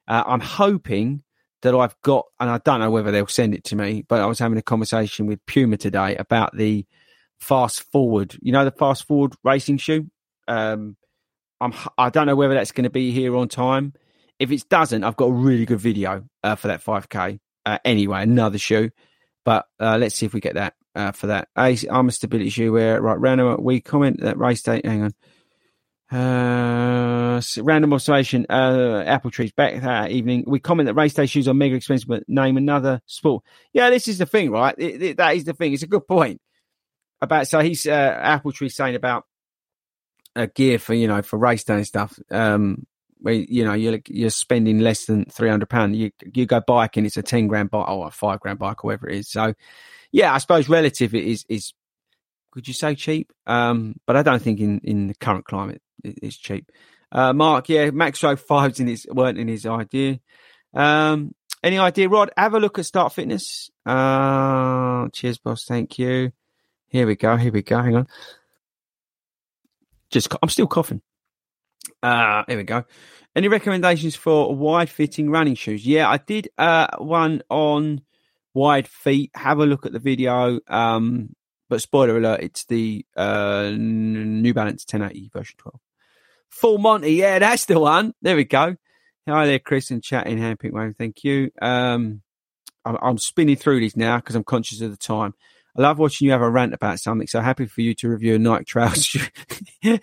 Uh, 0.06 0.22
I'm 0.26 0.40
hoping 0.40 1.22
that 1.64 1.74
I've 1.74 2.00
got, 2.02 2.26
and 2.38 2.50
I 2.50 2.58
don't 2.58 2.80
know 2.80 2.90
whether 2.90 3.10
they'll 3.10 3.26
send 3.26 3.54
it 3.54 3.64
to 3.64 3.76
me, 3.76 4.04
but 4.06 4.20
I 4.20 4.26
was 4.26 4.38
having 4.38 4.58
a 4.58 4.62
conversation 4.62 5.26
with 5.26 5.44
Puma 5.46 5.78
today 5.78 6.14
about 6.16 6.54
the 6.54 6.86
fast 7.40 7.90
forward, 7.90 8.36
you 8.42 8.52
know, 8.52 8.64
the 8.64 8.70
fast 8.70 9.06
forward 9.06 9.34
racing 9.42 9.78
shoe. 9.78 10.10
Um, 10.46 10.96
I'm, 11.60 11.72
I 11.96 12.10
don't 12.10 12.26
know 12.26 12.36
whether 12.36 12.52
that's 12.52 12.72
going 12.72 12.84
to 12.84 12.90
be 12.90 13.12
here 13.12 13.34
on 13.34 13.48
time. 13.48 13.94
If 14.38 14.52
it 14.52 14.68
doesn't, 14.68 15.04
I've 15.04 15.16
got 15.16 15.26
a 15.26 15.32
really 15.32 15.64
good 15.64 15.80
video 15.80 16.24
uh, 16.42 16.54
for 16.56 16.68
that 16.68 16.84
5K. 16.84 17.40
Uh, 17.64 17.78
anyway, 17.82 18.22
another 18.22 18.58
shoe. 18.58 18.90
But 19.46 19.66
uh, 19.80 19.96
let's 19.98 20.16
see 20.16 20.26
if 20.26 20.34
we 20.34 20.40
get 20.40 20.54
that 20.54 20.74
uh, 20.94 21.12
for 21.12 21.28
that. 21.28 21.48
I'm 21.56 22.08
a 22.08 22.12
stability 22.12 22.50
shoe 22.50 22.72
where, 22.72 23.00
right, 23.00 23.18
random, 23.18 23.62
we 23.62 23.80
comment 23.80 24.20
that 24.20 24.38
race 24.38 24.60
date. 24.60 24.84
Hang 24.84 25.04
on. 25.04 25.14
Uh, 26.14 27.40
random 27.58 27.92
observation. 27.92 28.46
Uh, 28.48 29.02
apple 29.04 29.32
trees 29.32 29.50
back 29.50 29.82
that 29.82 30.12
evening. 30.12 30.44
We 30.46 30.60
comment 30.60 30.86
that 30.86 30.94
race 30.94 31.12
day 31.12 31.26
shoes 31.26 31.48
are 31.48 31.54
mega 31.54 31.74
expensive, 31.74 32.08
but 32.08 32.22
name 32.28 32.56
another 32.56 33.00
sport. 33.06 33.42
Yeah, 33.72 33.90
this 33.90 34.06
is 34.06 34.18
the 34.18 34.26
thing, 34.26 34.52
right? 34.52 34.76
It, 34.78 35.02
it, 35.02 35.16
that 35.16 35.34
is 35.34 35.42
the 35.42 35.54
thing. 35.54 35.72
It's 35.72 35.82
a 35.82 35.88
good 35.88 36.06
point 36.06 36.40
about. 37.20 37.48
So 37.48 37.58
he's 37.58 37.84
uh, 37.86 37.90
apple 37.90 38.52
tree 38.52 38.68
saying 38.68 38.94
about 38.94 39.24
uh, 40.36 40.46
gear 40.54 40.78
for 40.78 40.94
you 40.94 41.08
know 41.08 41.20
for 41.22 41.36
race 41.36 41.64
day 41.64 41.74
and 41.74 41.86
stuff. 41.86 42.16
Um, 42.30 42.86
where 43.18 43.34
you 43.34 43.64
know 43.64 43.72
you're 43.72 43.98
you're 44.06 44.30
spending 44.30 44.78
less 44.78 45.06
than 45.06 45.24
three 45.24 45.48
hundred 45.48 45.68
pound. 45.68 45.96
You 45.96 46.12
you 46.32 46.46
go 46.46 46.60
biking, 46.64 47.06
it's 47.06 47.16
a 47.16 47.22
ten 47.24 47.48
grand 47.48 47.72
bike 47.72 47.88
or 47.88 48.06
a 48.06 48.12
five 48.12 48.38
grand 48.38 48.60
bike 48.60 48.84
or 48.84 48.88
whatever 48.88 49.08
it 49.08 49.18
is. 49.18 49.30
So 49.30 49.54
yeah, 50.12 50.32
I 50.32 50.38
suppose 50.38 50.68
relative 50.68 51.12
it 51.12 51.24
is 51.24 51.44
is 51.48 51.72
could 52.52 52.68
you 52.68 52.74
say 52.74 52.94
cheap? 52.94 53.32
Um, 53.48 53.96
but 54.06 54.14
I 54.14 54.22
don't 54.22 54.40
think 54.40 54.60
in 54.60 54.80
in 54.84 55.08
the 55.08 55.14
current 55.14 55.44
climate 55.44 55.82
it's 56.04 56.36
cheap. 56.36 56.70
Uh, 57.10 57.32
Mark, 57.32 57.68
yeah, 57.68 57.90
Max 57.90 58.22
Road 58.22 58.40
fives 58.40 58.80
in 58.80 58.86
his 58.86 59.06
weren't 59.10 59.38
in 59.38 59.48
his 59.48 59.66
idea. 59.66 60.20
Um, 60.74 61.34
any 61.62 61.78
idea, 61.78 62.08
Rod? 62.08 62.30
Have 62.36 62.54
a 62.54 62.60
look 62.60 62.78
at 62.78 62.86
Start 62.86 63.12
Fitness. 63.12 63.70
Uh, 63.86 65.08
cheers, 65.12 65.38
boss. 65.38 65.64
Thank 65.64 65.98
you. 65.98 66.32
Here 66.88 67.06
we 67.06 67.16
go. 67.16 67.36
Here 67.36 67.52
we 67.52 67.62
go. 67.62 67.80
Hang 67.80 67.96
on. 67.96 68.06
Just, 70.10 70.32
I'm 70.42 70.48
still 70.48 70.66
coughing. 70.66 71.00
Uh, 72.02 72.44
here 72.46 72.58
we 72.58 72.64
go. 72.64 72.84
Any 73.34 73.48
recommendations 73.48 74.14
for 74.14 74.54
wide 74.54 74.90
fitting 74.90 75.30
running 75.30 75.54
shoes? 75.54 75.86
Yeah, 75.86 76.08
I 76.08 76.18
did 76.18 76.50
uh, 76.58 76.88
one 76.98 77.42
on 77.48 78.02
wide 78.52 78.86
feet. 78.86 79.30
Have 79.34 79.58
a 79.58 79.66
look 79.66 79.86
at 79.86 79.92
the 79.92 79.98
video. 79.98 80.60
Um, 80.68 81.34
but 81.68 81.80
spoiler 81.80 82.18
alert, 82.18 82.42
it's 82.42 82.64
the 82.66 83.04
uh, 83.16 83.72
New 83.74 84.54
Balance 84.54 84.84
1080 84.88 85.30
version 85.32 85.56
12. 85.58 85.80
Full 86.54 86.78
Monty, 86.78 87.14
yeah, 87.14 87.40
that's 87.40 87.64
the 87.64 87.80
one. 87.80 88.14
There 88.22 88.36
we 88.36 88.44
go. 88.44 88.76
Hi 89.26 89.46
there, 89.46 89.58
Chris, 89.58 89.90
and 89.90 90.02
chatting 90.02 90.38
handpick 90.38 90.70
wave. 90.70 90.94
Thank 90.96 91.24
you. 91.24 91.50
Um, 91.60 92.22
I'm, 92.84 92.96
I'm 93.02 93.18
spinning 93.18 93.56
through 93.56 93.80
these 93.80 93.96
now 93.96 94.18
because 94.18 94.36
I'm 94.36 94.44
conscious 94.44 94.80
of 94.80 94.92
the 94.92 94.96
time. 94.96 95.34
I 95.76 95.82
love 95.82 95.98
watching 95.98 96.26
you 96.26 96.30
have 96.30 96.42
a 96.42 96.48
rant 96.48 96.72
about 96.72 97.00
something. 97.00 97.26
So 97.26 97.40
happy 97.40 97.66
for 97.66 97.80
you 97.80 97.92
to 97.94 98.08
review 98.08 98.36
a 98.36 98.38
Nike 98.38 98.66
Trails. 98.66 99.16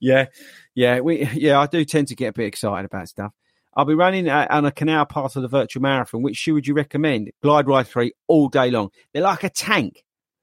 yeah, 0.00 0.26
yeah, 0.74 0.98
we, 0.98 1.26
yeah. 1.26 1.60
I 1.60 1.66
do 1.66 1.84
tend 1.84 2.08
to 2.08 2.16
get 2.16 2.30
a 2.30 2.32
bit 2.32 2.46
excited 2.46 2.84
about 2.84 3.08
stuff. 3.08 3.32
I'll 3.76 3.84
be 3.84 3.94
running 3.94 4.28
on 4.28 4.64
a 4.64 4.72
canal 4.72 5.06
path 5.06 5.36
of 5.36 5.42
the 5.42 5.48
virtual 5.48 5.82
marathon. 5.82 6.22
Which 6.22 6.38
shoe 6.38 6.54
would 6.54 6.66
you 6.66 6.74
recommend? 6.74 7.30
Glide 7.40 7.68
Ride 7.68 7.86
3 7.86 8.12
all 8.26 8.48
day 8.48 8.72
long. 8.72 8.90
They're 9.14 9.22
like 9.22 9.44
a 9.44 9.50
tank. 9.50 10.02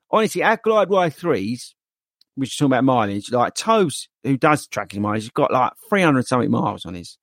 Honestly, 0.09 0.43
our 0.43 0.55
Glide 0.55 0.89
Ride 0.89 1.13
3s 1.13 1.73
which 2.35 2.49
is 2.49 2.55
talking 2.55 2.73
about 2.73 2.83
mileage, 2.83 3.31
like 3.31 3.55
Toes, 3.55 4.07
who 4.23 4.37
does 4.37 4.67
tracking 4.67 5.01
mileage, 5.01 5.23
has 5.23 5.29
got 5.29 5.51
like 5.51 5.73
300 5.89 6.25
something 6.27 6.51
miles 6.51 6.85
on 6.85 6.93
his. 6.93 7.17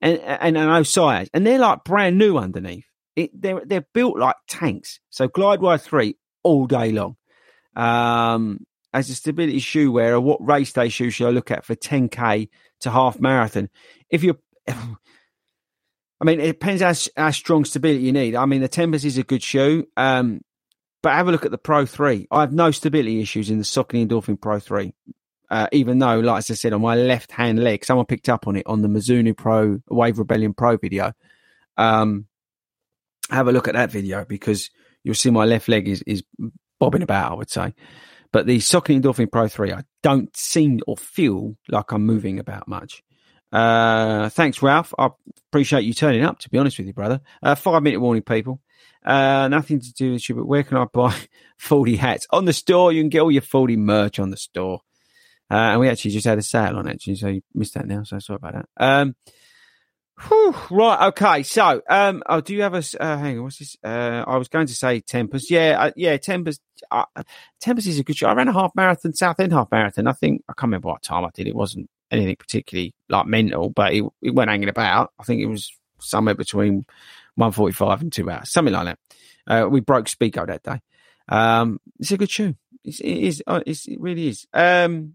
And, 0.00 0.18
and, 0.20 0.56
and 0.56 0.70
Osiris, 0.70 1.28
and 1.32 1.46
they're 1.46 1.58
like 1.58 1.84
brand 1.84 2.18
new 2.18 2.36
underneath. 2.36 2.84
It, 3.16 3.30
they're, 3.40 3.62
they're 3.64 3.86
built 3.94 4.18
like 4.18 4.36
tanks. 4.46 5.00
So 5.10 5.26
Glide 5.26 5.62
Ride 5.62 5.80
3 5.80 6.16
all 6.42 6.66
day 6.66 6.92
long. 6.92 7.16
Um, 7.74 8.66
as 8.92 9.10
a 9.10 9.14
stability 9.14 9.58
shoe 9.58 9.92
wearer, 9.92 10.20
what 10.20 10.46
race 10.46 10.72
day 10.72 10.88
shoe 10.88 11.10
should 11.10 11.26
I 11.26 11.30
look 11.30 11.50
at 11.50 11.64
for 11.64 11.74
10K 11.74 12.48
to 12.80 12.90
half 12.90 13.20
marathon? 13.20 13.68
If 14.10 14.22
you're, 14.22 14.38
I 14.68 16.24
mean, 16.24 16.40
it 16.40 16.46
depends 16.46 16.82
how, 16.82 16.94
how 17.22 17.30
strong 17.30 17.64
stability 17.64 18.04
you 18.04 18.12
need. 18.12 18.34
I 18.34 18.46
mean, 18.46 18.62
the 18.62 18.68
Tempus 18.68 19.04
is 19.04 19.18
a 19.18 19.22
good 19.22 19.42
shoe. 19.42 19.86
Um, 19.96 20.40
but 21.06 21.14
have 21.14 21.28
a 21.28 21.30
look 21.30 21.44
at 21.44 21.52
the 21.52 21.56
Pro 21.56 21.86
3. 21.86 22.26
I 22.32 22.40
have 22.40 22.52
no 22.52 22.72
stability 22.72 23.20
issues 23.20 23.48
in 23.48 23.58
the 23.58 23.62
Saucony 23.62 24.04
Endorphin 24.04 24.40
Pro 24.40 24.58
3. 24.58 24.92
Uh, 25.48 25.68
even 25.70 26.00
though, 26.00 26.18
like 26.18 26.38
I 26.38 26.40
said, 26.40 26.72
on 26.72 26.80
my 26.80 26.96
left 26.96 27.30
hand 27.30 27.62
leg, 27.62 27.84
someone 27.84 28.06
picked 28.06 28.28
up 28.28 28.48
on 28.48 28.56
it 28.56 28.66
on 28.66 28.82
the 28.82 28.88
Mizuno 28.88 29.36
Pro 29.36 29.78
Wave 29.88 30.18
Rebellion 30.18 30.52
Pro 30.52 30.76
video. 30.76 31.12
Um, 31.76 32.26
have 33.30 33.46
a 33.46 33.52
look 33.52 33.68
at 33.68 33.74
that 33.74 33.92
video 33.92 34.24
because 34.24 34.70
you'll 35.04 35.14
see 35.14 35.30
my 35.30 35.44
left 35.44 35.68
leg 35.68 35.86
is, 35.86 36.02
is 36.08 36.24
bobbing 36.80 37.02
about, 37.02 37.30
I 37.30 37.34
would 37.36 37.50
say. 37.50 37.72
But 38.32 38.46
the 38.46 38.58
Saucony 38.58 39.00
Endorphin 39.00 39.30
Pro 39.30 39.46
3, 39.46 39.74
I 39.74 39.84
don't 40.02 40.36
seem 40.36 40.80
or 40.88 40.96
feel 40.96 41.56
like 41.68 41.92
I'm 41.92 42.04
moving 42.04 42.40
about 42.40 42.66
much. 42.66 43.04
Uh, 43.52 44.28
thanks, 44.30 44.60
Ralph. 44.60 44.92
I 44.98 45.10
appreciate 45.50 45.84
you 45.84 45.94
turning 45.94 46.24
up, 46.24 46.40
to 46.40 46.50
be 46.50 46.58
honest 46.58 46.78
with 46.78 46.88
you, 46.88 46.94
brother. 46.94 47.20
Uh, 47.44 47.54
five 47.54 47.84
minute 47.84 48.00
warning, 48.00 48.24
people. 48.24 48.60
Uh, 49.06 49.46
nothing 49.48 49.80
to 49.80 49.92
do 49.92 50.12
with 50.12 50.28
you, 50.28 50.34
but 50.34 50.46
where 50.46 50.64
can 50.64 50.76
I 50.76 50.86
buy 50.92 51.14
Fordy 51.56 51.96
hats? 51.96 52.26
On 52.30 52.44
the 52.44 52.52
store, 52.52 52.92
you 52.92 53.02
can 53.02 53.08
get 53.08 53.20
all 53.20 53.30
your 53.30 53.42
Fordy 53.42 53.76
merch 53.76 54.18
on 54.18 54.30
the 54.30 54.36
store. 54.36 54.80
Uh, 55.48 55.54
and 55.54 55.80
we 55.80 55.88
actually 55.88 56.10
just 56.10 56.26
had 56.26 56.38
a 56.38 56.42
sale 56.42 56.76
on 56.76 56.88
it, 56.88 56.94
actually, 56.94 57.14
so 57.14 57.28
you 57.28 57.40
missed 57.54 57.74
that 57.74 57.86
now, 57.86 58.02
so 58.02 58.18
sorry 58.18 58.38
about 58.42 58.54
that. 58.54 58.66
Um, 58.76 59.14
whew, 60.26 60.54
right, 60.70 61.06
okay, 61.08 61.44
so, 61.44 61.82
um, 61.88 62.24
oh, 62.26 62.40
do 62.40 62.52
you 62.52 62.62
have 62.62 62.74
a, 62.74 62.82
uh, 62.98 63.16
hang 63.16 63.38
on, 63.38 63.44
what's 63.44 63.58
this? 63.58 63.76
Uh, 63.84 64.24
I 64.26 64.38
was 64.38 64.48
going 64.48 64.66
to 64.66 64.74
say 64.74 65.00
Tempus. 65.00 65.48
Yeah, 65.48 65.76
uh, 65.78 65.90
yeah, 65.94 66.16
Tempus, 66.16 66.58
uh, 66.90 67.04
Tempus 67.60 67.86
is 67.86 68.00
a 68.00 68.02
good 68.02 68.16
show. 68.16 68.26
I 68.26 68.34
ran 68.34 68.48
a 68.48 68.52
half 68.52 68.72
marathon, 68.74 69.12
Southend 69.12 69.52
half 69.52 69.70
marathon. 69.70 70.08
I 70.08 70.12
think, 70.14 70.42
I 70.48 70.52
can't 70.52 70.64
remember 70.64 70.88
what 70.88 71.04
time 71.04 71.24
I 71.24 71.30
did. 71.32 71.46
It 71.46 71.54
wasn't 71.54 71.88
anything 72.10 72.36
particularly 72.36 72.94
like 73.08 73.26
mental, 73.26 73.70
but 73.70 73.94
it, 73.94 74.04
it 74.20 74.34
went 74.34 74.50
hanging 74.50 74.68
about. 74.68 75.12
I 75.20 75.22
think 75.22 75.42
it 75.42 75.46
was 75.46 75.72
somewhere 76.00 76.34
between 76.34 76.86
145 77.36 78.02
and 78.02 78.12
two 78.12 78.30
hours, 78.30 78.50
something 78.50 78.74
like 78.74 78.86
that. 78.86 78.98
Uh, 79.46 79.68
we 79.68 79.80
broke 79.80 80.06
Speedgo 80.06 80.46
that 80.46 80.62
day. 80.62 80.80
Um, 81.28 81.80
it's 81.98 82.10
a 82.10 82.16
good 82.16 82.30
shoe. 82.30 82.54
It's, 82.84 83.00
it 83.00 83.08
is. 83.08 83.42
Uh, 83.46 83.60
it's, 83.66 83.86
it 83.86 84.00
really 84.00 84.28
is. 84.28 84.46
Um, 84.52 85.14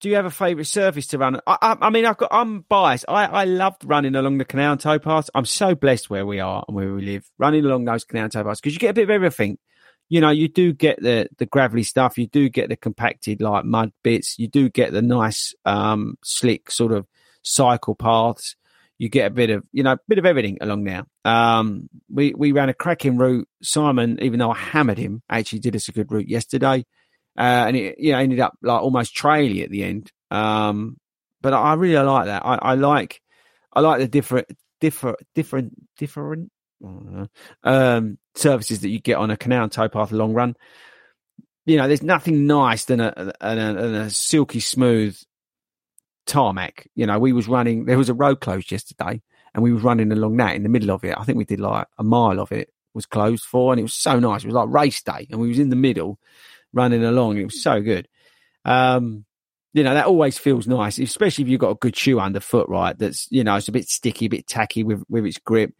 do 0.00 0.08
you 0.10 0.16
have 0.16 0.26
a 0.26 0.30
favourite 0.30 0.66
surface 0.66 1.06
to 1.08 1.18
run? 1.18 1.40
I, 1.46 1.56
I, 1.60 1.76
I, 1.82 1.90
mean, 1.90 2.04
I've 2.04 2.18
got, 2.18 2.28
I'm 2.30 2.60
biased. 2.60 3.06
I, 3.08 3.24
I 3.24 3.44
loved 3.44 3.84
running 3.84 4.14
along 4.14 4.38
the 4.38 4.44
canal 4.44 4.76
towpaths. 4.76 5.30
I'm 5.34 5.46
so 5.46 5.74
blessed 5.74 6.10
where 6.10 6.26
we 6.26 6.40
are 6.40 6.64
and 6.68 6.76
where 6.76 6.92
we 6.92 7.02
live, 7.02 7.24
running 7.38 7.64
along 7.64 7.86
those 7.86 8.04
canal 8.04 8.28
towpaths 8.28 8.60
because 8.60 8.74
you 8.74 8.80
get 8.80 8.90
a 8.90 8.94
bit 8.94 9.04
of 9.04 9.10
everything. 9.10 9.58
You 10.10 10.20
know, 10.20 10.30
you 10.30 10.48
do 10.48 10.74
get 10.74 11.00
the 11.00 11.28
the 11.38 11.46
gravelly 11.46 11.82
stuff, 11.82 12.18
you 12.18 12.26
do 12.26 12.50
get 12.50 12.68
the 12.68 12.76
compacted 12.76 13.40
like 13.40 13.64
mud 13.64 13.92
bits, 14.02 14.38
you 14.38 14.48
do 14.48 14.68
get 14.68 14.92
the 14.92 15.00
nice 15.00 15.54
um 15.64 16.18
slick 16.22 16.70
sort 16.70 16.92
of 16.92 17.06
cycle 17.42 17.94
paths 17.94 18.56
you 19.04 19.10
get 19.10 19.26
a 19.26 19.30
bit 19.30 19.50
of 19.50 19.66
you 19.70 19.82
know 19.82 19.92
a 19.92 19.98
bit 20.08 20.16
of 20.16 20.24
everything 20.24 20.56
along 20.62 20.84
there. 20.84 21.04
Um, 21.26 21.90
we 22.08 22.32
we 22.34 22.52
ran 22.52 22.70
a 22.70 22.74
cracking 22.74 23.18
route. 23.18 23.46
Simon, 23.62 24.18
even 24.22 24.38
though 24.38 24.50
I 24.50 24.56
hammered 24.56 24.96
him, 24.96 25.22
actually 25.28 25.58
did 25.58 25.76
us 25.76 25.88
a 25.88 25.92
good 25.92 26.10
route 26.10 26.26
yesterday, 26.26 26.86
uh, 27.38 27.64
and 27.68 27.76
it 27.76 27.96
you 27.98 28.12
know 28.12 28.18
ended 28.18 28.40
up 28.40 28.54
like 28.62 28.80
almost 28.80 29.14
traily 29.14 29.62
at 29.62 29.68
the 29.68 29.84
end. 29.84 30.10
Um, 30.30 30.96
but 31.42 31.52
I 31.52 31.74
really 31.74 32.02
like 32.02 32.26
that. 32.26 32.46
I, 32.46 32.54
I 32.54 32.74
like 32.76 33.20
I 33.74 33.80
like 33.80 34.00
the 34.00 34.08
different 34.08 34.46
different 34.80 35.18
different 35.34 35.74
different 35.98 36.50
um, 37.62 38.16
services 38.34 38.80
that 38.80 38.88
you 38.88 39.00
get 39.00 39.18
on 39.18 39.30
a 39.30 39.36
canal 39.36 39.68
towpath 39.68 40.12
long 40.12 40.32
run. 40.32 40.54
You 41.66 41.76
know, 41.76 41.88
there's 41.88 42.02
nothing 42.02 42.46
nice 42.46 42.86
than 42.86 43.00
a, 43.00 43.34
than 43.38 43.58
a, 43.58 43.74
than 43.74 43.94
a 43.96 44.10
silky 44.10 44.60
smooth 44.60 45.18
tarmac. 46.26 46.88
You 46.94 47.06
know, 47.06 47.18
we 47.18 47.32
was 47.32 47.48
running. 47.48 47.84
There 47.84 47.98
was 47.98 48.08
a 48.08 48.14
road 48.14 48.40
closed 48.40 48.70
yesterday, 48.70 49.22
and 49.54 49.62
we 49.62 49.72
was 49.72 49.82
running 49.82 50.12
along 50.12 50.36
that 50.38 50.56
in 50.56 50.62
the 50.62 50.68
middle 50.68 50.90
of 50.90 51.04
it. 51.04 51.16
I 51.16 51.24
think 51.24 51.38
we 51.38 51.44
did 51.44 51.60
like 51.60 51.86
a 51.98 52.04
mile 52.04 52.40
of 52.40 52.52
it 52.52 52.70
was 52.94 53.06
closed 53.06 53.44
for, 53.44 53.72
and 53.72 53.80
it 53.80 53.84
was 53.84 53.94
so 53.94 54.18
nice. 54.18 54.44
It 54.44 54.48
was 54.48 54.54
like 54.54 54.68
race 54.68 55.02
day, 55.02 55.26
and 55.30 55.40
we 55.40 55.48
was 55.48 55.58
in 55.58 55.70
the 55.70 55.76
middle 55.76 56.18
running 56.72 57.04
along. 57.04 57.38
It 57.38 57.44
was 57.44 57.62
so 57.62 57.80
good. 57.80 58.08
Um, 58.64 59.24
you 59.72 59.82
know, 59.82 59.94
that 59.94 60.06
always 60.06 60.38
feels 60.38 60.68
nice, 60.68 60.98
especially 60.98 61.42
if 61.42 61.50
you've 61.50 61.60
got 61.60 61.70
a 61.70 61.74
good 61.74 61.96
shoe 61.96 62.20
underfoot, 62.20 62.68
right? 62.68 62.96
That's, 62.96 63.26
you 63.30 63.42
know, 63.42 63.56
it's 63.56 63.66
a 63.66 63.72
bit 63.72 63.88
sticky, 63.88 64.26
a 64.26 64.30
bit 64.30 64.46
tacky 64.46 64.84
with, 64.84 65.02
with 65.08 65.26
its 65.26 65.38
grip. 65.38 65.74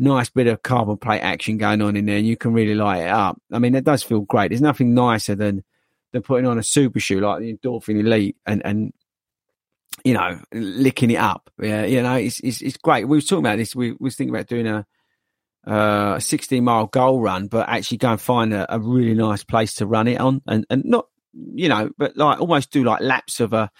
Nice 0.00 0.28
bit 0.28 0.48
of 0.48 0.62
carbon 0.62 0.96
plate 0.96 1.20
action 1.20 1.56
going 1.56 1.80
on 1.80 1.96
in 1.96 2.06
there, 2.06 2.18
and 2.18 2.26
you 2.26 2.36
can 2.36 2.52
really 2.52 2.74
light 2.74 3.02
it 3.02 3.10
up. 3.10 3.40
I 3.52 3.58
mean, 3.58 3.74
it 3.74 3.84
does 3.84 4.02
feel 4.02 4.20
great. 4.20 4.48
There's 4.48 4.60
nothing 4.60 4.94
nicer 4.94 5.34
than 5.34 5.64
than 6.12 6.22
putting 6.22 6.46
on 6.46 6.58
a 6.58 6.62
super 6.62 7.00
shoe 7.00 7.20
like 7.20 7.40
the 7.40 7.52
Endorphin 7.52 8.00
Elite 8.00 8.36
and 8.46 8.64
and 8.64 8.92
you 10.04 10.14
know 10.14 10.40
licking 10.52 11.10
it 11.10 11.16
up. 11.16 11.50
Yeah, 11.60 11.84
you 11.84 12.02
know, 12.02 12.14
it's 12.14 12.40
it's, 12.40 12.60
it's 12.62 12.76
great. 12.76 13.06
We 13.06 13.16
were 13.16 13.22
talking 13.22 13.38
about 13.38 13.58
this. 13.58 13.74
We, 13.74 13.96
was 13.98 14.16
thinking 14.16 14.34
about 14.34 14.46
doing 14.46 14.66
a 14.66 14.86
uh, 15.66 16.14
a 16.16 16.20
16 16.20 16.64
mile 16.64 16.86
goal 16.86 17.20
run, 17.20 17.48
but 17.48 17.68
actually 17.68 17.98
go 17.98 18.12
and 18.12 18.20
find 18.20 18.54
a, 18.54 18.74
a 18.74 18.78
really 18.78 19.14
nice 19.14 19.44
place 19.44 19.74
to 19.74 19.86
run 19.86 20.08
it 20.08 20.20
on, 20.20 20.42
and 20.46 20.66
and 20.70 20.84
not 20.84 21.06
you 21.34 21.68
know, 21.68 21.90
but 21.98 22.16
like 22.16 22.40
almost 22.40 22.70
do 22.70 22.84
like 22.84 23.00
laps 23.00 23.40
of 23.40 23.52
a 23.52 23.70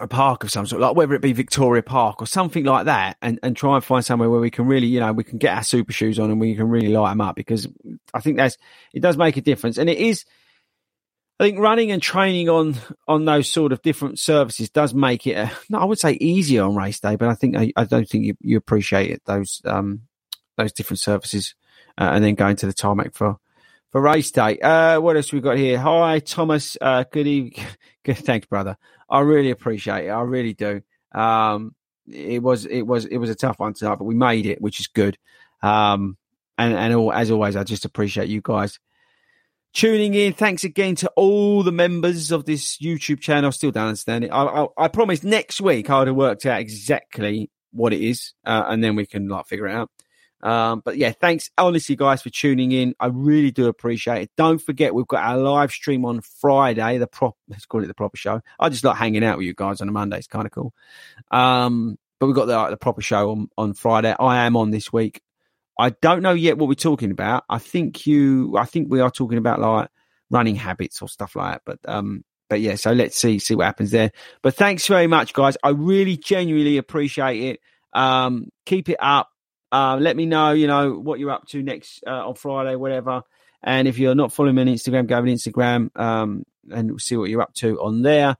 a 0.00 0.08
park 0.08 0.42
of 0.42 0.50
some 0.50 0.66
sort, 0.66 0.80
like 0.80 0.96
whether 0.96 1.14
it 1.14 1.20
be 1.20 1.32
Victoria 1.32 1.82
Park 1.82 2.22
or 2.22 2.26
something 2.26 2.64
like 2.64 2.86
that, 2.86 3.16
and, 3.20 3.38
and 3.42 3.56
try 3.56 3.76
and 3.76 3.84
find 3.84 4.04
somewhere 4.04 4.30
where 4.30 4.40
we 4.40 4.50
can 4.50 4.66
really, 4.66 4.86
you 4.86 5.00
know, 5.00 5.12
we 5.12 5.24
can 5.24 5.38
get 5.38 5.54
our 5.54 5.62
super 5.62 5.92
shoes 5.92 6.18
on 6.18 6.30
and 6.30 6.40
we 6.40 6.54
can 6.54 6.68
really 6.68 6.88
light 6.88 7.10
them 7.10 7.20
up 7.20 7.36
because 7.36 7.68
I 8.14 8.20
think 8.20 8.38
that's 8.38 8.56
it 8.94 9.00
does 9.00 9.16
make 9.16 9.36
a 9.36 9.42
difference, 9.42 9.78
and 9.78 9.88
it 9.90 9.98
is. 9.98 10.24
I 11.42 11.46
think 11.46 11.58
running 11.58 11.90
and 11.90 12.00
training 12.00 12.48
on 12.48 12.76
on 13.08 13.24
those 13.24 13.48
sort 13.48 13.72
of 13.72 13.82
different 13.82 14.20
services 14.20 14.70
does 14.70 14.94
make 14.94 15.26
it, 15.26 15.32
a, 15.32 15.50
no, 15.68 15.78
I 15.78 15.84
would 15.84 15.98
say 15.98 16.12
easier 16.12 16.62
on 16.62 16.76
race 16.76 17.00
day, 17.00 17.16
but 17.16 17.28
I 17.28 17.34
think 17.34 17.56
I, 17.56 17.72
I 17.74 17.82
don't 17.82 18.08
think 18.08 18.26
you, 18.26 18.36
you 18.40 18.56
appreciate 18.56 19.10
it 19.10 19.22
those 19.24 19.60
um 19.64 20.02
those 20.56 20.72
different 20.72 21.00
services, 21.00 21.56
uh, 21.98 22.10
and 22.12 22.22
then 22.22 22.36
going 22.36 22.54
to 22.56 22.66
the 22.66 22.72
tarmac 22.72 23.14
for 23.14 23.38
for 23.90 24.00
race 24.00 24.30
day. 24.30 24.60
Uh, 24.60 25.00
what 25.00 25.16
else 25.16 25.32
we 25.32 25.40
got 25.40 25.56
here? 25.56 25.80
Hi, 25.80 26.20
Thomas. 26.20 26.78
Uh, 26.80 27.02
good 27.10 27.26
evening. 27.26 27.66
Good, 28.04 28.18
thanks, 28.18 28.46
brother. 28.46 28.76
I 29.10 29.20
really 29.20 29.50
appreciate 29.50 30.06
it. 30.06 30.10
I 30.10 30.22
really 30.22 30.54
do. 30.54 30.82
Um, 31.10 31.74
it 32.06 32.40
was 32.40 32.66
it 32.66 32.82
was 32.82 33.04
it 33.04 33.18
was 33.18 33.30
a 33.30 33.34
tough 33.34 33.58
one 33.58 33.74
tonight, 33.74 33.96
but 33.96 34.04
we 34.04 34.14
made 34.14 34.46
it, 34.46 34.62
which 34.62 34.78
is 34.78 34.86
good. 34.86 35.18
Um, 35.60 36.16
and 36.56 36.72
and 36.72 36.94
all, 36.94 37.12
as 37.12 37.32
always, 37.32 37.56
I 37.56 37.64
just 37.64 37.84
appreciate 37.84 38.28
you 38.28 38.40
guys 38.40 38.78
tuning 39.72 40.14
in. 40.14 40.32
Thanks 40.32 40.64
again 40.64 40.94
to 40.96 41.10
all 41.16 41.62
the 41.62 41.72
members 41.72 42.30
of 42.30 42.44
this 42.44 42.78
YouTube 42.78 43.20
channel. 43.20 43.48
I 43.48 43.50
still 43.50 43.70
don't 43.70 43.88
understand 43.88 44.24
it. 44.24 44.28
I, 44.28 44.44
I, 44.44 44.66
I 44.76 44.88
promise 44.88 45.22
next 45.22 45.60
week 45.60 45.90
I 45.90 45.98
would 45.98 46.08
have 46.08 46.16
worked 46.16 46.46
out 46.46 46.60
exactly 46.60 47.50
what 47.72 47.92
it 47.92 48.00
is, 48.00 48.34
uh, 48.44 48.64
and 48.68 48.82
then 48.82 48.96
we 48.96 49.06
can 49.06 49.28
like 49.28 49.46
figure 49.46 49.68
it 49.68 49.74
out. 49.74 49.90
Um, 50.42 50.82
but 50.84 50.96
yeah, 50.96 51.12
thanks 51.12 51.50
honestly, 51.56 51.94
guys, 51.94 52.20
for 52.20 52.30
tuning 52.30 52.72
in. 52.72 52.94
I 52.98 53.06
really 53.06 53.52
do 53.52 53.66
appreciate 53.66 54.22
it. 54.22 54.30
Don't 54.36 54.58
forget, 54.58 54.94
we've 54.94 55.06
got 55.06 55.22
our 55.22 55.38
live 55.38 55.70
stream 55.70 56.04
on 56.04 56.20
Friday. 56.20 56.98
The 56.98 57.06
prop, 57.06 57.36
let's 57.48 57.64
call 57.64 57.84
it 57.84 57.86
the 57.86 57.94
proper 57.94 58.16
show. 58.16 58.40
I 58.58 58.68
just 58.68 58.84
like 58.84 58.96
hanging 58.96 59.24
out 59.24 59.38
with 59.38 59.46
you 59.46 59.54
guys 59.54 59.80
on 59.80 59.88
a 59.88 59.92
Monday. 59.92 60.18
It's 60.18 60.26
kind 60.26 60.46
of 60.46 60.52
cool. 60.52 60.74
Um, 61.30 61.96
but 62.18 62.26
we've 62.26 62.36
got 62.36 62.46
the, 62.46 62.70
the 62.70 62.76
proper 62.76 63.02
show 63.02 63.30
on, 63.30 63.48
on 63.56 63.74
Friday. 63.74 64.14
I 64.18 64.44
am 64.46 64.56
on 64.56 64.70
this 64.70 64.92
week. 64.92 65.22
I 65.78 65.90
don't 65.90 66.22
know 66.22 66.32
yet 66.32 66.58
what 66.58 66.68
we're 66.68 66.74
talking 66.74 67.10
about. 67.10 67.44
I 67.48 67.58
think 67.58 68.06
you, 68.06 68.56
I 68.56 68.64
think 68.64 68.90
we 68.90 69.00
are 69.00 69.10
talking 69.10 69.38
about 69.38 69.60
like 69.60 69.88
running 70.30 70.56
habits 70.56 71.02
or 71.02 71.08
stuff 71.08 71.36
like 71.36 71.54
that. 71.54 71.62
But, 71.64 71.92
um, 71.92 72.24
but 72.48 72.60
yeah, 72.60 72.74
so 72.74 72.92
let's 72.92 73.16
see, 73.16 73.38
see 73.38 73.54
what 73.54 73.66
happens 73.66 73.90
there. 73.90 74.12
But 74.42 74.54
thanks 74.54 74.86
very 74.86 75.06
much, 75.06 75.32
guys. 75.32 75.56
I 75.62 75.70
really 75.70 76.16
genuinely 76.16 76.76
appreciate 76.76 77.42
it. 77.42 77.60
Um, 77.94 78.48
keep 78.64 78.88
it 78.88 78.96
up 79.00 79.28
uh, 79.72 79.96
let 79.98 80.16
me 80.16 80.26
know, 80.26 80.52
you 80.52 80.66
know, 80.66 80.92
what 80.92 81.18
you're 81.18 81.30
up 81.30 81.46
to 81.48 81.62
next 81.62 82.04
uh, 82.06 82.28
on 82.28 82.34
Friday, 82.34 82.76
whatever. 82.76 83.22
And 83.62 83.88
if 83.88 83.98
you're 83.98 84.14
not 84.14 84.32
following 84.32 84.56
me 84.56 84.62
on 84.62 84.68
Instagram, 84.68 85.06
go 85.06 85.16
on 85.16 85.24
Instagram 85.24 85.98
um, 85.98 86.44
and 86.70 87.00
see 87.00 87.16
what 87.16 87.30
you're 87.30 87.40
up 87.40 87.54
to 87.54 87.80
on 87.80 88.02
there. 88.02 88.36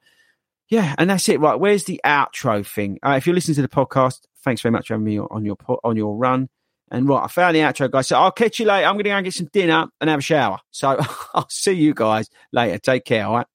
Yeah, 0.69 0.95
and 0.99 1.09
that's 1.09 1.29
it. 1.29 1.41
Right, 1.41 1.59
where's 1.59 1.85
the 1.85 2.01
outro 2.05 2.67
thing? 2.67 2.99
Uh, 3.03 3.15
if 3.17 3.27
you're 3.27 3.35
listening 3.35 3.55
to 3.57 3.63
the 3.63 3.69
podcast, 3.69 4.21
thanks 4.45 4.61
very 4.61 4.73
much 4.73 4.89
for 4.89 4.95
having 4.95 5.07
me 5.07 5.19
on 5.19 5.45
your 5.45 5.57
on 5.85 5.97
your 5.97 6.17
run. 6.17 6.49
And 6.93 7.09
right, 7.09 7.25
I 7.25 7.27
found 7.29 7.57
the 7.57 7.61
outro, 7.61 7.91
guys. 7.91 8.09
So 8.09 8.19
I'll 8.19 8.31
catch 8.31 8.61
you 8.61 8.67
later. 8.67 8.87
I'm 8.87 8.95
going 8.95 9.05
to 9.05 9.11
go 9.11 9.17
and 9.17 9.25
get 9.25 9.33
some 9.33 9.49
dinner 9.51 9.87
and 9.99 10.11
have 10.11 10.19
a 10.19 10.23
shower. 10.23 10.59
So 10.71 10.99
I'll 11.35 11.49
see 11.49 11.73
you 11.73 11.95
guys 11.95 12.29
later. 12.53 12.79
Take 12.79 13.07
care. 13.07 13.27
All 13.27 13.37
right. 13.37 13.47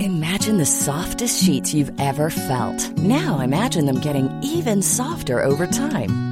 Imagine 0.00 0.58
the 0.58 0.66
softest 0.66 1.42
sheets 1.42 1.74
you've 1.74 1.92
ever 1.98 2.30
felt. 2.30 2.96
Now 2.98 3.40
imagine 3.40 3.86
them 3.86 3.98
getting 3.98 4.30
even 4.44 4.82
softer 4.82 5.42
over 5.42 5.66
time. 5.66 6.31